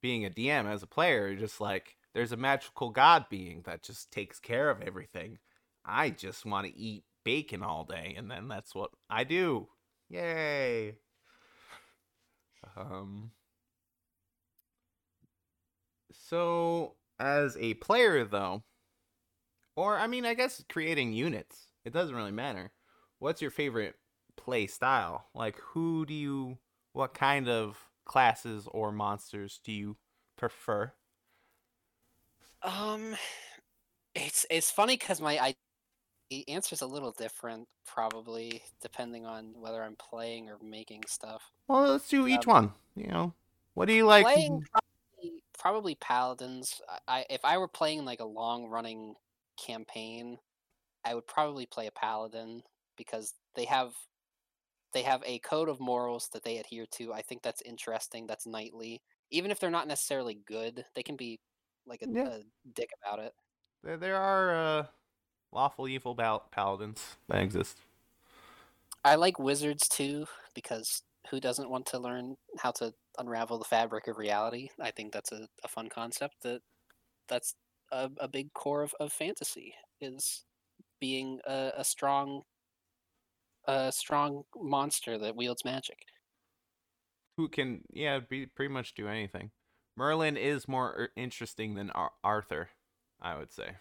being 0.00 0.24
a 0.24 0.30
DM 0.30 0.66
as 0.66 0.82
a 0.82 0.86
player, 0.86 1.28
you're 1.28 1.38
just 1.40 1.60
like 1.60 1.96
there's 2.14 2.32
a 2.32 2.36
magical 2.36 2.90
god 2.90 3.26
being 3.30 3.62
that 3.64 3.82
just 3.82 4.10
takes 4.12 4.38
care 4.38 4.70
of 4.70 4.80
everything. 4.82 5.38
I 5.84 6.10
just 6.10 6.46
want 6.46 6.66
to 6.66 6.76
eat 6.76 7.04
bacon 7.24 7.62
all 7.62 7.84
day, 7.84 8.14
and 8.16 8.30
then 8.30 8.48
that's 8.48 8.74
what 8.74 8.90
I 9.10 9.24
do. 9.24 9.68
Yay! 10.08 10.96
Um. 12.76 13.32
So, 16.12 16.94
as 17.18 17.56
a 17.58 17.74
player, 17.74 18.24
though, 18.24 18.62
or 19.76 19.96
I 19.96 20.06
mean, 20.06 20.24
I 20.26 20.34
guess 20.34 20.62
creating 20.68 21.12
units, 21.12 21.71
it 21.84 21.92
doesn't 21.92 22.14
really 22.14 22.32
matter. 22.32 22.72
What's 23.18 23.42
your 23.42 23.50
favorite 23.50 23.96
play 24.36 24.66
style? 24.66 25.28
Like, 25.34 25.56
who 25.58 26.06
do 26.06 26.14
you, 26.14 26.58
what 26.92 27.14
kind 27.14 27.48
of 27.48 27.90
classes 28.04 28.68
or 28.70 28.92
monsters 28.92 29.60
do 29.64 29.72
you 29.72 29.96
prefer? 30.36 30.92
Um, 32.62 33.16
it's 34.14 34.46
it's 34.50 34.70
funny 34.70 34.96
because 34.96 35.20
my 35.20 35.38
I 35.38 35.54
the 36.30 36.48
answer's 36.48 36.82
a 36.82 36.86
little 36.86 37.12
different, 37.12 37.68
probably 37.86 38.62
depending 38.82 39.26
on 39.26 39.54
whether 39.60 39.82
I'm 39.82 39.96
playing 39.96 40.50
or 40.50 40.58
making 40.62 41.04
stuff. 41.08 41.42
Well, 41.68 41.90
let's 41.90 42.08
do 42.08 42.26
each 42.28 42.46
Um, 42.46 42.46
one. 42.46 42.72
You 42.94 43.06
know, 43.08 43.34
what 43.74 43.86
do 43.86 43.92
you 43.94 44.06
like? 44.06 44.26
playing 44.26 44.62
probably, 44.70 45.42
probably 45.58 45.94
paladins. 45.96 46.80
I, 46.88 46.98
I 47.20 47.26
if 47.30 47.44
I 47.44 47.58
were 47.58 47.68
playing 47.68 48.04
like 48.04 48.20
a 48.20 48.24
long 48.24 48.66
running 48.66 49.14
campaign, 49.56 50.38
I 51.04 51.14
would 51.14 51.26
probably 51.26 51.66
play 51.66 51.86
a 51.86 51.92
paladin 51.92 52.62
because 52.96 53.34
they 53.54 53.64
have 53.66 53.94
they 54.92 55.02
have 55.02 55.22
a 55.24 55.38
code 55.40 55.68
of 55.68 55.80
morals 55.80 56.28
that 56.32 56.44
they 56.44 56.58
adhere 56.58 56.86
to. 56.92 57.12
I 57.12 57.22
think 57.22 57.42
that's 57.42 57.62
interesting. 57.62 58.26
That's 58.26 58.46
knightly. 58.46 59.02
Even 59.30 59.50
if 59.50 59.58
they're 59.58 59.70
not 59.70 59.88
necessarily 59.88 60.34
good, 60.46 60.84
they 60.94 61.02
can 61.02 61.16
be 61.16 61.40
like 61.86 62.02
a, 62.02 62.06
Yeah. 62.10 62.28
a 62.28 62.42
dick 62.74 62.90
about 63.02 63.18
it. 63.18 63.32
There, 63.82 63.96
there 63.96 64.16
are 64.16 64.54
uh, 64.54 64.86
lawful 65.52 65.88
evil 65.88 66.14
pal- 66.14 66.48
paladins 66.50 67.16
that 67.28 67.42
exist. 67.42 67.78
I 69.04 69.14
like 69.16 69.38
wizards 69.38 69.88
too 69.88 70.26
because 70.54 71.02
who 71.30 71.40
doesn't 71.40 71.70
want 71.70 71.86
to 71.86 71.98
learn 71.98 72.36
how 72.58 72.70
to 72.72 72.94
unravel 73.18 73.58
the 73.58 73.64
fabric 73.64 74.06
of 74.08 74.18
reality? 74.18 74.68
I 74.80 74.90
think 74.90 75.12
that's 75.12 75.32
a, 75.32 75.48
a 75.64 75.68
fun 75.68 75.88
concept 75.88 76.42
that 76.42 76.62
that's 77.28 77.54
a, 77.92 78.10
a 78.18 78.28
big 78.28 78.52
core 78.54 78.82
of, 78.82 78.94
of 79.00 79.12
fantasy 79.12 79.74
is 80.00 80.44
being 81.02 81.40
a, 81.48 81.72
a 81.78 81.84
strong 81.84 82.42
a 83.66 83.90
strong 83.90 84.44
monster 84.56 85.18
that 85.18 85.34
wields 85.34 85.64
magic. 85.64 86.06
Who 87.36 87.48
can, 87.48 87.80
yeah, 87.92 88.20
be, 88.20 88.46
pretty 88.46 88.72
much 88.72 88.94
do 88.94 89.08
anything. 89.08 89.50
Merlin 89.96 90.36
is 90.36 90.68
more 90.68 90.90
er- 90.96 91.12
interesting 91.16 91.74
than 91.74 91.90
Ar- 91.90 92.12
Arthur, 92.22 92.70
I 93.20 93.36
would 93.36 93.52
say. 93.52 93.72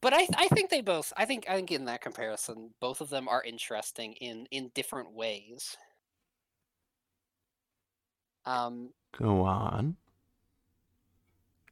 But 0.00 0.12
I 0.12 0.26
I 0.36 0.48
think 0.48 0.70
they 0.70 0.80
both 0.80 1.12
I 1.16 1.24
think 1.24 1.48
I 1.48 1.54
think 1.56 1.70
in 1.70 1.84
that 1.84 2.00
comparison 2.00 2.70
both 2.80 3.00
of 3.00 3.10
them 3.10 3.28
are 3.28 3.42
interesting 3.42 4.14
in 4.14 4.46
in 4.50 4.70
different 4.74 5.12
ways. 5.12 5.76
Um 8.46 8.90
Go 9.16 9.42
on. 9.42 9.96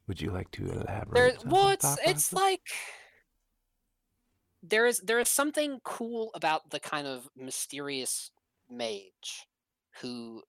Would 0.07 0.21
you 0.21 0.31
like 0.31 0.51
to 0.51 0.63
elaborate? 0.63 1.13
there 1.13 1.33
well 1.45 1.69
it's 1.69 1.97
it's 2.05 2.31
like 2.31 2.61
there 4.63 4.87
is 4.87 4.99
there 4.99 5.19
is 5.19 5.29
something 5.29 5.81
cool 5.83 6.31
about 6.35 6.69
the 6.71 6.79
kind 6.79 7.05
of 7.07 7.29
mysterious 7.35 8.31
mage 8.69 9.47
who 10.01 10.43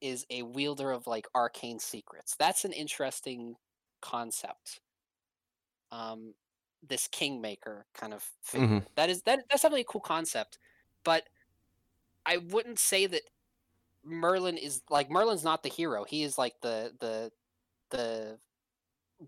is 0.00 0.26
a 0.30 0.42
wielder 0.42 0.92
of 0.92 1.06
like 1.06 1.26
arcane 1.34 1.78
secrets. 1.80 2.36
That's 2.36 2.64
an 2.64 2.72
interesting 2.72 3.56
concept. 4.02 4.80
Um 5.90 6.34
this 6.82 7.08
kingmaker 7.08 7.86
kind 7.94 8.12
of 8.12 8.30
figure. 8.42 8.68
Mhm. 8.68 8.86
that 8.94 9.08
is 9.08 9.22
that 9.22 9.38
that's 9.48 9.62
definitely 9.62 9.80
a 9.82 9.84
cool 9.84 10.02
concept 10.02 10.58
but 11.02 11.26
i 12.26 12.38
wouldn't 12.38 12.78
say 12.78 13.06
that 13.06 13.22
merlin 14.04 14.56
is 14.58 14.82
like 14.90 15.10
merlin's 15.10 15.44
not 15.44 15.62
the 15.64 15.70
hero. 15.70 16.04
He 16.04 16.22
is 16.24 16.38
like 16.38 16.60
the 16.62 16.94
the 17.00 17.32
the 17.90 18.40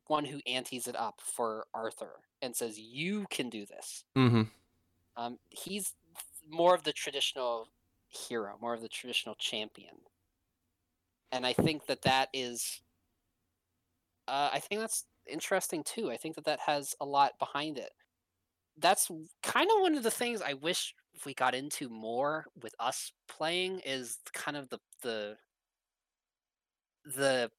one 0.08 0.24
who 0.26 0.40
antes 0.46 0.88
it 0.88 0.96
up 0.96 1.20
for 1.22 1.66
Arthur 1.74 2.25
and 2.42 2.54
says, 2.54 2.78
"You 2.78 3.26
can 3.30 3.50
do 3.50 3.66
this." 3.66 4.04
Mm-hmm. 4.16 4.42
Um, 5.16 5.38
he's 5.48 5.94
more 6.48 6.74
of 6.74 6.82
the 6.84 6.92
traditional 6.92 7.68
hero, 8.08 8.56
more 8.60 8.74
of 8.74 8.82
the 8.82 8.88
traditional 8.88 9.34
champion, 9.36 9.96
and 11.32 11.46
I 11.46 11.52
think 11.52 11.86
that 11.86 12.02
that 12.02 12.28
is, 12.32 12.80
uh, 14.28 14.50
I 14.52 14.58
think 14.60 14.80
that's 14.80 15.04
interesting 15.26 15.82
too. 15.84 16.10
I 16.10 16.16
think 16.16 16.36
that 16.36 16.44
that 16.44 16.60
has 16.60 16.94
a 17.00 17.04
lot 17.04 17.38
behind 17.38 17.78
it. 17.78 17.90
That's 18.78 19.10
kind 19.42 19.70
of 19.74 19.80
one 19.80 19.96
of 19.96 20.02
the 20.02 20.10
things 20.10 20.42
I 20.42 20.52
wish 20.54 20.94
we 21.24 21.34
got 21.34 21.54
into 21.54 21.88
more 21.88 22.46
with 22.62 22.74
us 22.78 23.12
playing 23.28 23.80
is 23.84 24.18
kind 24.32 24.56
of 24.56 24.68
the 24.68 24.78
the 25.02 25.36
the 27.04 27.50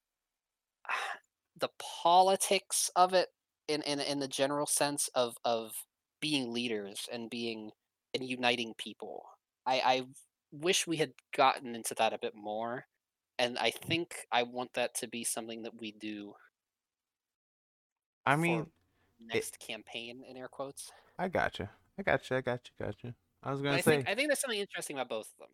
the 1.59 1.69
politics 1.80 2.91
of 2.95 3.13
it 3.13 3.30
in, 3.68 3.82
in 3.84 3.99
in 3.99 4.20
the 4.20 4.28
general 4.28 4.65
sense 4.65 5.09
of 5.15 5.36
of 5.45 5.72
being 6.22 6.53
leaders 6.53 7.07
and 7.11 7.30
being 7.30 7.72
and 8.13 8.24
uniting 8.24 8.74
people. 8.78 9.26
I 9.65 9.82
I 9.86 10.01
wish 10.51 10.88
we 10.88 10.97
had 10.97 11.13
gotten 11.36 11.76
into 11.76 11.93
that 11.95 12.13
a 12.13 12.20
bit 12.20 12.34
more, 12.36 12.86
and 13.39 13.57
I 13.57 13.72
think 13.72 14.26
I 14.32 14.43
want 14.43 14.74
that 14.74 14.95
to 14.95 15.07
be 15.07 15.24
something 15.24 15.63
that 15.63 15.80
we 15.80 15.91
do 15.91 16.36
I 18.26 18.36
mean, 18.36 18.68
next 19.20 19.59
campaign 19.59 20.24
in 20.28 20.38
air 20.38 20.47
quotes. 20.49 20.91
I 21.18 21.28
gotcha. 21.30 21.72
I 21.97 22.03
gotcha. 22.03 22.36
I 22.36 22.41
gotcha. 22.41 22.72
Gotcha. 22.80 23.15
I 23.43 23.51
was 23.51 23.61
gonna 23.61 23.78
I 23.78 23.82
say, 23.82 23.97
think 23.97 24.09
I 24.09 24.15
think 24.15 24.28
there's 24.30 24.39
something 24.39 24.59
interesting 24.59 24.97
about 24.97 25.09
both 25.09 25.32
of 25.34 25.39
them. 25.39 25.49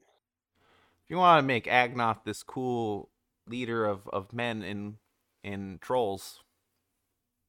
if 1.03 1.09
you 1.09 1.17
want 1.17 1.39
to 1.39 1.47
make 1.47 1.65
Agnoth 1.65 2.23
this 2.23 2.43
cool 2.43 3.09
leader 3.47 3.85
of, 3.85 4.07
of 4.09 4.33
men 4.33 4.63
in 4.63 4.97
in 5.43 5.77
trolls, 5.81 6.39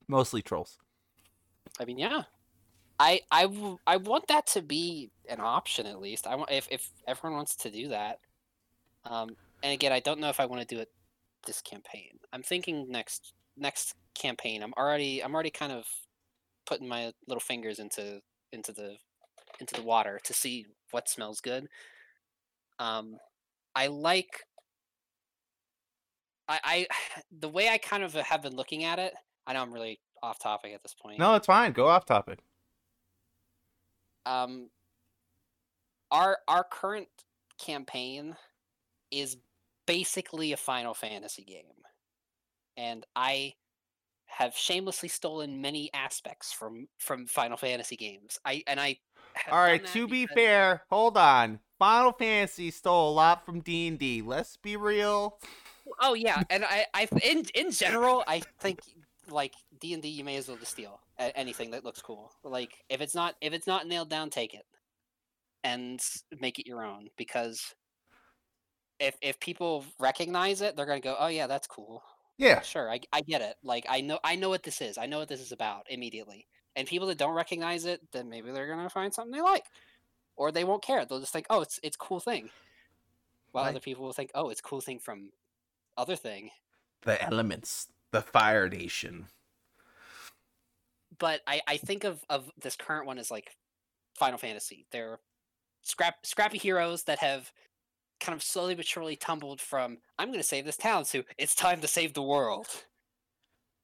mostly 0.08 0.42
trolls. 0.42 0.78
I 1.80 1.84
mean, 1.84 1.98
yeah. 1.98 2.22
I 2.98 3.20
I 3.30 3.42
w- 3.42 3.78
I 3.86 3.96
want 3.96 4.28
that 4.28 4.46
to 4.48 4.62
be 4.62 5.10
an 5.28 5.40
option 5.40 5.86
at 5.86 6.00
least. 6.00 6.26
I 6.26 6.36
want 6.36 6.50
if 6.50 6.68
if 6.70 6.90
everyone 7.06 7.36
wants 7.36 7.56
to 7.56 7.70
do 7.70 7.88
that. 7.88 8.20
Um, 9.04 9.36
and 9.62 9.72
again, 9.72 9.92
I 9.92 10.00
don't 10.00 10.20
know 10.20 10.28
if 10.28 10.40
I 10.40 10.46
want 10.46 10.66
to 10.66 10.74
do 10.74 10.80
it 10.80 10.90
this 11.46 11.60
campaign. 11.60 12.18
I'm 12.32 12.42
thinking 12.42 12.90
next 12.90 13.32
next 13.56 13.94
campaign. 14.14 14.62
I'm 14.62 14.74
already 14.74 15.22
I'm 15.22 15.34
already 15.34 15.50
kind 15.50 15.72
of 15.72 15.86
putting 16.66 16.88
my 16.88 17.12
little 17.26 17.40
fingers 17.40 17.78
into 17.78 18.20
into 18.52 18.72
the 18.72 18.96
into 19.60 19.74
the 19.74 19.82
water 19.82 20.20
to 20.24 20.32
see 20.32 20.66
what 20.90 21.08
smells 21.08 21.40
good. 21.40 21.66
Um, 22.78 23.16
I 23.74 23.88
like 23.88 24.44
I, 26.48 26.60
I 26.64 26.86
the 27.40 27.48
way 27.48 27.68
I 27.68 27.78
kind 27.78 28.02
of 28.02 28.14
have 28.14 28.42
been 28.42 28.56
looking 28.56 28.84
at 28.84 28.98
it. 28.98 29.14
I 29.46 29.52
know 29.52 29.62
I'm 29.62 29.72
really 29.72 30.00
off 30.22 30.38
topic 30.38 30.72
at 30.74 30.82
this 30.82 30.94
point. 30.94 31.18
No, 31.18 31.34
it's 31.34 31.46
fine. 31.46 31.72
Go 31.72 31.88
off 31.88 32.04
topic. 32.06 32.40
um 34.26 34.70
our 36.10 36.38
our 36.48 36.64
current 36.64 37.08
campaign 37.58 38.36
is 39.10 39.36
basically 39.86 40.52
a 40.52 40.56
Final 40.56 40.94
Fantasy 40.94 41.44
game. 41.44 41.64
And 42.76 43.06
I 43.14 43.54
have 44.26 44.56
shamelessly 44.56 45.08
stolen 45.08 45.60
many 45.60 45.90
aspects 45.94 46.52
from 46.52 46.88
from 46.98 47.26
Final 47.26 47.56
Fantasy 47.56 47.96
games. 47.96 48.38
I 48.44 48.62
and 48.66 48.80
I 48.80 48.98
have 49.34 49.52
All 49.52 49.60
right. 49.60 49.84
To 49.86 50.08
be 50.08 50.26
fair, 50.26 50.82
hold 50.90 51.16
on. 51.16 51.60
Final 51.78 52.12
Fantasy 52.12 52.70
stole 52.70 53.10
a 53.10 53.14
lot 53.14 53.44
from 53.44 53.60
D 53.60 53.88
and 53.88 53.98
D. 53.98 54.22
Let's 54.22 54.56
be 54.56 54.76
real. 54.76 55.38
Oh 56.00 56.14
yeah, 56.14 56.42
and 56.50 56.64
I 56.64 56.86
I 56.94 57.08
in 57.22 57.44
in 57.54 57.70
general 57.70 58.24
I 58.26 58.42
think 58.58 58.80
like 59.30 59.54
D 59.80 59.94
and 59.94 60.02
D 60.02 60.08
you 60.08 60.24
may 60.24 60.36
as 60.36 60.48
well 60.48 60.56
just 60.56 60.72
steal 60.72 61.00
anything 61.18 61.70
that 61.70 61.84
looks 61.84 62.02
cool. 62.02 62.32
Like 62.42 62.72
if 62.88 63.00
it's 63.00 63.14
not 63.14 63.34
if 63.40 63.52
it's 63.52 63.66
not 63.66 63.86
nailed 63.86 64.10
down, 64.10 64.30
take 64.30 64.54
it 64.54 64.64
and 65.62 66.00
make 66.40 66.58
it 66.58 66.66
your 66.66 66.84
own 66.84 67.08
because 67.16 67.74
if 69.00 69.16
if 69.22 69.40
people 69.40 69.84
recognize 69.98 70.60
it, 70.60 70.76
they're 70.76 70.86
gonna 70.86 71.00
go, 71.00 71.16
oh 71.18 71.28
yeah, 71.28 71.46
that's 71.46 71.66
cool. 71.66 72.02
Yeah. 72.36 72.60
Sure, 72.62 72.90
I, 72.90 73.00
I 73.12 73.20
get 73.22 73.40
it. 73.40 73.56
Like 73.62 73.86
I 73.88 74.00
know 74.00 74.18
I 74.22 74.36
know 74.36 74.48
what 74.48 74.62
this 74.62 74.80
is. 74.80 74.98
I 74.98 75.06
know 75.06 75.18
what 75.18 75.28
this 75.28 75.40
is 75.40 75.52
about 75.52 75.86
immediately. 75.88 76.46
And 76.76 76.88
people 76.88 77.06
that 77.08 77.18
don't 77.18 77.34
recognize 77.34 77.84
it, 77.84 78.00
then 78.12 78.28
maybe 78.28 78.50
they're 78.50 78.68
gonna 78.68 78.90
find 78.90 79.12
something 79.12 79.32
they 79.32 79.40
like, 79.40 79.64
or 80.36 80.52
they 80.52 80.64
won't 80.64 80.82
care. 80.82 81.04
They'll 81.04 81.20
just 81.20 81.32
think, 81.32 81.46
oh, 81.50 81.62
it's 81.62 81.80
it's 81.82 81.96
cool 81.96 82.20
thing. 82.20 82.50
While 83.52 83.66
other 83.66 83.80
people 83.80 84.04
will 84.04 84.12
think, 84.12 84.32
oh, 84.34 84.50
it's 84.50 84.60
cool 84.60 84.80
thing 84.80 84.98
from 84.98 85.30
other 85.96 86.16
thing. 86.16 86.50
The 87.02 87.22
elements, 87.22 87.86
the 88.14 88.22
fire 88.22 88.68
nation. 88.70 89.28
But 91.18 91.42
I 91.46 91.62
I 91.66 91.76
think 91.76 92.04
of 92.04 92.24
of 92.28 92.50
this 92.56 92.76
current 92.76 93.06
one 93.06 93.18
as 93.18 93.30
like 93.30 93.56
Final 94.16 94.38
Fantasy. 94.38 94.86
They're 94.90 95.20
scrap 95.82 96.26
scrappy 96.26 96.58
heroes 96.58 97.04
that 97.04 97.20
have 97.20 97.52
kind 98.20 98.36
of 98.36 98.42
slowly 98.42 98.74
but 98.76 98.86
surely 98.86 99.16
tumbled 99.16 99.60
from 99.60 100.00
I'm 100.18 100.30
gonna 100.32 100.44
save 100.44 100.66
this 100.66 100.76
town 100.78 101.04
to 101.06 101.24
it's 101.38 101.54
time 101.56 101.80
to 101.82 101.88
save 101.88 102.14
the 102.14 102.22
world. 102.22 102.86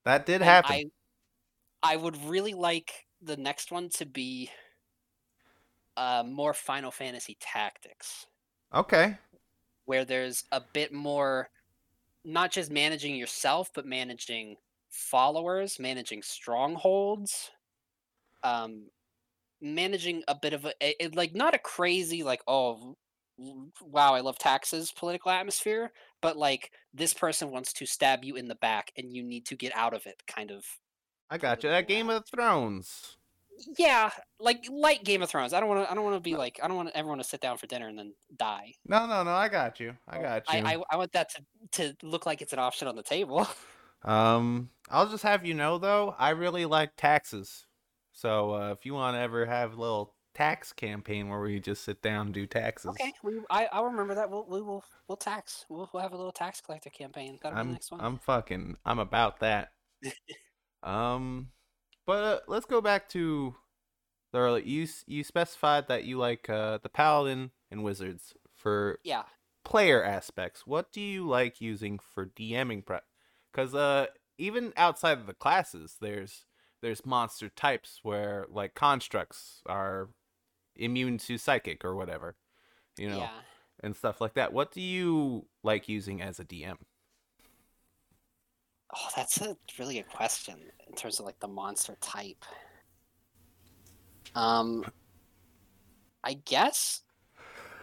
That 0.05 0.27
did 0.27 0.43
And 0.43 0.43
happen. 0.43 0.65
I 0.65 0.91
I 1.83 1.97
would 1.97 2.17
really 2.17 2.55
like 2.55 3.09
the 3.21 3.37
next 3.39 3.73
one 3.73 3.91
to 3.91 4.07
be 4.07 4.51
uh, 5.97 6.25
more 6.27 6.55
Final 6.55 6.91
Fantasy 6.91 7.37
Tactics, 7.41 8.27
Okay. 8.73 9.19
where 9.85 10.05
there's 10.05 10.45
a 10.53 10.61
bit 10.61 10.93
more, 10.93 11.51
not 12.25 12.51
just 12.51 12.71
managing 12.71 13.17
yourself, 13.17 13.71
but 13.75 13.87
managing 13.87 14.57
followers, 14.91 15.79
managing 15.79 16.23
strongholds, 16.23 17.51
um, 18.43 18.89
managing 19.61 20.23
a 20.29 20.35
bit 20.35 20.53
of 20.53 20.67
a, 20.67 20.97
like 21.15 21.35
not 21.35 21.55
a 21.55 21.59
crazy 21.59 22.23
like 22.23 22.41
oh 22.47 22.97
wow 23.83 24.15
I 24.15 24.21
love 24.21 24.39
taxes 24.39 24.93
political 24.93 25.31
atmosphere, 25.31 25.93
but 26.21 26.37
like 26.37 26.71
this 26.93 27.15
person 27.15 27.51
wants 27.51 27.73
to 27.75 27.87
stab 27.87 28.25
you 28.25 28.37
in 28.37 28.49
the 28.49 28.55
back 28.55 28.93
and 28.97 29.15
you 29.15 29.23
need 29.23 29.47
to 29.47 29.57
get 29.57 29.75
out 29.75 29.95
of 29.95 30.07
it 30.07 30.23
kind 30.27 30.51
of 30.51 30.65
I 31.31 31.39
got 31.39 31.63
you. 31.63 31.71
That 31.71 31.87
Game 31.87 32.11
of 32.11 32.25
Thrones. 32.27 33.17
Yeah, 33.79 34.11
like 34.39 34.65
light 34.71 35.05
Game 35.05 35.23
of 35.23 35.31
Thrones. 35.31 35.53
I 35.53 35.61
don't 35.61 35.69
want 35.69 35.85
to. 35.85 35.91
I 35.91 35.95
don't 35.95 36.05
want 36.05 36.17
to 36.17 36.21
be 36.21 36.37
like. 36.37 36.61
I 36.63 36.69
don't 36.69 36.77
want 36.77 36.91
everyone 36.95 37.19
to 37.19 37.25
sit 37.25 37.41
down 37.41 37.59
for 37.59 37.67
dinner 37.67 37.89
and 37.89 37.99
then 37.99 38.15
die. 38.37 38.75
No, 38.87 39.07
no, 39.07 39.23
no. 39.23 39.33
I 39.33 39.49
got 39.49 39.81
you. 39.81 39.95
I 40.09 40.21
got 40.21 40.53
you. 40.53 40.61
I, 40.61 40.75
I, 40.75 40.83
I 40.93 40.97
want 40.97 41.13
that 41.13 41.31
to, 41.31 41.43
to 41.73 42.07
look 42.07 42.27
like 42.27 42.43
it's 42.43 42.53
an 42.53 42.59
option 42.59 42.89
on 42.89 42.97
the 42.97 43.03
table. 43.03 43.47
Um, 44.05 44.71
I'll 44.89 45.09
just 45.09 45.23
have 45.25 45.45
you 45.45 45.55
know 45.55 45.79
though, 45.79 46.15
I 46.19 46.31
really 46.31 46.67
like 46.67 46.97
taxes. 46.97 47.67
So 48.13 48.55
uh, 48.55 48.73
if 48.73 48.87
you 48.87 48.95
want 48.95 49.17
to 49.17 49.21
ever 49.21 49.47
have 49.47 49.75
a 49.75 49.81
little 49.81 50.15
tax 50.35 50.73
campaign 50.73 51.29
where 51.29 51.41
we 51.41 51.61
just 51.61 51.85
sit 51.85 52.03
down 52.03 52.27
and 52.27 52.35
do 52.35 52.47
taxes, 52.47 52.91
okay, 52.91 53.13
we, 53.23 53.41
I 53.51 53.69
I'll 53.73 53.87
remember 53.87 54.15
that. 54.15 54.31
We'll 54.31 54.47
we 54.49 54.63
will 54.63 54.85
we'll 55.09 55.17
tax. 55.17 55.65
We'll, 55.69 55.89
we'll 55.93 56.03
have 56.03 56.13
a 56.13 56.17
little 56.17 56.33
tax 56.33 56.61
collector 56.61 56.91
campaign. 56.91 57.39
That'll 57.43 57.57
be 57.57 57.63
the 57.63 57.69
I'm 57.69 57.73
next 57.73 57.93
one. 57.93 58.01
I'm 58.01 58.19
fucking 58.19 58.77
I'm 58.85 58.99
about 58.99 59.41
that. 59.41 59.71
um, 60.83 61.49
but 62.07 62.25
uh, 62.25 62.41
let's 62.49 62.67
go 62.67 62.81
back 62.81 63.09
to 63.11 63.55
the 64.33 64.39
early. 64.39 64.63
You 64.65 64.87
you 65.07 65.25
specified 65.25 65.89
that 65.89 66.05
you 66.05 66.19
like 66.19 66.49
uh 66.49 66.79
the 66.83 66.89
paladin 66.89 67.51
and 67.71 67.83
wizards 67.83 68.35
for 68.55 68.99
yeah, 69.05 69.25
player 69.65 70.03
aspects. 70.03 70.67
What 70.67 70.93
do 70.93 71.01
you 71.01 71.27
like 71.27 71.61
using 71.61 71.99
for 71.99 72.27
DMing 72.27 72.85
prep? 72.85 73.05
Because 73.53 73.75
uh, 73.75 74.07
even 74.39 74.73
outside 74.77 75.19
of 75.19 75.27
the 75.27 75.35
classes, 75.35 75.97
there's 76.01 76.45
there's 76.83 77.05
monster 77.05 77.49
types 77.49 78.01
where 78.03 78.47
like 78.51 78.75
constructs 78.75 79.61
are 79.67 80.09
immune 80.77 81.19
to 81.19 81.37
psychic 81.37 81.85
or 81.85 81.95
whatever, 81.95 82.37
you 82.97 83.09
know, 83.09 83.19
yeah. 83.19 83.31
and 83.83 83.95
stuff 83.95 84.21
like 84.21 84.35
that. 84.35 84.53
What 84.53 84.73
do 84.73 84.81
you 84.81 85.47
like 85.63 85.89
using 85.89 86.23
as 86.23 86.41
a 86.41 86.45
DM? 86.45 86.79
Oh, 88.95 89.09
that's 89.15 89.41
a 89.41 89.57
really 89.79 89.95
good 89.95 90.09
question 90.09 90.57
in 90.89 90.95
terms 90.95 91.21
of 91.21 91.27
like 91.27 91.39
the 91.41 91.49
monster 91.49 91.97
type. 92.01 92.45
Um, 94.35 94.85
I 96.25 96.35
guess 96.35 97.03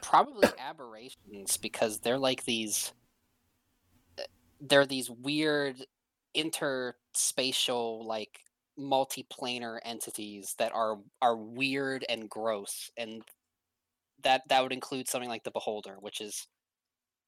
probably 0.02 0.50
aberrations 0.60 1.58
because 1.58 2.00
they're 2.00 2.18
like 2.18 2.44
these. 2.46 2.94
They're 4.60 4.88
these 4.88 5.10
weird 5.10 5.86
interspatial 6.36 8.04
like 8.06 8.40
multiplanar 8.78 9.80
entities 9.84 10.56
that 10.60 10.72
are 10.74 11.00
are 11.22 11.36
weird 11.36 12.06
and 12.10 12.30
gross 12.30 12.92
and 12.98 13.24
that 14.24 14.42
that 14.50 14.62
would 14.62 14.72
include 14.72 15.08
something 15.08 15.30
like 15.30 15.44
the 15.44 15.52
beholder 15.52 15.96
which 16.00 16.22
is 16.22 16.48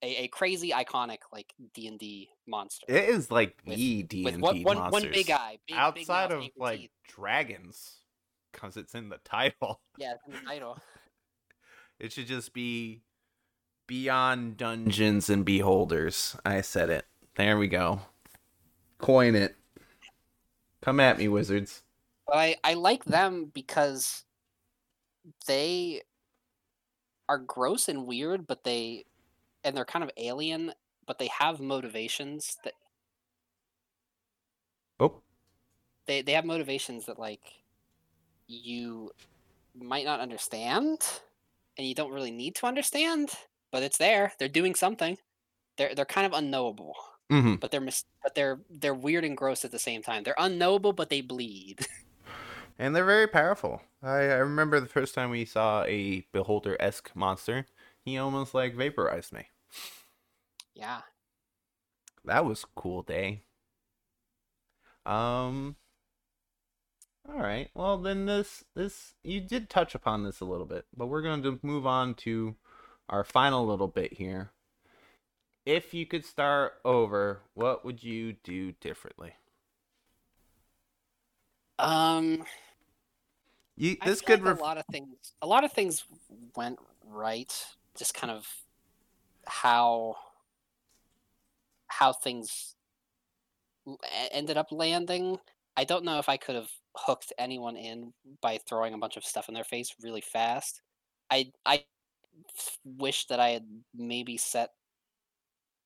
a, 0.01 0.23
a 0.23 0.27
crazy 0.29 0.71
iconic 0.71 1.19
like 1.33 1.53
d&d 1.73 2.29
monster 2.47 2.85
It 2.87 3.09
is 3.09 3.29
like 3.31 3.57
With- 3.65 3.77
the 3.77 4.03
D 4.03 4.27
and 4.27 4.41
one, 4.41 4.55
D 4.55 4.63
one, 4.65 4.77
monsters 4.77 5.03
one 5.03 5.11
big 5.11 5.31
eye, 5.31 5.57
big, 5.67 5.75
big 5.75 5.77
outside 5.77 6.29
mouth, 6.29 6.43
of 6.43 6.49
like 6.57 6.79
teeth. 6.79 6.89
dragons, 7.07 7.97
because 8.51 8.77
it's 8.77 8.95
in 8.95 9.09
the 9.09 9.19
title. 9.23 9.81
yeah, 9.97 10.13
it's 10.13 10.23
in 10.27 10.33
the 10.33 10.49
title. 10.49 10.77
It 11.99 12.13
should 12.13 12.27
just 12.27 12.53
be 12.53 13.01
Beyond 13.87 14.55
Dungeons 14.57 15.29
and 15.29 15.43
Beholders. 15.43 16.37
I 16.45 16.61
said 16.61 16.89
it. 16.89 17.05
There 17.35 17.57
we 17.57 17.67
go. 17.67 18.01
Coin 18.99 19.35
it. 19.35 19.55
Come 20.81 20.99
at 20.99 21.17
me, 21.17 21.27
wizards. 21.27 21.83
But 22.25 22.37
I, 22.37 22.55
I 22.63 22.73
like 22.75 23.03
them 23.03 23.51
because 23.53 24.23
they 25.45 26.03
are 27.27 27.37
gross 27.37 27.89
and 27.89 28.05
weird, 28.07 28.47
but 28.47 28.63
they 28.63 29.05
and 29.63 29.75
they're 29.75 29.85
kind 29.85 30.03
of 30.03 30.11
alien, 30.17 30.73
but 31.05 31.17
they 31.19 31.27
have 31.27 31.59
motivations 31.59 32.57
that 32.63 32.73
Oh, 34.99 35.21
they, 36.07 36.21
they 36.21 36.33
have 36.33 36.45
motivations 36.45 37.05
that 37.05 37.17
like 37.19 37.41
you 38.47 39.11
might 39.75 40.03
not 40.05 40.19
understand 40.19 40.97
and 41.77 41.87
you 41.87 41.95
don't 41.95 42.11
really 42.11 42.31
need 42.31 42.55
to 42.55 42.65
understand, 42.65 43.29
but 43.71 43.83
it's 43.83 43.97
there. 43.97 44.33
They're 44.37 44.49
doing 44.49 44.75
something. 44.75 45.17
They're 45.77 45.95
they're 45.95 46.05
kind 46.05 46.25
of 46.27 46.33
unknowable. 46.33 46.95
mm-hmm. 47.31 47.55
but 47.55 47.71
they're 47.71 47.79
mis- 47.81 48.05
but 48.23 48.35
they're 48.35 48.59
they're 48.69 48.93
weird 48.93 49.23
and 49.23 49.37
gross 49.37 49.63
at 49.63 49.71
the 49.71 49.79
same 49.79 50.01
time. 50.01 50.23
They're 50.23 50.35
unknowable, 50.37 50.91
but 50.93 51.09
they 51.09 51.21
bleed. 51.21 51.85
and 52.79 52.93
they're 52.95 53.05
very 53.05 53.27
powerful. 53.27 53.81
I, 54.03 54.15
I 54.15 54.37
remember 54.37 54.79
the 54.79 54.87
first 54.87 55.13
time 55.15 55.29
we 55.29 55.45
saw 55.45 55.83
a 55.85 56.25
Beholder 56.33 56.75
esque 56.79 57.15
monster, 57.15 57.65
he 58.05 58.17
almost 58.17 58.53
like 58.53 58.75
vaporized 58.75 59.31
me. 59.33 59.47
yeah, 60.75 61.01
That 62.23 62.45
was 62.45 62.63
cool 62.75 63.01
day. 63.03 63.43
Um. 65.05 65.75
All 67.27 67.39
right. 67.39 67.69
Well, 67.73 67.97
then 67.97 68.25
this 68.25 68.65
this 68.75 69.15
you 69.23 69.39
did 69.39 69.69
touch 69.69 69.95
upon 69.95 70.23
this 70.23 70.41
a 70.41 70.45
little 70.45 70.65
bit, 70.65 70.85
but 70.95 71.07
we're 71.07 71.21
going 71.21 71.43
to 71.43 71.59
move 71.63 71.85
on 71.87 72.13
to 72.15 72.55
our 73.09 73.23
final 73.23 73.65
little 73.65 73.87
bit 73.87 74.13
here. 74.13 74.51
If 75.65 75.93
you 75.93 76.05
could 76.05 76.25
start 76.25 76.81
over, 76.83 77.43
what 77.53 77.85
would 77.85 78.03
you 78.03 78.33
do 78.33 78.73
differently? 78.73 79.35
um, 81.79 82.43
You 83.75 83.97
I 84.01 84.09
this 84.09 84.21
feel 84.21 84.21
could 84.21 84.43
like 84.43 84.43
ref- 84.43 84.59
a 84.59 84.61
lot 84.63 84.77
of 84.77 84.85
things. 84.91 85.33
A 85.41 85.47
lot 85.47 85.63
of 85.63 85.71
things 85.73 86.03
went 86.55 86.79
right. 87.05 87.51
Just 87.99 88.13
kind 88.15 88.31
of 88.31 88.47
how 89.45 90.15
how 91.87 92.13
things 92.13 92.75
ended 94.31 94.57
up 94.57 94.71
landing. 94.71 95.37
I 95.75 95.83
don't 95.83 96.05
know 96.05 96.19
if 96.19 96.29
I 96.29 96.37
could 96.37 96.55
have 96.55 96.69
hooked 96.95 97.33
anyone 97.37 97.75
in 97.75 98.13
by 98.41 98.57
throwing 98.57 98.93
a 98.93 98.97
bunch 98.97 99.17
of 99.17 99.25
stuff 99.25 99.47
in 99.47 99.53
their 99.53 99.63
face 99.63 99.93
really 100.01 100.21
fast. 100.21 100.81
I 101.29 101.51
I 101.65 101.83
wish 102.83 103.27
that 103.27 103.39
I 103.39 103.49
had 103.49 103.65
maybe 103.93 104.37
set 104.37 104.69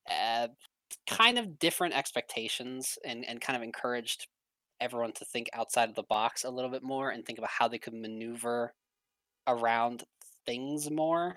uh, 0.10 0.48
kind 1.08 1.38
of 1.40 1.60
different 1.60 1.96
expectations 1.96 2.98
and, 3.06 3.26
and 3.26 3.42
kind 3.42 3.58
of 3.58 3.64
encouraged 3.64 4.28
everyone 4.80 5.14
to 5.14 5.26
think 5.26 5.50
outside 5.54 5.90
of 5.90 5.96
the 5.96 6.04
box 6.04 6.44
a 6.44 6.50
little 6.50 6.70
bit 6.70 6.84
more 6.84 7.10
and 7.10 7.26
think 7.26 7.38
about 7.38 7.50
how 7.50 7.68
they 7.68 7.78
could 7.78 7.94
maneuver 7.94 8.74
around 9.48 10.04
things 10.46 10.92
more. 10.92 11.36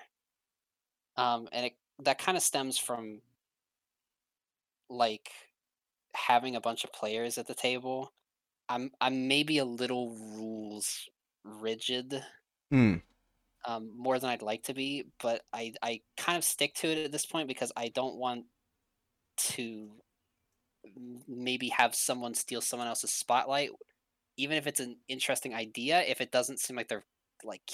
Um, 1.17 1.49
and 1.53 1.67
it, 1.67 1.79
that 2.01 2.19
kind 2.19 2.37
of 2.37 2.43
stems 2.43 2.79
from 2.79 3.23
like 4.89 5.33
having 6.15 6.57
a 6.57 6.61
bunch 6.61 6.85
of 6.85 6.93
players 6.93 7.39
at 7.39 7.47
the 7.47 7.55
table. 7.55 8.13
I'm 8.69 8.93
I'm 9.01 9.29
maybe 9.29 9.59
a 9.59 9.65
little 9.67 10.11
rules 10.17 11.09
rigid 11.45 12.25
Hmm. 12.71 12.97
um, 13.65 13.97
more 13.97 14.19
than 14.19 14.31
I'd 14.31 14.43
like 14.43 14.65
to 14.65 14.75
be, 14.75 15.11
but 15.21 15.45
I 15.53 15.73
I 15.83 16.03
kind 16.17 16.37
of 16.39 16.45
stick 16.45 16.75
to 16.77 16.89
it 16.89 17.05
at 17.05 17.13
this 17.13 17.27
point 17.27 17.49
because 17.49 17.73
I 17.77 17.89
don't 17.89 18.17
want 18.17 18.47
to 19.39 20.01
maybe 21.27 21.69
have 21.71 21.95
someone 21.95 22.35
steal 22.35 22.61
someone 22.61 22.89
else's 22.89 23.13
spotlight, 23.13 23.71
even 24.37 24.57
if 24.57 24.67
it's 24.67 24.81
an 24.81 25.01
interesting 25.09 25.55
idea. 25.55 26.03
If 26.03 26.21
it 26.21 26.33
doesn't 26.33 26.61
seem 26.61 26.77
like 26.77 26.89
they're 26.89 27.07
like 27.45 27.71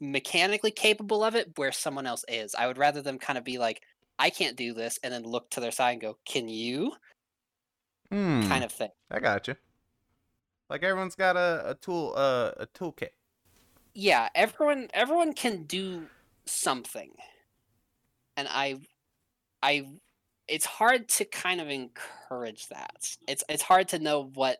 mechanically 0.00 0.70
capable 0.70 1.22
of 1.22 1.34
it, 1.34 1.56
where 1.56 1.72
someone 1.72 2.06
else 2.06 2.24
is, 2.28 2.54
I 2.54 2.66
would 2.66 2.78
rather 2.78 3.02
them 3.02 3.18
kind 3.18 3.38
of 3.38 3.44
be 3.44 3.58
like, 3.58 3.82
I 4.18 4.30
can't 4.30 4.56
do 4.56 4.74
this, 4.74 4.98
and 5.02 5.12
then 5.12 5.22
look 5.22 5.50
to 5.50 5.60
their 5.60 5.70
side 5.70 5.92
and 5.92 6.00
go, 6.00 6.18
Can 6.26 6.48
you? 6.48 6.92
Hmm. 8.10 8.48
kind 8.48 8.64
of 8.64 8.72
thing. 8.72 8.90
I 9.10 9.20
got 9.20 9.48
you. 9.48 9.56
Like 10.70 10.82
everyone's 10.82 11.14
got 11.14 11.36
a, 11.36 11.70
a 11.70 11.74
tool 11.74 12.14
uh, 12.16 12.52
a 12.56 12.66
toolkit. 12.66 13.10
Yeah, 13.94 14.28
everyone 14.34 14.88
everyone 14.94 15.32
can 15.32 15.64
do 15.64 16.06
something. 16.46 17.12
And 18.36 18.48
I 18.50 18.76
I 19.62 19.86
it's 20.46 20.66
hard 20.66 21.08
to 21.10 21.24
kind 21.24 21.60
of 21.60 21.68
encourage 21.68 22.68
that. 22.68 23.16
It's 23.26 23.44
it's 23.48 23.62
hard 23.62 23.88
to 23.88 23.98
know 23.98 24.30
what 24.34 24.58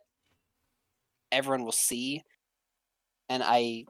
everyone 1.31 1.65
will 1.65 1.73
see. 1.73 2.23
And 3.29 3.43
I 3.45 3.85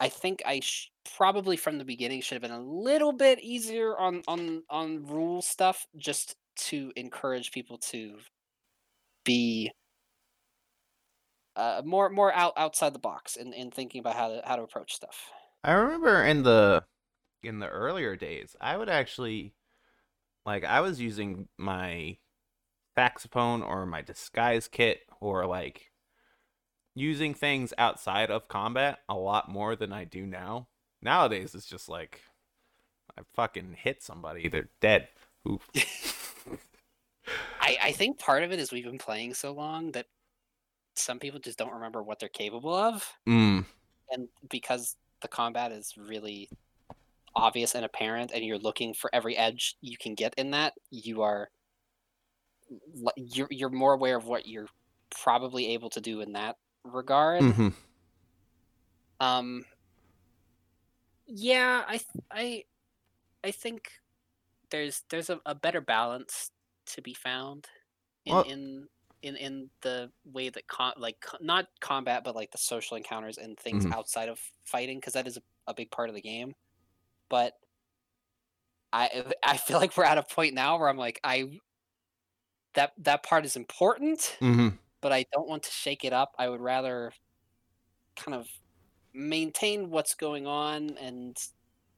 I 0.00 0.08
think 0.08 0.42
I 0.44 0.60
sh- 0.60 0.90
probably 1.16 1.56
from 1.56 1.78
the 1.78 1.84
beginning 1.84 2.20
should 2.20 2.34
have 2.34 2.42
been 2.42 2.50
a 2.50 2.60
little 2.60 3.12
bit 3.12 3.40
easier 3.40 3.96
on 3.96 4.22
on 4.26 4.64
on 4.68 5.06
rule 5.06 5.42
stuff 5.42 5.86
just 5.96 6.36
to 6.56 6.92
encourage 6.96 7.52
people 7.52 7.78
to 7.78 8.18
be 9.24 9.70
uh, 11.56 11.82
more 11.84 12.10
more 12.10 12.32
out 12.32 12.52
outside 12.56 12.92
the 12.92 12.98
box 12.98 13.36
in, 13.36 13.52
in 13.52 13.70
thinking 13.70 14.00
about 14.00 14.16
how 14.16 14.28
to 14.28 14.42
how 14.44 14.56
to 14.56 14.62
approach 14.62 14.94
stuff. 14.94 15.30
I 15.62 15.72
remember 15.72 16.22
in 16.24 16.42
the 16.42 16.84
in 17.42 17.58
the 17.60 17.68
earlier 17.68 18.16
days, 18.16 18.56
I 18.60 18.76
would 18.76 18.88
actually 18.88 19.54
like 20.46 20.64
I 20.64 20.80
was 20.80 21.00
using 21.00 21.48
my 21.58 22.18
saxophone 22.96 23.62
or 23.62 23.86
my 23.86 24.02
disguise 24.02 24.68
kit 24.68 25.00
or 25.20 25.46
like 25.46 25.90
using 26.94 27.34
things 27.34 27.72
outside 27.76 28.30
of 28.30 28.48
combat 28.48 29.00
a 29.08 29.14
lot 29.14 29.48
more 29.48 29.76
than 29.76 29.92
I 29.92 30.04
do 30.04 30.26
now. 30.26 30.68
Nowadays 31.02 31.54
it's 31.54 31.66
just 31.66 31.88
like 31.88 32.20
I 33.18 33.22
fucking 33.34 33.76
hit 33.78 34.02
somebody, 34.02 34.48
they're 34.48 34.70
dead. 34.80 35.08
Oof. 35.48 35.68
I, 37.60 37.78
I 37.82 37.92
think 37.92 38.18
part 38.18 38.42
of 38.42 38.52
it 38.52 38.58
is 38.58 38.72
we've 38.72 38.84
been 38.84 38.98
playing 38.98 39.34
so 39.34 39.52
long 39.52 39.92
that 39.92 40.06
some 40.94 41.18
people 41.18 41.40
just 41.40 41.58
don't 41.58 41.72
remember 41.72 42.02
what 42.02 42.20
they're 42.20 42.28
capable 42.28 42.74
of, 42.74 43.12
mm. 43.28 43.64
and 44.10 44.28
because 44.48 44.96
the 45.22 45.28
combat 45.28 45.72
is 45.72 45.94
really 45.96 46.48
obvious 47.34 47.74
and 47.74 47.84
apparent, 47.84 48.30
and 48.32 48.44
you're 48.44 48.58
looking 48.58 48.94
for 48.94 49.10
every 49.12 49.36
edge 49.36 49.76
you 49.80 49.96
can 49.96 50.14
get 50.14 50.34
in 50.36 50.52
that, 50.52 50.74
you 50.90 51.22
are 51.22 51.48
you're 53.16 53.48
you're 53.50 53.70
more 53.70 53.94
aware 53.94 54.16
of 54.16 54.26
what 54.26 54.46
you're 54.46 54.68
probably 55.10 55.72
able 55.72 55.90
to 55.90 56.00
do 56.00 56.20
in 56.20 56.32
that 56.32 56.56
regard. 56.84 57.42
hmm 57.42 57.68
Um. 59.20 59.64
Yeah, 61.26 61.84
I 61.88 62.00
I 62.30 62.64
I 63.44 63.50
think 63.52 63.92
there's 64.70 65.04
there's 65.10 65.30
a, 65.30 65.40
a 65.46 65.54
better 65.54 65.80
balance 65.80 66.50
to 66.86 67.02
be 67.02 67.14
found 67.14 67.68
in 68.26 68.32
Well- 68.32 68.44
in 68.44 68.88
in 69.22 69.36
in 69.36 69.70
the 69.82 70.12
way 70.24 70.50
that 70.50 70.66
com- 70.68 70.94
like 70.98 71.24
not 71.40 71.68
combat 71.80 72.24
but 72.24 72.34
like 72.36 72.50
the 72.52 72.58
social 72.58 72.96
encounters 72.96 73.38
and 73.38 73.58
things 73.58 73.86
Mhm. 73.86 73.92
outside 73.92 74.28
of 74.28 74.40
fighting 74.64 74.98
because 74.98 75.14
that 75.14 75.26
is 75.28 75.38
a, 75.38 75.42
a 75.68 75.74
big 75.74 75.90
part 75.90 76.08
of 76.10 76.14
the 76.16 76.22
game. 76.22 76.54
But 77.30 77.54
I 78.92 79.32
I 79.42 79.56
feel 79.56 79.78
like 79.78 79.96
we're 79.96 80.04
at 80.04 80.18
a 80.18 80.22
point 80.22 80.54
now 80.54 80.78
where 80.78 80.88
I'm 80.88 80.96
like 80.96 81.20
I 81.24 81.60
that 82.74 82.92
that 82.98 83.22
part 83.22 83.44
is 83.44 83.56
important 83.56 84.38
hmm 84.40 84.68
but 85.04 85.12
I 85.12 85.26
don't 85.34 85.46
want 85.46 85.64
to 85.64 85.70
shake 85.70 86.02
it 86.02 86.14
up. 86.14 86.34
I 86.38 86.48
would 86.48 86.62
rather 86.62 87.12
kind 88.16 88.34
of 88.34 88.48
maintain 89.12 89.90
what's 89.90 90.14
going 90.14 90.46
on 90.46 90.96
and 90.98 91.36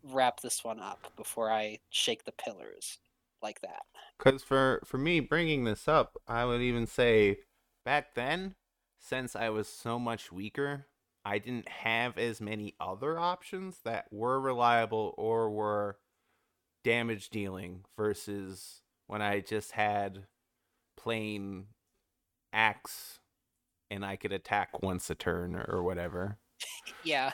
wrap 0.02 0.40
this 0.40 0.64
one 0.64 0.80
up 0.80 1.12
before 1.16 1.48
I 1.48 1.78
shake 1.88 2.24
the 2.24 2.32
pillars 2.32 2.98
like 3.40 3.60
that. 3.60 3.82
Because 4.18 4.42
for 4.42 4.82
for 4.84 4.98
me 4.98 5.20
bringing 5.20 5.62
this 5.62 5.86
up, 5.86 6.16
I 6.26 6.46
would 6.46 6.60
even 6.60 6.88
say 6.88 7.38
back 7.84 8.16
then, 8.16 8.56
since 8.98 9.36
I 9.36 9.50
was 9.50 9.68
so 9.68 10.00
much 10.00 10.32
weaker, 10.32 10.86
I 11.24 11.38
didn't 11.38 11.68
have 11.68 12.18
as 12.18 12.40
many 12.40 12.74
other 12.80 13.20
options 13.20 13.82
that 13.84 14.06
were 14.10 14.40
reliable 14.40 15.14
or 15.16 15.48
were 15.48 15.98
damage 16.82 17.30
dealing 17.30 17.84
versus 17.96 18.82
when 19.06 19.22
I 19.22 19.38
just 19.38 19.70
had 19.70 20.24
plain 20.96 21.66
axe 22.56 23.20
and 23.90 24.04
I 24.04 24.16
could 24.16 24.32
attack 24.32 24.82
once 24.82 25.10
a 25.10 25.14
turn 25.14 25.54
or, 25.68 25.82
whatever. 25.82 26.38
Yeah, 27.04 27.30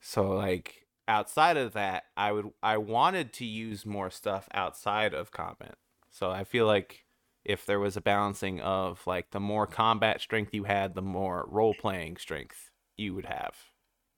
So 0.00 0.30
like 0.30 0.86
outside 1.08 1.56
of 1.56 1.72
that, 1.72 2.04
I 2.16 2.30
would 2.32 2.50
I 2.62 2.76
wanted 2.76 3.32
to 3.34 3.44
use 3.44 3.84
more 3.86 4.10
stuff 4.10 4.48
outside 4.54 5.14
of 5.14 5.32
combat. 5.32 5.76
So 6.10 6.30
I 6.30 6.44
feel 6.44 6.66
like 6.66 7.04
if 7.44 7.64
there 7.66 7.80
was 7.80 7.96
a 7.96 8.00
balancing 8.00 8.60
of 8.60 9.04
like 9.06 9.30
the 9.30 9.40
more 9.40 9.66
combat 9.66 10.20
strength 10.20 10.52
you 10.54 10.64
had, 10.64 10.94
the 10.94 11.02
more 11.02 11.46
role 11.48 11.74
playing 11.74 12.18
strength 12.18 12.70
you 12.96 13.14
would 13.14 13.26
have. 13.26 13.54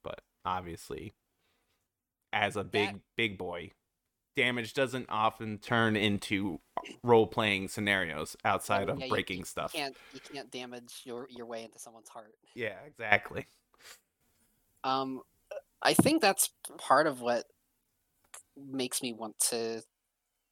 But 0.03 0.21
obviously 0.45 1.13
as 2.31 2.55
a 2.55 2.63
big 2.63 2.89
That- 2.93 3.01
big 3.17 3.37
boy, 3.37 3.71
damage 4.35 4.73
doesn't 4.73 5.07
often 5.09 5.57
turn 5.57 5.95
into 5.95 6.59
role 7.03 7.27
playing 7.27 7.67
scenarios 7.67 8.35
outside 8.45 8.89
of 8.89 8.99
yeah, 8.99 9.05
you- 9.05 9.11
breaking 9.11 9.39
you 9.39 9.45
stuff. 9.45 9.73
can't 9.73 9.97
you 10.13 10.19
can't 10.19 10.49
damage 10.51 11.01
your 11.03 11.27
your 11.29 11.45
way 11.45 11.63
into 11.63 11.79
someone's 11.79 12.09
heart. 12.09 12.35
Yeah, 12.55 12.75
exactly. 12.85 13.45
Um, 14.83 15.21
I 15.81 15.93
think 15.93 16.21
that's 16.21 16.49
part 16.77 17.07
of 17.07 17.21
what 17.21 17.45
makes 18.57 19.01
me 19.01 19.13
want 19.13 19.37
to 19.39 19.81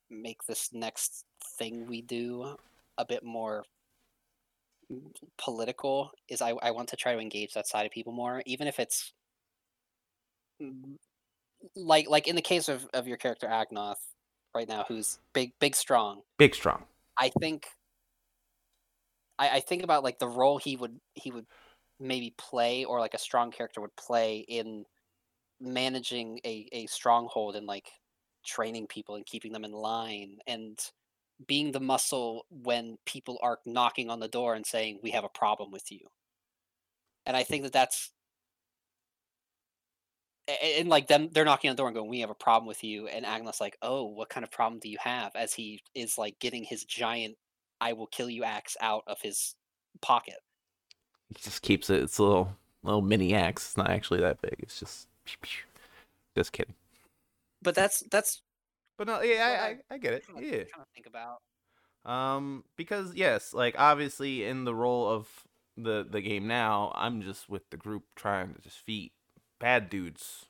make 0.10 0.44
this 0.48 0.70
next 0.74 1.26
thing 1.58 1.86
we 1.86 2.02
do 2.02 2.56
a 2.98 3.06
bit 3.06 3.24
more 3.24 3.64
political. 5.38 6.12
Is 6.30 6.42
I 6.42 6.52
I 6.62 6.72
want 6.72 6.90
to 6.90 6.96
try 6.96 7.14
to 7.14 7.20
engage 7.20 7.54
that 7.54 7.68
side 7.68 7.86
of 7.86 7.92
people 7.92 8.14
more, 8.14 8.42
even 8.46 8.68
if 8.68 8.80
it's 8.80 9.14
like 11.76 12.08
like 12.10 12.28
in 12.28 12.36
the 12.36 12.42
case 12.42 12.70
of 12.70 12.88
of 12.94 13.08
your 13.08 13.18
character 13.18 13.48
Agnoth 13.48 13.96
right 14.54 14.68
now, 14.68 14.86
who's 14.88 15.20
big 15.34 15.54
big 15.60 15.76
strong. 15.76 16.22
Big 16.38 16.56
strong. 16.56 16.84
I 17.18 17.30
think 17.40 17.68
I, 19.40 19.58
I 19.58 19.60
think 19.60 19.84
about 19.84 20.04
like 20.04 20.20
the 20.20 20.28
role 20.28 20.58
he 20.58 20.76
would 20.76 21.00
he 21.16 21.32
would 21.32 21.46
maybe 22.00 22.34
play 22.38 22.86
or 22.86 23.00
like 23.00 23.14
a 23.14 23.20
strong 23.20 23.52
character 23.52 23.82
would 23.82 23.96
play 23.96 24.46
in 24.48 24.86
managing 25.60 26.40
a, 26.46 26.68
a 26.72 26.86
stronghold 26.86 27.56
and 27.56 27.66
like 27.66 27.90
training 28.46 28.88
people 28.88 29.16
and 29.16 29.26
keeping 29.26 29.52
them 29.52 29.66
in 29.66 29.72
line 29.72 30.38
and 30.46 30.80
being 31.48 31.72
the 31.72 31.80
muscle 31.80 32.46
when 32.50 32.98
people 33.06 33.38
are 33.42 33.60
knocking 33.66 34.10
on 34.10 34.20
the 34.20 34.28
door 34.28 34.56
and 34.56 34.66
saying 34.66 35.00
we 35.02 35.12
have 35.12 35.24
a 35.24 35.30
problem 35.30 35.72
with 35.72 35.92
you 35.92 36.00
and 37.26 37.36
i 37.36 37.44
think 37.44 37.64
that 37.64 37.74
that's 37.74 38.12
and 40.64 40.90
like 40.90 41.08
them 41.08 41.30
they're 41.32 41.46
knocking 41.46 41.70
on 41.70 41.76
the 41.76 41.82
door 41.82 41.88
and 41.88 41.96
going 41.96 42.10
we 42.10 42.20
have 42.22 42.30
a 42.30 42.36
problem 42.36 42.68
with 42.68 42.84
you 42.84 43.08
and 43.08 43.26
Agnoth's 43.26 43.62
like 43.62 43.78
oh 43.82 44.06
what 44.06 44.30
kind 44.30 44.44
of 44.44 44.52
problem 44.52 44.80
do 44.80 44.90
you 44.90 44.98
have 45.00 45.36
as 45.36 45.54
he 45.54 45.82
is 45.96 46.18
like 46.18 46.40
getting 46.40 46.64
his 46.64 46.84
giant 46.86 47.36
i 47.82 47.94
will 47.94 48.08
kill 48.08 48.30
you 48.30 48.44
axe 48.44 48.78
out 48.82 49.04
of 49.08 49.22
his 49.22 49.56
pocket 50.02 50.38
He 51.30 51.36
just 51.42 51.62
keeps 51.62 51.90
it. 51.90 52.02
It's 52.04 52.18
a 52.18 52.24
little 52.24 52.58
little 52.84 53.02
mini 53.02 53.34
axe. 53.34 53.66
It's 53.68 53.78
not 53.78 53.90
actually 53.90 54.20
that 54.22 54.42
big. 54.42 54.56
It's 54.60 54.80
just 54.80 55.08
just 56.36 56.52
kidding. 56.52 56.76
but 57.62 57.76
that's 57.76 58.04
that's 58.12 58.42
But 58.98 59.08
no, 59.08 59.22
yeah, 59.22 59.46
I, 59.90 59.94
I, 59.94 59.96
I 59.96 59.98
get 59.98 60.14
it. 60.14 60.26
kind 60.26 60.40
of, 60.40 60.46
Yeah. 60.46 60.64
kind 60.64 60.82
of 60.82 60.88
think 60.94 61.08
about 61.08 61.42
Um, 62.06 62.64
because 62.78 63.14
yes, 63.16 63.54
like 63.54 63.76
obviously 63.78 64.44
in 64.46 64.64
the 64.64 64.76
role 64.76 65.08
of 65.10 65.28
the 65.78 66.06
the 66.10 66.22
game 66.22 66.48
now, 66.48 66.92
I'm 66.96 67.22
just 67.22 67.50
with 67.50 67.70
the 67.70 67.78
group 67.78 68.04
trying 68.16 68.54
to 68.56 68.62
defeat 68.62 69.12
bad 69.60 69.90
dudes. 69.90 70.46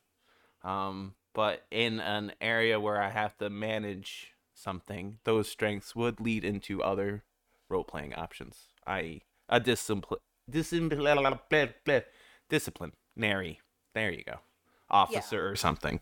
Um, 0.63 1.15
but 1.33 1.65
in 1.71 1.99
an 1.99 2.33
area 2.41 2.79
where 2.79 3.01
I 3.01 3.09
have 3.09 3.37
to 3.37 3.49
manage 3.49 4.33
something, 4.53 5.19
those 5.23 5.47
strengths 5.49 5.95
would 5.95 6.19
lead 6.19 6.43
into 6.43 6.81
other 6.81 7.23
role 7.69 7.83
playing 7.83 8.13
options, 8.15 8.67
i.e., 8.87 9.23
a 9.49 9.59
discipline, 9.59 10.19
discipline, 10.49 12.03
disciplinary. 12.49 13.59
There 13.93 14.11
you 14.11 14.23
go, 14.23 14.39
officer 14.89 15.49
or 15.49 15.55
something. 15.55 15.99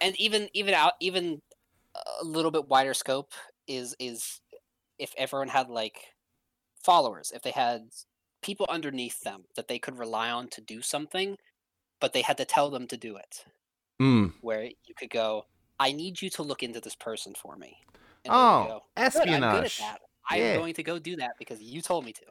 and 0.00 0.14
even 0.20 0.48
even 0.54 0.74
out 0.74 0.92
even 1.00 1.40
a 2.20 2.24
little 2.24 2.50
bit 2.50 2.68
wider 2.68 2.94
scope 2.94 3.32
is 3.66 3.94
is 3.98 4.40
if 4.98 5.12
everyone 5.16 5.48
had 5.48 5.68
like 5.68 5.98
followers 6.82 7.32
if 7.34 7.42
they 7.42 7.50
had 7.50 7.88
people 8.42 8.66
underneath 8.68 9.20
them 9.22 9.44
that 9.56 9.66
they 9.68 9.78
could 9.78 9.98
rely 9.98 10.30
on 10.30 10.48
to 10.48 10.60
do 10.60 10.80
something 10.80 11.36
but 12.00 12.12
they 12.12 12.22
had 12.22 12.36
to 12.38 12.44
tell 12.44 12.70
them 12.70 12.86
to 12.88 12.96
do 12.96 13.16
it 13.16 13.44
Mm. 14.00 14.32
where 14.40 14.64
you 14.64 14.94
could 14.98 15.10
go 15.10 15.44
i 15.80 15.92
need 15.92 16.20
you 16.22 16.30
to 16.30 16.42
look 16.42 16.62
into 16.62 16.80
this 16.80 16.96
person 16.96 17.34
for 17.34 17.56
me 17.56 17.76
and 18.24 18.36
Oh, 18.40 18.68
go, 18.68 18.82
"Good, 19.12 19.28
i'm 19.28 19.46
good 19.46 19.64
at 19.64 19.72
espionage. 19.72 19.78
that 19.78 20.00
i'm 20.30 20.50
Yeah. 20.50 20.52
going 20.52 20.74
to 20.74 20.82
go 20.82 20.98
do 20.98 21.16
that 21.16 21.32
because 21.38 21.62
you 21.62 21.82
told 21.82 22.04
me 22.04 22.12
to 22.14 22.24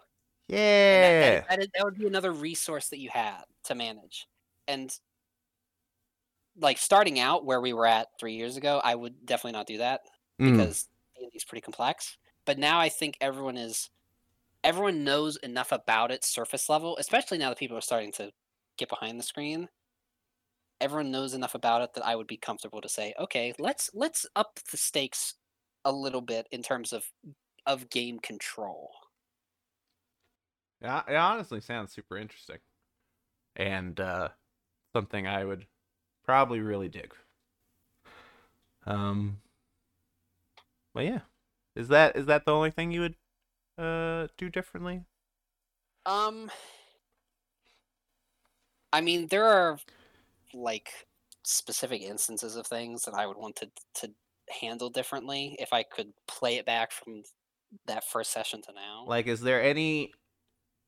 Yeah. 0.48 1.02
that, 1.02 1.16
that, 1.20 1.60
that, 1.60 1.70
that 1.74 1.84
would 1.86 1.96
be 1.98 2.08
another 2.08 2.32
resource 2.32 2.90
that 2.90 3.00
you 3.00 3.10
had 3.10 3.44
to 3.66 3.76
manage. 3.76 4.28
And 4.68 4.98
like 6.56 6.78
starting 6.78 7.20
out 7.20 7.46
where 7.46 7.62
we 7.62 7.74
were 7.74 7.86
at 7.86 8.08
three 8.20 8.36
years 8.36 8.58
ago, 8.58 8.82
I 8.84 8.96
would 8.96 9.26
definitely 9.26 9.52
not 9.54 9.68
do 9.68 9.78
that 9.80 10.02
Mm. 10.40 10.72
because 10.72 10.90
D&D 11.16 11.40
pretty 11.48 11.62
complex. 11.62 12.18
But 12.46 12.58
now 12.58 12.80
I 12.80 12.90
think 12.90 13.18
everyone 13.22 13.58
is 13.58 13.90
everyone 14.64 15.04
knows 15.06 15.38
enough 15.38 15.72
about 15.74 16.12
it 16.12 16.24
surface 16.26 16.70
level, 16.70 16.98
especially 16.98 17.38
now 17.40 17.50
that 17.50 17.60
people 17.60 17.78
are 17.78 17.82
starting 17.82 18.14
to 18.14 18.32
get 18.78 18.90
behind 18.90 19.20
the 19.20 19.24
screen. 19.24 19.70
Everyone 20.80 21.12
knows 21.12 21.34
enough 21.34 21.56
about 21.56 21.82
it 21.82 21.94
that 21.96 22.06
I 22.06 22.16
would 22.16 22.28
be 22.28 22.38
comfortable 22.38 22.82
to 22.82 22.90
say, 22.90 23.14
okay, 23.20 23.54
let's 23.60 23.90
let's 23.94 24.26
up 24.36 24.60
the 24.72 24.78
stakes 24.78 25.36
a 25.84 25.92
little 25.92 26.22
bit 26.22 26.48
in 26.52 26.62
terms 26.62 26.94
of 26.94 27.12
of 27.66 27.90
game 27.90 28.20
control. 28.20 28.92
Yeah, 30.82 31.02
it 31.08 31.16
honestly 31.16 31.62
sounds 31.62 31.92
super 31.92 32.18
interesting, 32.18 32.60
and 33.56 34.00
uh, 34.00 34.30
something 34.94 35.26
I 35.28 35.44
would 35.44 35.66
probably 36.24 36.60
really 36.60 36.90
dig. 36.90 37.14
Um, 38.86 39.42
but 40.94 41.06
yeah, 41.06 41.22
is 41.76 41.88
that 41.90 42.16
is 42.16 42.28
that 42.28 42.46
the 42.46 42.54
only 42.54 42.72
thing 42.72 42.92
you 42.92 43.02
would 43.02 43.16
uh 43.78 44.28
do 44.38 44.50
differently? 44.50 45.04
Um, 46.06 46.50
I 48.94 49.02
mean, 49.02 49.28
there 49.28 49.46
are 49.46 49.80
like 50.54 50.90
specific 51.44 52.02
instances 52.02 52.56
of 52.56 52.68
things 52.68 53.04
that 53.04 53.14
I 53.14 53.26
would 53.26 53.38
want 53.38 53.56
to 53.58 53.70
to 53.96 54.12
handle 54.62 54.90
differently 54.90 55.56
if 55.60 55.74
I 55.74 55.84
could 55.84 56.14
play 56.28 56.58
it 56.58 56.66
back 56.66 56.92
from 56.92 57.24
that 57.86 58.06
first 58.06 58.32
session 58.32 58.62
to 58.64 58.74
now. 58.74 59.06
Like, 59.08 59.28
is 59.28 59.42
there 59.42 59.62
any 59.62 60.14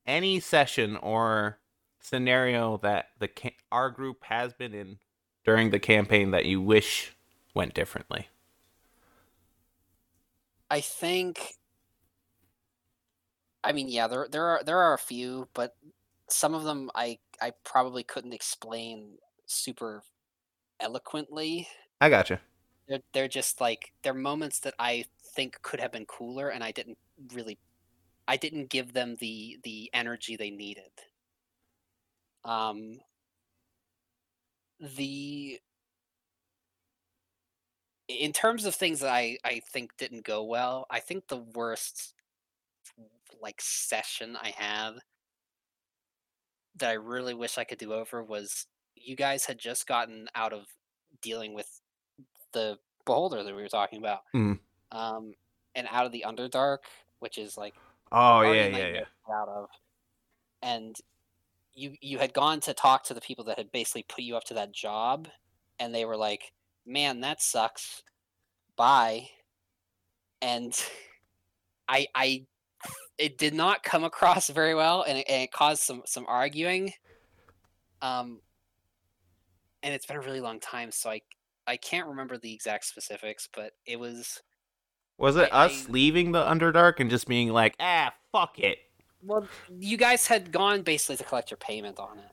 any 0.06 0.40
session 0.40 0.98
or 0.98 1.60
scenario 2.02 2.78
that 2.78 3.08
the 3.20 3.28
ca- 3.28 3.56
our 3.72 3.90
group 3.90 4.24
has 4.24 4.54
been 4.54 4.74
in 4.74 5.00
during 5.46 5.70
the 5.70 5.80
campaign 5.80 6.32
that 6.32 6.46
you 6.46 6.62
wish 6.62 7.16
went 7.54 7.74
differently? 7.74 8.28
I 10.70 10.82
think. 10.82 11.56
I 13.64 13.74
mean, 13.74 13.90
yeah, 13.90 14.08
there 14.08 14.28
there 14.30 14.46
are 14.46 14.64
there 14.64 14.78
are 14.78 14.94
a 14.94 14.98
few, 15.00 15.48
but 15.54 15.76
some 16.32 16.54
of 16.54 16.64
them 16.64 16.90
I 16.96 17.20
I 17.42 17.52
probably 17.64 18.04
couldn't 18.04 18.34
explain 18.34 19.18
super 19.46 20.04
eloquently. 20.80 21.70
I 22.02 22.10
gotcha. 22.10 22.42
They're 22.88 23.04
they're 23.14 23.28
just 23.30 23.62
like 23.62 23.94
they're 24.04 24.14
moments 24.14 24.60
that 24.62 24.74
I 24.80 25.06
think 25.22 25.62
could 25.62 25.80
have 25.80 25.92
been 25.94 26.06
cooler, 26.06 26.50
and 26.50 26.62
I 26.64 26.72
didn't 26.72 26.98
really, 27.34 27.58
I 28.28 28.38
didn't 28.38 28.68
give 28.68 28.94
them 28.94 29.16
the 29.18 29.60
the 29.64 29.90
energy 29.94 30.36
they 30.38 30.52
needed. 30.52 30.92
Um, 32.44 33.00
the 34.80 35.60
in 38.08 38.34
terms 38.34 38.66
of 38.66 38.76
things 38.76 39.00
that 39.02 39.12
I 39.14 39.38
I 39.44 39.60
think 39.60 39.96
didn't 39.98 40.24
go 40.26 40.44
well, 40.44 40.86
I 40.90 41.00
think 41.00 41.28
the 41.28 41.38
worst 41.38 42.14
like 43.42 43.62
session 43.62 44.36
I 44.36 44.50
had 44.50 45.00
that 46.80 46.90
I 46.90 46.94
really 46.94 47.34
wish 47.34 47.58
I 47.58 47.64
could 47.64 47.78
do 47.80 47.94
over 47.94 48.24
was 48.24 48.68
you 48.96 49.16
guys 49.16 49.46
had 49.46 49.60
just 49.60 49.88
gotten 49.88 50.28
out 50.36 50.54
of 50.54 50.68
dealing 51.22 51.54
with 51.54 51.82
the 52.54 52.80
beholder 53.06 53.44
that 53.44 53.56
we 53.56 53.62
were 53.62 53.70
talking 53.70 54.00
about, 54.00 54.22
Mhm. 54.34 54.60
um, 54.92 55.34
and 55.76 55.88
out 55.92 56.06
of 56.06 56.12
the 56.12 56.26
Underdark, 56.28 56.80
which 57.20 57.38
is 57.38 57.58
like 57.58 57.76
Oh 58.12 58.42
yeah, 58.42 58.68
yeah, 58.68 58.88
yeah. 58.88 59.06
out 59.32 59.50
of, 59.50 59.70
and 60.62 60.96
you 61.74 61.96
you 62.02 62.20
had 62.20 62.34
gone 62.34 62.60
to 62.62 62.74
talk 62.74 63.04
to 63.06 63.14
the 63.16 63.22
people 63.22 63.46
that 63.46 63.58
had 63.58 63.72
basically 63.72 64.04
put 64.04 64.24
you 64.24 64.38
up 64.38 64.46
to 64.46 64.54
that 64.56 64.72
job, 64.74 65.30
and 65.80 65.94
they 65.96 66.06
were 66.06 66.18
like, 66.18 66.54
"Man, 66.86 67.22
that 67.22 67.42
sucks. 67.42 68.04
Bye." 68.78 69.30
And 70.42 70.74
I 71.88 72.08
I 72.16 72.46
it 73.20 73.38
did 73.38 73.54
not 73.54 73.84
come 73.84 74.04
across 74.12 74.50
very 74.50 74.74
well, 74.74 75.04
and 75.04 75.20
it, 75.20 75.26
and 75.30 75.44
it 75.44 75.52
caused 75.52 75.84
some 75.84 76.02
some 76.06 76.26
arguing. 76.28 76.94
Um, 78.02 78.40
and 79.84 79.94
it's 79.94 80.06
been 80.06 80.18
a 80.18 80.22
really 80.22 80.42
long 80.42 80.60
time, 80.60 80.92
so 80.92 81.10
I 81.12 81.22
I 81.68 81.78
can't 81.78 82.08
remember 82.08 82.38
the 82.38 82.54
exact 82.54 82.86
specifics, 82.86 83.48
but 83.54 83.74
it 83.86 84.00
was 84.00 84.42
Was 85.18 85.36
it 85.36 85.50
I- 85.52 85.66
us 85.68 85.86
I- 85.88 85.92
leaving 85.92 86.32
the 86.32 86.44
Underdark 86.44 87.00
and 87.00 87.10
just 87.10 87.28
being 87.28 87.50
like, 87.50 87.76
ah, 87.80 88.12
fuck 88.32 88.58
it? 88.60 88.80
well, 89.22 89.46
you 89.78 89.98
guys 89.98 90.26
had 90.28 90.52
gone 90.52 90.82
basically 90.82 91.18
to 91.18 91.24
collect 91.26 91.52
your 91.52 91.58
payment 91.58 92.00
on 92.00 92.18
it. 92.20 92.32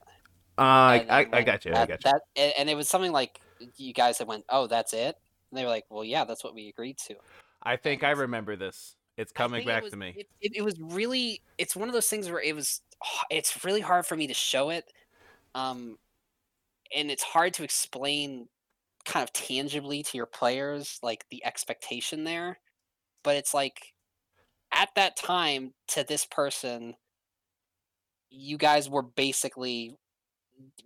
Uh, 0.57 0.61
I, 0.61 0.95
And 1.07 1.35
I, 1.35 1.43
got 1.43 1.65
you. 1.65 1.71
I 1.73 1.85
got 1.85 1.89
you. 2.03 2.11
That, 2.11 2.21
and 2.35 2.53
and 2.57 2.69
it 2.69 2.75
was 2.75 2.89
something 2.89 3.11
like 3.11 3.39
you 3.75 3.93
guys 3.93 4.17
had 4.17 4.27
went, 4.27 4.43
"Oh, 4.49 4.67
that's 4.67 4.91
it," 4.93 5.15
and 5.51 5.57
they 5.57 5.63
were 5.63 5.69
like, 5.69 5.85
"Well, 5.89 6.03
yeah, 6.03 6.23
that's 6.25 6.43
what 6.43 6.55
we 6.55 6.67
agreed 6.69 6.97
to." 7.07 7.15
I 7.61 7.75
think 7.77 8.03
I 8.03 8.11
remember 8.11 8.55
this. 8.55 8.95
It's 9.17 9.31
coming 9.31 9.59
think 9.59 9.69
it 9.69 9.73
back 9.73 9.83
was- 9.83 9.91
to 9.91 9.97
me. 9.97 10.13
It, 10.17 10.27
it, 10.41 10.51
it 10.57 10.61
was 10.61 10.79
really, 10.79 11.41
it's 11.57 11.75
one 11.75 11.89
of 11.89 11.93
those 11.93 12.07
things 12.07 12.29
where 12.29 12.41
it 12.41 12.55
was, 12.55 12.81
it's 13.29 13.63
really 13.65 13.81
hard 13.81 14.05
for 14.05 14.15
me 14.15 14.27
to 14.27 14.33
show 14.33 14.69
it, 14.69 14.85
um, 15.55 15.97
and 16.95 17.11
it's 17.11 17.23
hard 17.23 17.53
to 17.55 17.63
explain 17.63 18.47
kind 19.05 19.23
of 19.23 19.33
tangibly 19.33 20.03
to 20.03 20.17
your 20.17 20.25
players 20.25 20.99
like 21.01 21.25
the 21.29 21.43
expectation 21.45 22.23
there, 22.23 22.59
but 23.23 23.35
it's 23.35 23.53
like 23.53 23.93
at 24.73 24.89
that 24.95 25.15
time 25.17 25.73
to 25.87 26.03
this 26.03 26.25
person, 26.25 26.95
you 28.29 28.57
guys 28.57 28.89
were 28.89 29.01
basically 29.03 29.97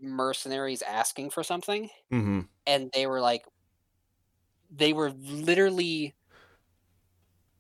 mercenaries 0.02 0.82
asking 0.82 1.30
for 1.30 1.44
something 1.44 1.90
Mm-hmm. 2.12 2.42
and 2.68 2.92
they 2.94 3.08
were 3.08 3.22
like 3.22 3.44
they 4.70 4.94
were 4.94 5.12
literally 5.12 6.14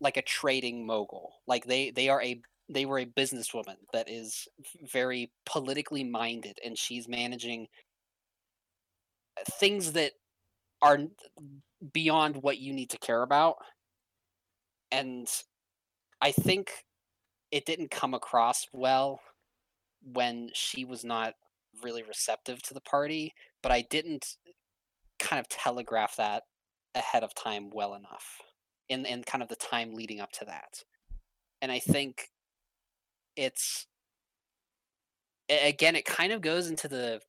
like 0.02 0.18
a 0.18 0.22
trading 0.24 0.86
mogul 0.86 1.32
like 1.47 1.66
they 1.66 1.91
they 1.91 2.10
are 2.10 2.22
a 2.22 2.41
they 2.68 2.86
were 2.86 2.99
a 2.99 3.06
businesswoman 3.06 3.76
that 3.93 4.10
is 4.10 4.47
very 4.91 5.32
politically 5.45 6.04
minded 6.04 6.58
and 6.66 6.78
she's 6.78 7.08
managing 7.08 7.68
uh, 9.38 9.43
things 9.60 9.93
that 9.93 10.14
are 10.82 10.99
beyond 11.93 12.38
what 12.38 12.60
you 12.60 12.74
need 12.74 12.89
to 12.89 12.97
care 12.97 13.22
about. 13.24 13.58
And 14.91 15.28
i 16.22 16.32
think 16.32 16.72
it 17.52 17.66
didn't 17.66 17.91
come 17.91 18.14
across 18.14 18.68
well 18.72 19.20
when 20.14 20.49
she 20.54 20.86
was 20.86 21.04
not 21.04 21.34
really 21.84 22.04
receptive 22.04 22.62
to 22.62 22.74
the 22.74 22.82
party 22.82 23.34
but 23.64 23.72
i 23.72 23.82
didn't 23.89 24.38
kind 25.20 25.39
of 25.39 25.47
telegraph 25.49 26.16
that 26.18 26.43
ahead 26.95 27.24
of 27.24 27.34
time 27.34 27.70
well 27.74 27.95
enough 27.95 28.41
in 28.91 29.05
in 29.05 29.23
kind 29.23 29.43
of 29.43 29.49
the 29.49 29.55
time 29.57 29.93
leading 29.95 30.21
up 30.21 30.31
to 30.33 30.45
that. 30.45 30.83
And 31.61 31.71
i 31.71 31.79
think 31.79 32.29
it's 33.37 33.87
again 35.49 35.95
it 35.95 36.05
kind 36.05 36.31
of 36.31 36.41
goes 36.41 36.69
into 36.69 36.87
the 36.87 37.21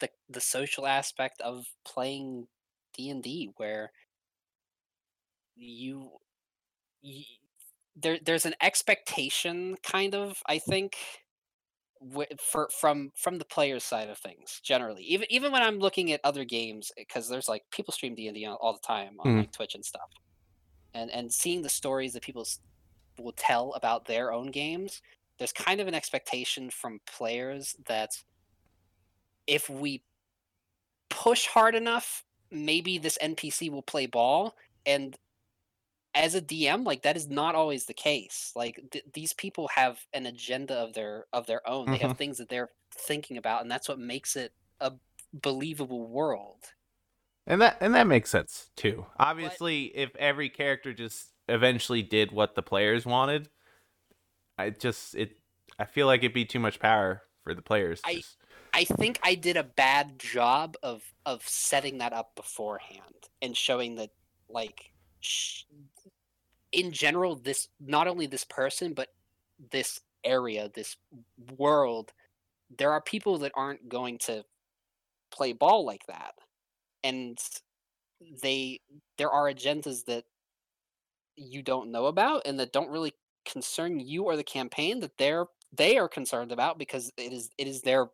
the 0.00 0.10
the 0.28 0.40
social 0.40 0.86
aspect 0.86 1.40
of 1.42 1.66
playing 1.84 2.48
D&D 2.94 3.52
where 3.56 3.92
you, 5.56 6.10
y 7.04 7.24
there 7.96 8.18
there's 8.24 8.46
an 8.46 8.54
expectation 8.62 9.76
kind 9.82 10.14
of 10.14 10.42
I 10.46 10.58
think 10.58 10.96
for 12.40 12.68
from 12.70 13.12
from 13.16 13.38
the 13.38 13.44
player's 13.44 13.84
side 13.84 14.08
of 14.10 14.18
things 14.18 14.60
generally. 14.62 15.02
Even 15.04 15.26
even 15.30 15.52
when 15.52 15.62
i'm 15.62 15.78
looking 15.78 16.12
at 16.12 16.20
other 16.24 16.44
games 16.44 16.90
because 16.96 17.28
there's 17.28 17.48
like 17.48 17.62
people 17.70 17.92
stream 17.92 18.14
d&d 18.14 18.46
all 18.46 18.72
the 18.72 18.80
time 18.86 19.20
on 19.20 19.34
Mhm. 19.34 19.36
like 19.36 19.52
twitch 19.52 19.74
and 19.74 19.84
stuff 19.84 20.10
and 20.94 21.10
and 21.10 21.32
seeing 21.32 21.62
the 21.62 21.68
stories 21.68 22.12
that 22.12 22.22
people 22.22 22.46
will 23.18 23.32
tell 23.32 23.72
about 23.74 24.06
their 24.06 24.32
own 24.32 24.50
games 24.50 25.02
there's 25.38 25.52
kind 25.52 25.80
of 25.80 25.88
an 25.88 25.94
expectation 25.94 26.70
from 26.70 27.00
players 27.06 27.74
that 27.86 28.10
if 29.46 29.68
we 29.68 30.02
push 31.10 31.46
hard 31.46 31.74
enough 31.74 32.24
maybe 32.52 32.98
this 32.98 33.18
npc 33.22 33.70
will 33.70 33.82
play 33.82 34.06
ball. 34.06 34.54
And 34.86 35.16
as 36.14 36.34
a 36.34 36.42
dm 36.42 36.84
like 36.84 37.02
that 37.02 37.16
is 37.16 37.28
not 37.28 37.54
always 37.54 37.86
the 37.86 37.94
case. 37.94 38.52
Like 38.54 38.80
th- 38.90 39.04
these 39.14 39.32
people 39.32 39.68
have 39.74 39.98
an 40.12 40.26
agenda 40.26 40.74
of 40.74 40.92
their 40.92 41.26
of 41.32 41.46
their 41.46 41.66
own. 41.68 41.86
They 41.86 41.98
have 41.98 42.10
mm-hmm. 42.10 42.18
things 42.18 42.38
that 42.38 42.48
they're 42.48 42.70
thinking 42.94 43.38
about 43.38 43.62
and 43.62 43.70
that's 43.70 43.88
what 43.88 43.98
makes 43.98 44.36
it 44.36 44.52
a 44.80 44.92
believable 45.32 46.06
world 46.06 46.66
And 47.46 47.60
that 47.60 47.78
and 47.80 47.94
that 47.94 48.06
makes 48.06 48.30
sense 48.30 48.70
too. 48.76 49.06
Obviously, 49.18 49.84
if 49.96 50.14
every 50.16 50.48
character 50.48 50.92
just 50.94 51.32
eventually 51.48 52.02
did 52.02 52.30
what 52.30 52.54
the 52.54 52.62
players 52.62 53.04
wanted, 53.04 53.48
I 54.58 54.70
just 54.70 55.14
it 55.14 55.38
I 55.78 55.84
feel 55.86 56.06
like 56.06 56.20
it'd 56.20 56.32
be 56.32 56.44
too 56.44 56.60
much 56.60 56.78
power 56.78 57.22
for 57.42 57.54
the 57.54 57.62
players. 57.62 58.00
I- 58.04 58.14
just- 58.16 58.36
I 58.74 58.84
think 58.84 59.18
I 59.22 59.34
did 59.34 59.56
a 59.58 59.64
bad 59.64 60.18
job 60.18 60.76
of 60.82 61.02
of 61.26 61.46
setting 61.46 61.98
that 61.98 62.12
up 62.14 62.34
beforehand 62.36 63.28
and 63.42 63.54
showing 63.56 63.96
that 63.96 64.10
like 64.48 64.92
sh- 65.20 65.64
in 66.70 66.90
general 66.92 67.36
this 67.36 67.68
not 67.80 68.08
only 68.08 68.26
this 68.26 68.44
person 68.44 68.94
but 68.94 69.08
this 69.70 70.00
area 70.24 70.70
this 70.74 70.96
world 71.58 72.12
there 72.78 72.92
are 72.92 73.00
people 73.02 73.36
that 73.38 73.52
aren't 73.54 73.88
going 73.90 74.16
to 74.18 74.42
play 75.30 75.52
ball 75.52 75.84
like 75.84 76.06
that 76.06 76.34
and 77.04 77.38
they 78.42 78.80
there 79.18 79.30
are 79.30 79.50
agendas 79.50 80.04
that 80.04 80.24
you 81.36 81.62
don't 81.62 81.90
know 81.90 82.06
about 82.06 82.42
and 82.46 82.58
that 82.60 82.72
don't 82.72 82.90
really 82.90 83.12
concern 83.44 83.98
you 83.98 84.24
or 84.24 84.36
the 84.36 84.44
campaign 84.44 85.00
that 85.00 85.16
they're 85.18 85.46
they 85.72 85.96
are 85.96 86.08
concerned 86.08 86.52
about 86.52 86.78
because 86.78 87.10
it 87.16 87.32
is 87.32 87.50
it 87.58 87.66
is 87.66 87.82
their 87.82 88.08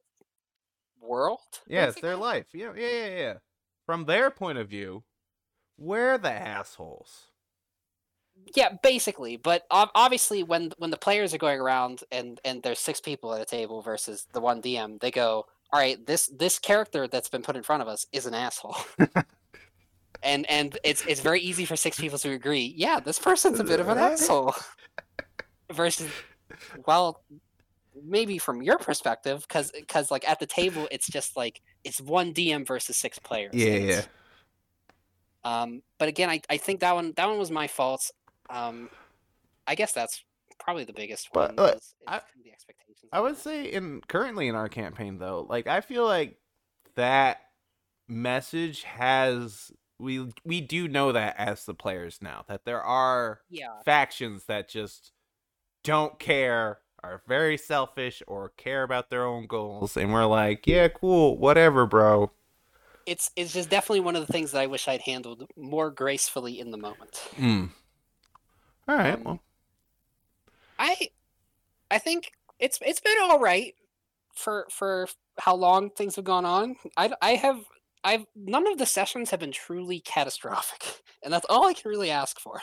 world. 1.01 1.41
Yeah, 1.66 1.86
it's 1.86 2.01
their 2.01 2.16
life. 2.16 2.47
Yeah, 2.53 2.72
yeah, 2.76 2.91
yeah, 2.91 3.18
yeah. 3.18 3.34
From 3.86 4.05
their 4.05 4.30
point 4.30 4.59
of 4.59 4.68
view, 4.68 5.05
we're 5.76 6.18
the 6.18 6.32
assholes. 6.32 7.26
Yeah, 8.55 8.74
basically. 8.82 9.36
But 9.36 9.64
obviously, 9.70 10.43
when 10.43 10.72
when 10.78 10.91
the 10.91 10.97
players 10.97 11.34
are 11.34 11.39
going 11.39 11.61
around 11.61 12.05
and 12.12 12.41
and 12.45 12.62
there's 12.62 12.78
six 12.78 13.01
people 13.01 13.34
at 13.34 13.41
a 13.41 13.47
table 13.47 13.82
versus 13.82 14.26
the 14.32 14.41
one 14.41 14.62
DM, 14.62 15.01
they 15.01 15.11
go, 15.11 15.47
"All 15.72 15.80
right, 15.80 16.04
this 16.06 16.30
this 16.36 16.58
character 16.58 17.08
that's 17.08 17.28
been 17.28 17.42
put 17.42 17.56
in 17.56 17.62
front 17.62 17.82
of 17.82 17.88
us 17.88 18.06
is 18.12 18.26
an 18.26 18.34
asshole." 18.34 18.76
and 20.22 20.48
and 20.50 20.78
it's 20.84 21.04
it's 21.06 21.20
very 21.20 21.40
easy 21.40 21.64
for 21.64 21.76
six 21.76 21.98
people 21.98 22.18
to 22.18 22.30
agree. 22.32 22.74
Yeah, 22.76 23.00
this 23.00 23.18
person's 23.18 23.60
a 23.60 23.64
bit 23.64 23.80
of 23.80 23.88
an 23.88 23.98
asshole. 23.98 24.54
versus, 25.72 26.10
well, 26.86 27.22
maybe 28.04 28.38
from 28.38 28.62
your 28.62 28.78
perspective, 28.78 29.44
because 29.46 29.70
because 29.72 30.10
like 30.10 30.28
at 30.28 30.40
the 30.40 30.46
table, 30.46 30.88
it's 30.90 31.08
just 31.08 31.36
like 31.36 31.60
it's 31.84 32.00
one 32.00 32.32
DM 32.32 32.66
versus 32.66 32.96
six 32.96 33.18
players. 33.18 33.54
Yeah, 33.54 33.76
yeah. 33.76 34.02
Um, 35.44 35.82
but 35.98 36.08
again, 36.08 36.28
I, 36.28 36.40
I 36.50 36.56
think 36.56 36.80
that 36.80 36.94
one 36.94 37.12
that 37.16 37.28
one 37.28 37.38
was 37.38 37.50
my 37.50 37.66
fault. 37.66 38.10
Um, 38.50 38.88
I 39.66 39.74
guess 39.74 39.92
that's 39.92 40.24
probably 40.59 40.84
the 40.84 40.92
biggest 40.92 41.28
But, 41.32 41.56
one. 41.56 41.66
look, 41.66 41.76
is- 41.76 41.82
is 41.82 41.94
I- 42.06 42.20
the 42.44 42.50
expectations. 42.52 43.09
I 43.12 43.20
would 43.20 43.32
it. 43.32 43.38
say 43.38 43.64
in 43.72 44.00
currently 44.09 44.48
in 44.48 44.54
our 44.54 44.68
campaign 44.68 45.18
though, 45.18 45.46
like 45.48 45.66
I 45.66 45.80
feel 45.80 46.04
like 46.04 46.38
that 46.94 47.38
message 48.09 48.82
has 48.84 49.70
we 49.98 50.28
we 50.44 50.61
do 50.61 50.88
know 50.88 51.12
that 51.12 51.34
as 51.38 51.64
the 51.64 51.74
players 51.74 52.18
now 52.22 52.44
that 52.48 52.64
there 52.64 52.82
are 52.82 53.40
yeah, 53.50 53.80
factions 53.84 54.44
that 54.44 54.68
just 54.68 55.12
don't 55.84 56.18
care, 56.18 56.78
are 57.02 57.22
very 57.26 57.56
selfish 57.56 58.22
or 58.26 58.50
care 58.56 58.82
about 58.82 59.09
their 59.11 59.24
own 59.24 59.46
goals 59.46 59.96
and 59.96 60.12
we're 60.12 60.26
like, 60.26 60.66
yeah, 60.66 60.88
cool, 60.88 61.36
whatever, 61.38 61.86
bro. 61.86 62.30
it's 63.06 63.30
it's 63.36 63.52
just 63.52 63.70
definitely 63.70 64.00
one 64.00 64.16
of 64.16 64.26
the 64.26 64.32
things 64.32 64.52
that 64.52 64.61
I 64.61 64.66
wish 64.66 64.86
I'd 64.88 65.00
handled 65.02 65.46
more 65.56 65.90
gracefully 65.90 66.61
in 66.61 66.70
the 66.72 66.76
moment. 66.78 67.16
Hmm. 67.36 67.64
All 68.86 68.96
right. 68.96 69.14
Um, 69.14 69.24
well, 69.24 69.40
I 70.79 71.11
I 71.91 71.99
think 71.99 72.33
it's 72.59 72.79
it's 72.83 73.01
been 73.01 73.16
all 73.22 73.39
right 73.39 73.74
for 74.35 74.66
for 74.70 75.09
how 75.39 75.55
long 75.55 75.91
things 75.91 76.16
have 76.16 76.24
gone 76.24 76.45
on. 76.45 76.76
I 76.97 77.12
I 77.20 77.31
have 77.33 77.61
I've 78.05 78.26
none 78.37 78.66
of 78.70 78.79
the 78.79 78.87
sessions 78.87 79.31
have 79.31 79.41
been 79.41 79.53
truly 79.53 80.01
catastrophic, 80.01 81.03
and 81.22 81.33
that's 81.33 81.47
all 81.49 81.66
I 81.66 81.74
can 81.74 81.89
really 81.89 82.11
ask 82.11 82.39
for. 82.41 82.62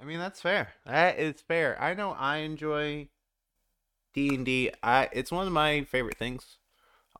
I 0.00 0.04
mean 0.04 0.18
that's 0.18 0.40
fair. 0.40 0.74
That 0.86 1.18
is 1.18 1.40
fair. 1.40 1.80
I 1.80 1.94
know 1.94 2.12
I 2.12 2.38
enjoy 2.38 3.08
D 4.14 4.34
and 4.34 4.46
D. 4.46 4.70
I 4.82 5.08
it's 5.12 5.32
one 5.32 5.46
of 5.46 5.52
my 5.52 5.84
favorite 5.84 6.18
things. 6.18 6.58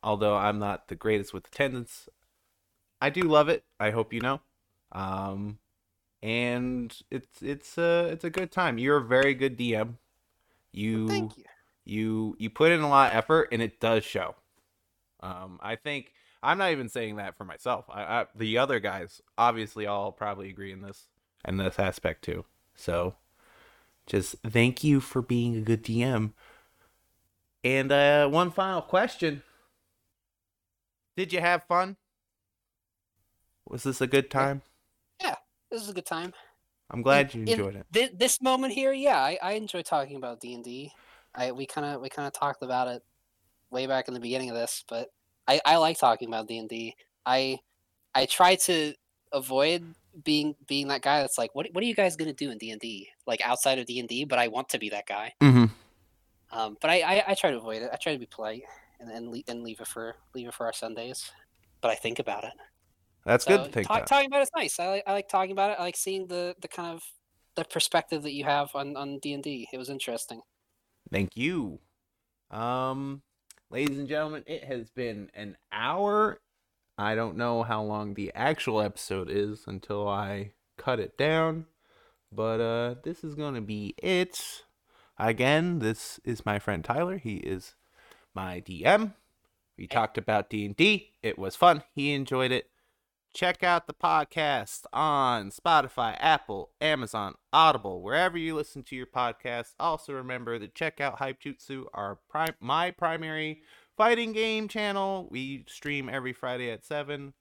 Although 0.03 0.37
I'm 0.37 0.61
not 0.61 0.87
the 0.87 0.95
greatest 0.95 1.35
with 1.35 1.49
attendance, 1.49 2.09
I 3.01 3.11
do 3.11 3.23
love 3.23 3.49
it. 3.49 3.65
I 3.81 3.91
hope 3.91 4.13
you 4.13 4.21
know. 4.21 4.41
Um, 4.93 5.59
and 6.23 6.97
it's 7.11 7.43
it's 7.43 7.79
a 7.79 8.09
it's 8.13 8.25
a 8.25 8.31
good 8.31 8.53
time. 8.53 8.79
You're 8.79 8.99
a 8.99 9.05
very 9.05 9.35
good 9.35 9.59
DM. 9.59 9.95
You 10.73 11.09
Thank 11.09 11.37
you. 11.39 11.45
you. 11.85 12.37
you 12.39 12.51
put 12.51 12.73
in 12.73 12.81
a 12.81 12.89
lot 12.89 13.11
of 13.13 13.17
effort 13.17 13.49
and 13.53 13.63
it 13.63 13.81
does 13.81 14.05
show. 14.05 14.35
Um 15.21 15.59
i 15.63 15.75
think 15.75 16.13
i'm 16.43 16.59
not 16.59 16.71
even 16.71 16.89
saying 16.89 17.17
that 17.17 17.37
for 17.37 17.45
myself. 17.45 17.87
I, 17.91 18.03
I 18.03 18.27
the 18.37 18.59
other 18.59 18.79
guys 18.79 19.21
obviously 19.37 19.87
all 19.87 20.13
probably 20.13 20.49
agree 20.51 20.73
in 20.73 20.83
this 20.83 21.09
and 21.45 21.59
this 21.59 21.79
aspect 21.79 22.23
too. 22.23 22.45
So 22.77 23.15
just 24.07 24.37
thank 24.47 24.85
you 24.85 25.01
for 25.01 25.21
being 25.23 25.57
a 25.57 25.61
good 25.61 25.83
dm 25.83 26.33
and 27.65 27.91
uh 27.91 28.29
one 28.29 28.51
final 28.51 28.83
question. 28.83 29.43
Did 31.17 31.33
you 31.33 31.41
have 31.41 31.65
fun? 31.65 31.97
Was 33.69 33.83
this 33.83 34.01
a 34.01 34.07
good 34.07 34.31
time? 34.31 34.63
Yeah, 35.21 35.35
This 35.71 35.83
is 35.83 35.89
a 35.89 35.93
good 35.93 36.07
time. 36.07 36.33
I'm 36.91 37.03
glad 37.03 37.35
you 37.35 37.43
in- 37.43 37.49
enjoyed 37.49 37.77
it 37.77 37.87
This, 37.91 38.11
this 38.15 38.43
moment 38.43 38.73
here, 38.73 38.93
yeah, 38.93 39.19
I, 39.19 39.39
I 39.43 39.53
enjoy 39.53 39.83
talking 39.83 40.17
about 40.17 40.41
D 40.41 40.55
and 40.55 40.65
D. 40.65 40.93
I 41.35 41.53
we 41.53 41.67
kind 41.67 41.87
of 41.87 42.01
we 42.01 42.09
kind 42.09 42.27
of 42.27 42.33
talked 42.33 42.63
about 42.63 42.89
it 42.89 43.03
way 43.71 43.87
back 43.87 44.09
in 44.09 44.15
the 44.15 44.21
beginning 44.21 44.51
of 44.51 44.57
this, 44.57 44.85
but 44.89 45.11
I, 45.47 45.61
I 45.65 45.77
like 45.77 45.99
talking 45.99 46.29
about 46.29 46.49
D 46.49 46.59
and 46.59 46.69
D. 46.69 46.95
I 47.25 47.59
I 48.15 48.27
try 48.27 48.57
to 48.57 48.95
avoid 49.33 49.95
being 50.25 50.57
being 50.67 50.89
that 50.89 51.03
guy 51.03 51.21
that's 51.21 51.39
like, 51.39 51.55
what 51.55 51.67
what 51.73 51.83
are 51.85 51.87
you 51.87 51.95
guys 51.95 52.17
gonna 52.17 52.33
do 52.33 52.51
in 52.51 52.59
D 52.59 52.71
and 52.71 52.81
D? 52.81 53.09
Like 53.27 53.41
outside 53.45 53.79
of 53.79 53.87
D 53.87 54.01
and 54.01 54.09
D, 54.09 54.25
but 54.25 54.39
I 54.39 54.49
want 54.49 54.69
to 54.71 54.79
be 54.79 54.89
that 54.91 55.07
guy. 55.07 55.35
mm-hmm 55.41 55.67
Um, 56.51 56.77
but 56.81 56.91
I, 56.91 57.01
I, 57.03 57.25
I 57.29 57.35
try 57.35 57.51
to 57.51 57.59
avoid 57.59 57.83
it. 57.83 57.91
I 57.93 57.97
try 57.97 58.13
to 58.15 58.19
be 58.19 58.27
polite 58.27 58.63
and 59.01 59.11
and, 59.11 59.29
leave, 59.29 59.45
and 59.49 59.63
leave 59.63 59.81
it 59.81 59.87
for 59.87 60.17
leave 60.35 60.49
it 60.49 60.55
for 60.55 60.67
our 60.67 60.73
Sundays. 60.73 61.31
But 61.81 61.91
I 61.91 61.95
think 61.95 62.19
about 62.19 62.45
it. 62.45 62.53
That's 63.29 63.45
So 63.45 63.57
good 63.57 63.65
to 63.65 63.71
think 63.71 63.87
talk, 63.87 63.99
about. 63.99 64.09
talking 64.09 64.27
about 64.27 64.43
it's 64.43 64.51
nice. 64.57 64.79
I 64.81 64.89
like 64.89 65.03
I 65.07 65.13
like 65.13 65.29
talking 65.29 65.53
about 65.53 65.73
it. 65.73 65.77
I 65.79 65.83
like 65.83 65.97
seeing 65.97 66.27
the 66.27 66.55
the 66.61 66.69
kind 66.69 66.95
of 66.95 67.03
the 67.57 67.65
perspective 67.65 68.23
that 68.23 68.33
you 68.33 68.45
have 68.45 68.71
on 68.75 68.97
on 68.97 69.19
D 69.19 69.33
and 69.35 69.43
D. 69.43 69.69
It 69.73 69.79
was 69.79 69.91
interesting. 69.91 70.41
Thank 71.13 71.37
you. 71.37 71.81
Um, 72.51 73.23
ladies 73.71 73.99
and 73.99 74.09
gentlemen, 74.09 74.45
it 74.47 74.65
has 74.65 74.91
been 74.91 75.31
an 75.35 75.57
hour. 75.73 76.41
I 76.97 77.15
don't 77.15 77.37
know 77.37 77.63
how 77.63 77.83
long 77.83 78.15
the 78.15 78.33
actual 78.35 78.81
episode 78.81 79.31
is 79.31 79.65
until 79.67 80.09
I 80.09 80.53
cut 80.77 80.99
it 80.99 81.17
down, 81.17 81.67
but 82.33 82.61
uh, 82.61 82.95
this 83.05 83.23
is 83.23 83.35
gonna 83.35 83.61
be 83.61 83.95
it. 84.03 84.63
Again, 85.19 85.81
this 85.81 86.21
is 86.25 86.47
my 86.47 86.59
friend 86.59 86.85
Tyler. 86.85 87.19
He 87.19 87.37
is 87.37 87.75
my 88.35 88.61
DM. 88.61 89.15
We 89.77 89.87
talked 89.87 90.17
about 90.19 90.51
D 90.51 90.65
and 90.65 90.77
D. 90.77 91.13
It 91.23 91.39
was 91.39 91.57
fun. 91.57 91.83
He 91.95 92.13
enjoyed 92.13 92.53
it. 92.53 92.71
Check 93.35 93.63
out 93.63 93.87
the 93.87 93.95
podcast 93.95 94.85
on 94.93 95.51
Spotify, 95.51 96.17
Apple, 96.19 96.71
Amazon, 96.81 97.35
Audible, 97.53 98.03
wherever 98.03 98.37
you 98.39 98.55
listen 98.55 98.83
to 98.85 98.97
your 98.97 99.07
podcast. 99.07 99.75
Also 99.79 100.13
remember 100.13 100.59
to 100.59 100.67
check 100.67 101.01
out 101.01 101.19
Hype 101.19 101.41
Jutsu, 101.41 101.85
our 101.95 102.19
my 102.61 102.91
primary 102.91 103.63
fighting 103.97 104.33
game 104.33 104.67
channel. 104.67 105.29
We 105.31 105.65
stream 105.69 106.09
every 106.09 106.33
Friday 106.33 106.71
at 106.71 106.85
7. 106.85 107.35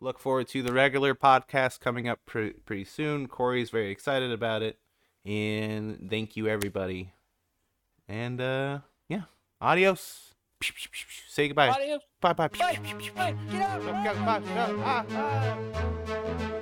Look 0.00 0.18
forward 0.18 0.48
to 0.48 0.62
the 0.62 0.72
regular 0.72 1.14
podcast 1.14 1.80
coming 1.80 2.08
up 2.08 2.20
pre- 2.26 2.52
pretty 2.52 2.84
soon. 2.84 3.26
Corey's 3.26 3.70
very 3.70 3.90
excited 3.90 4.32
about 4.32 4.62
it. 4.62 4.78
And 5.24 6.08
thank 6.10 6.36
you 6.36 6.46
everybody. 6.48 7.12
And 8.08 8.40
uh 8.40 8.80
yeah, 9.08 9.22
adios. 9.60 10.27
Say 11.28 11.48
goodbye. 11.48 11.68
Audio, 11.68 11.98
Bye 12.20 12.32
bye. 12.32 12.48
bye, 12.48 12.78
bye, 13.14 13.34
get 13.50 13.62
out. 13.62 13.80
Go, 13.80 13.92
go, 13.92 14.24
bye, 14.24 14.40
go. 14.40 14.82
Ah, 14.84 15.04
ah. 15.10 16.54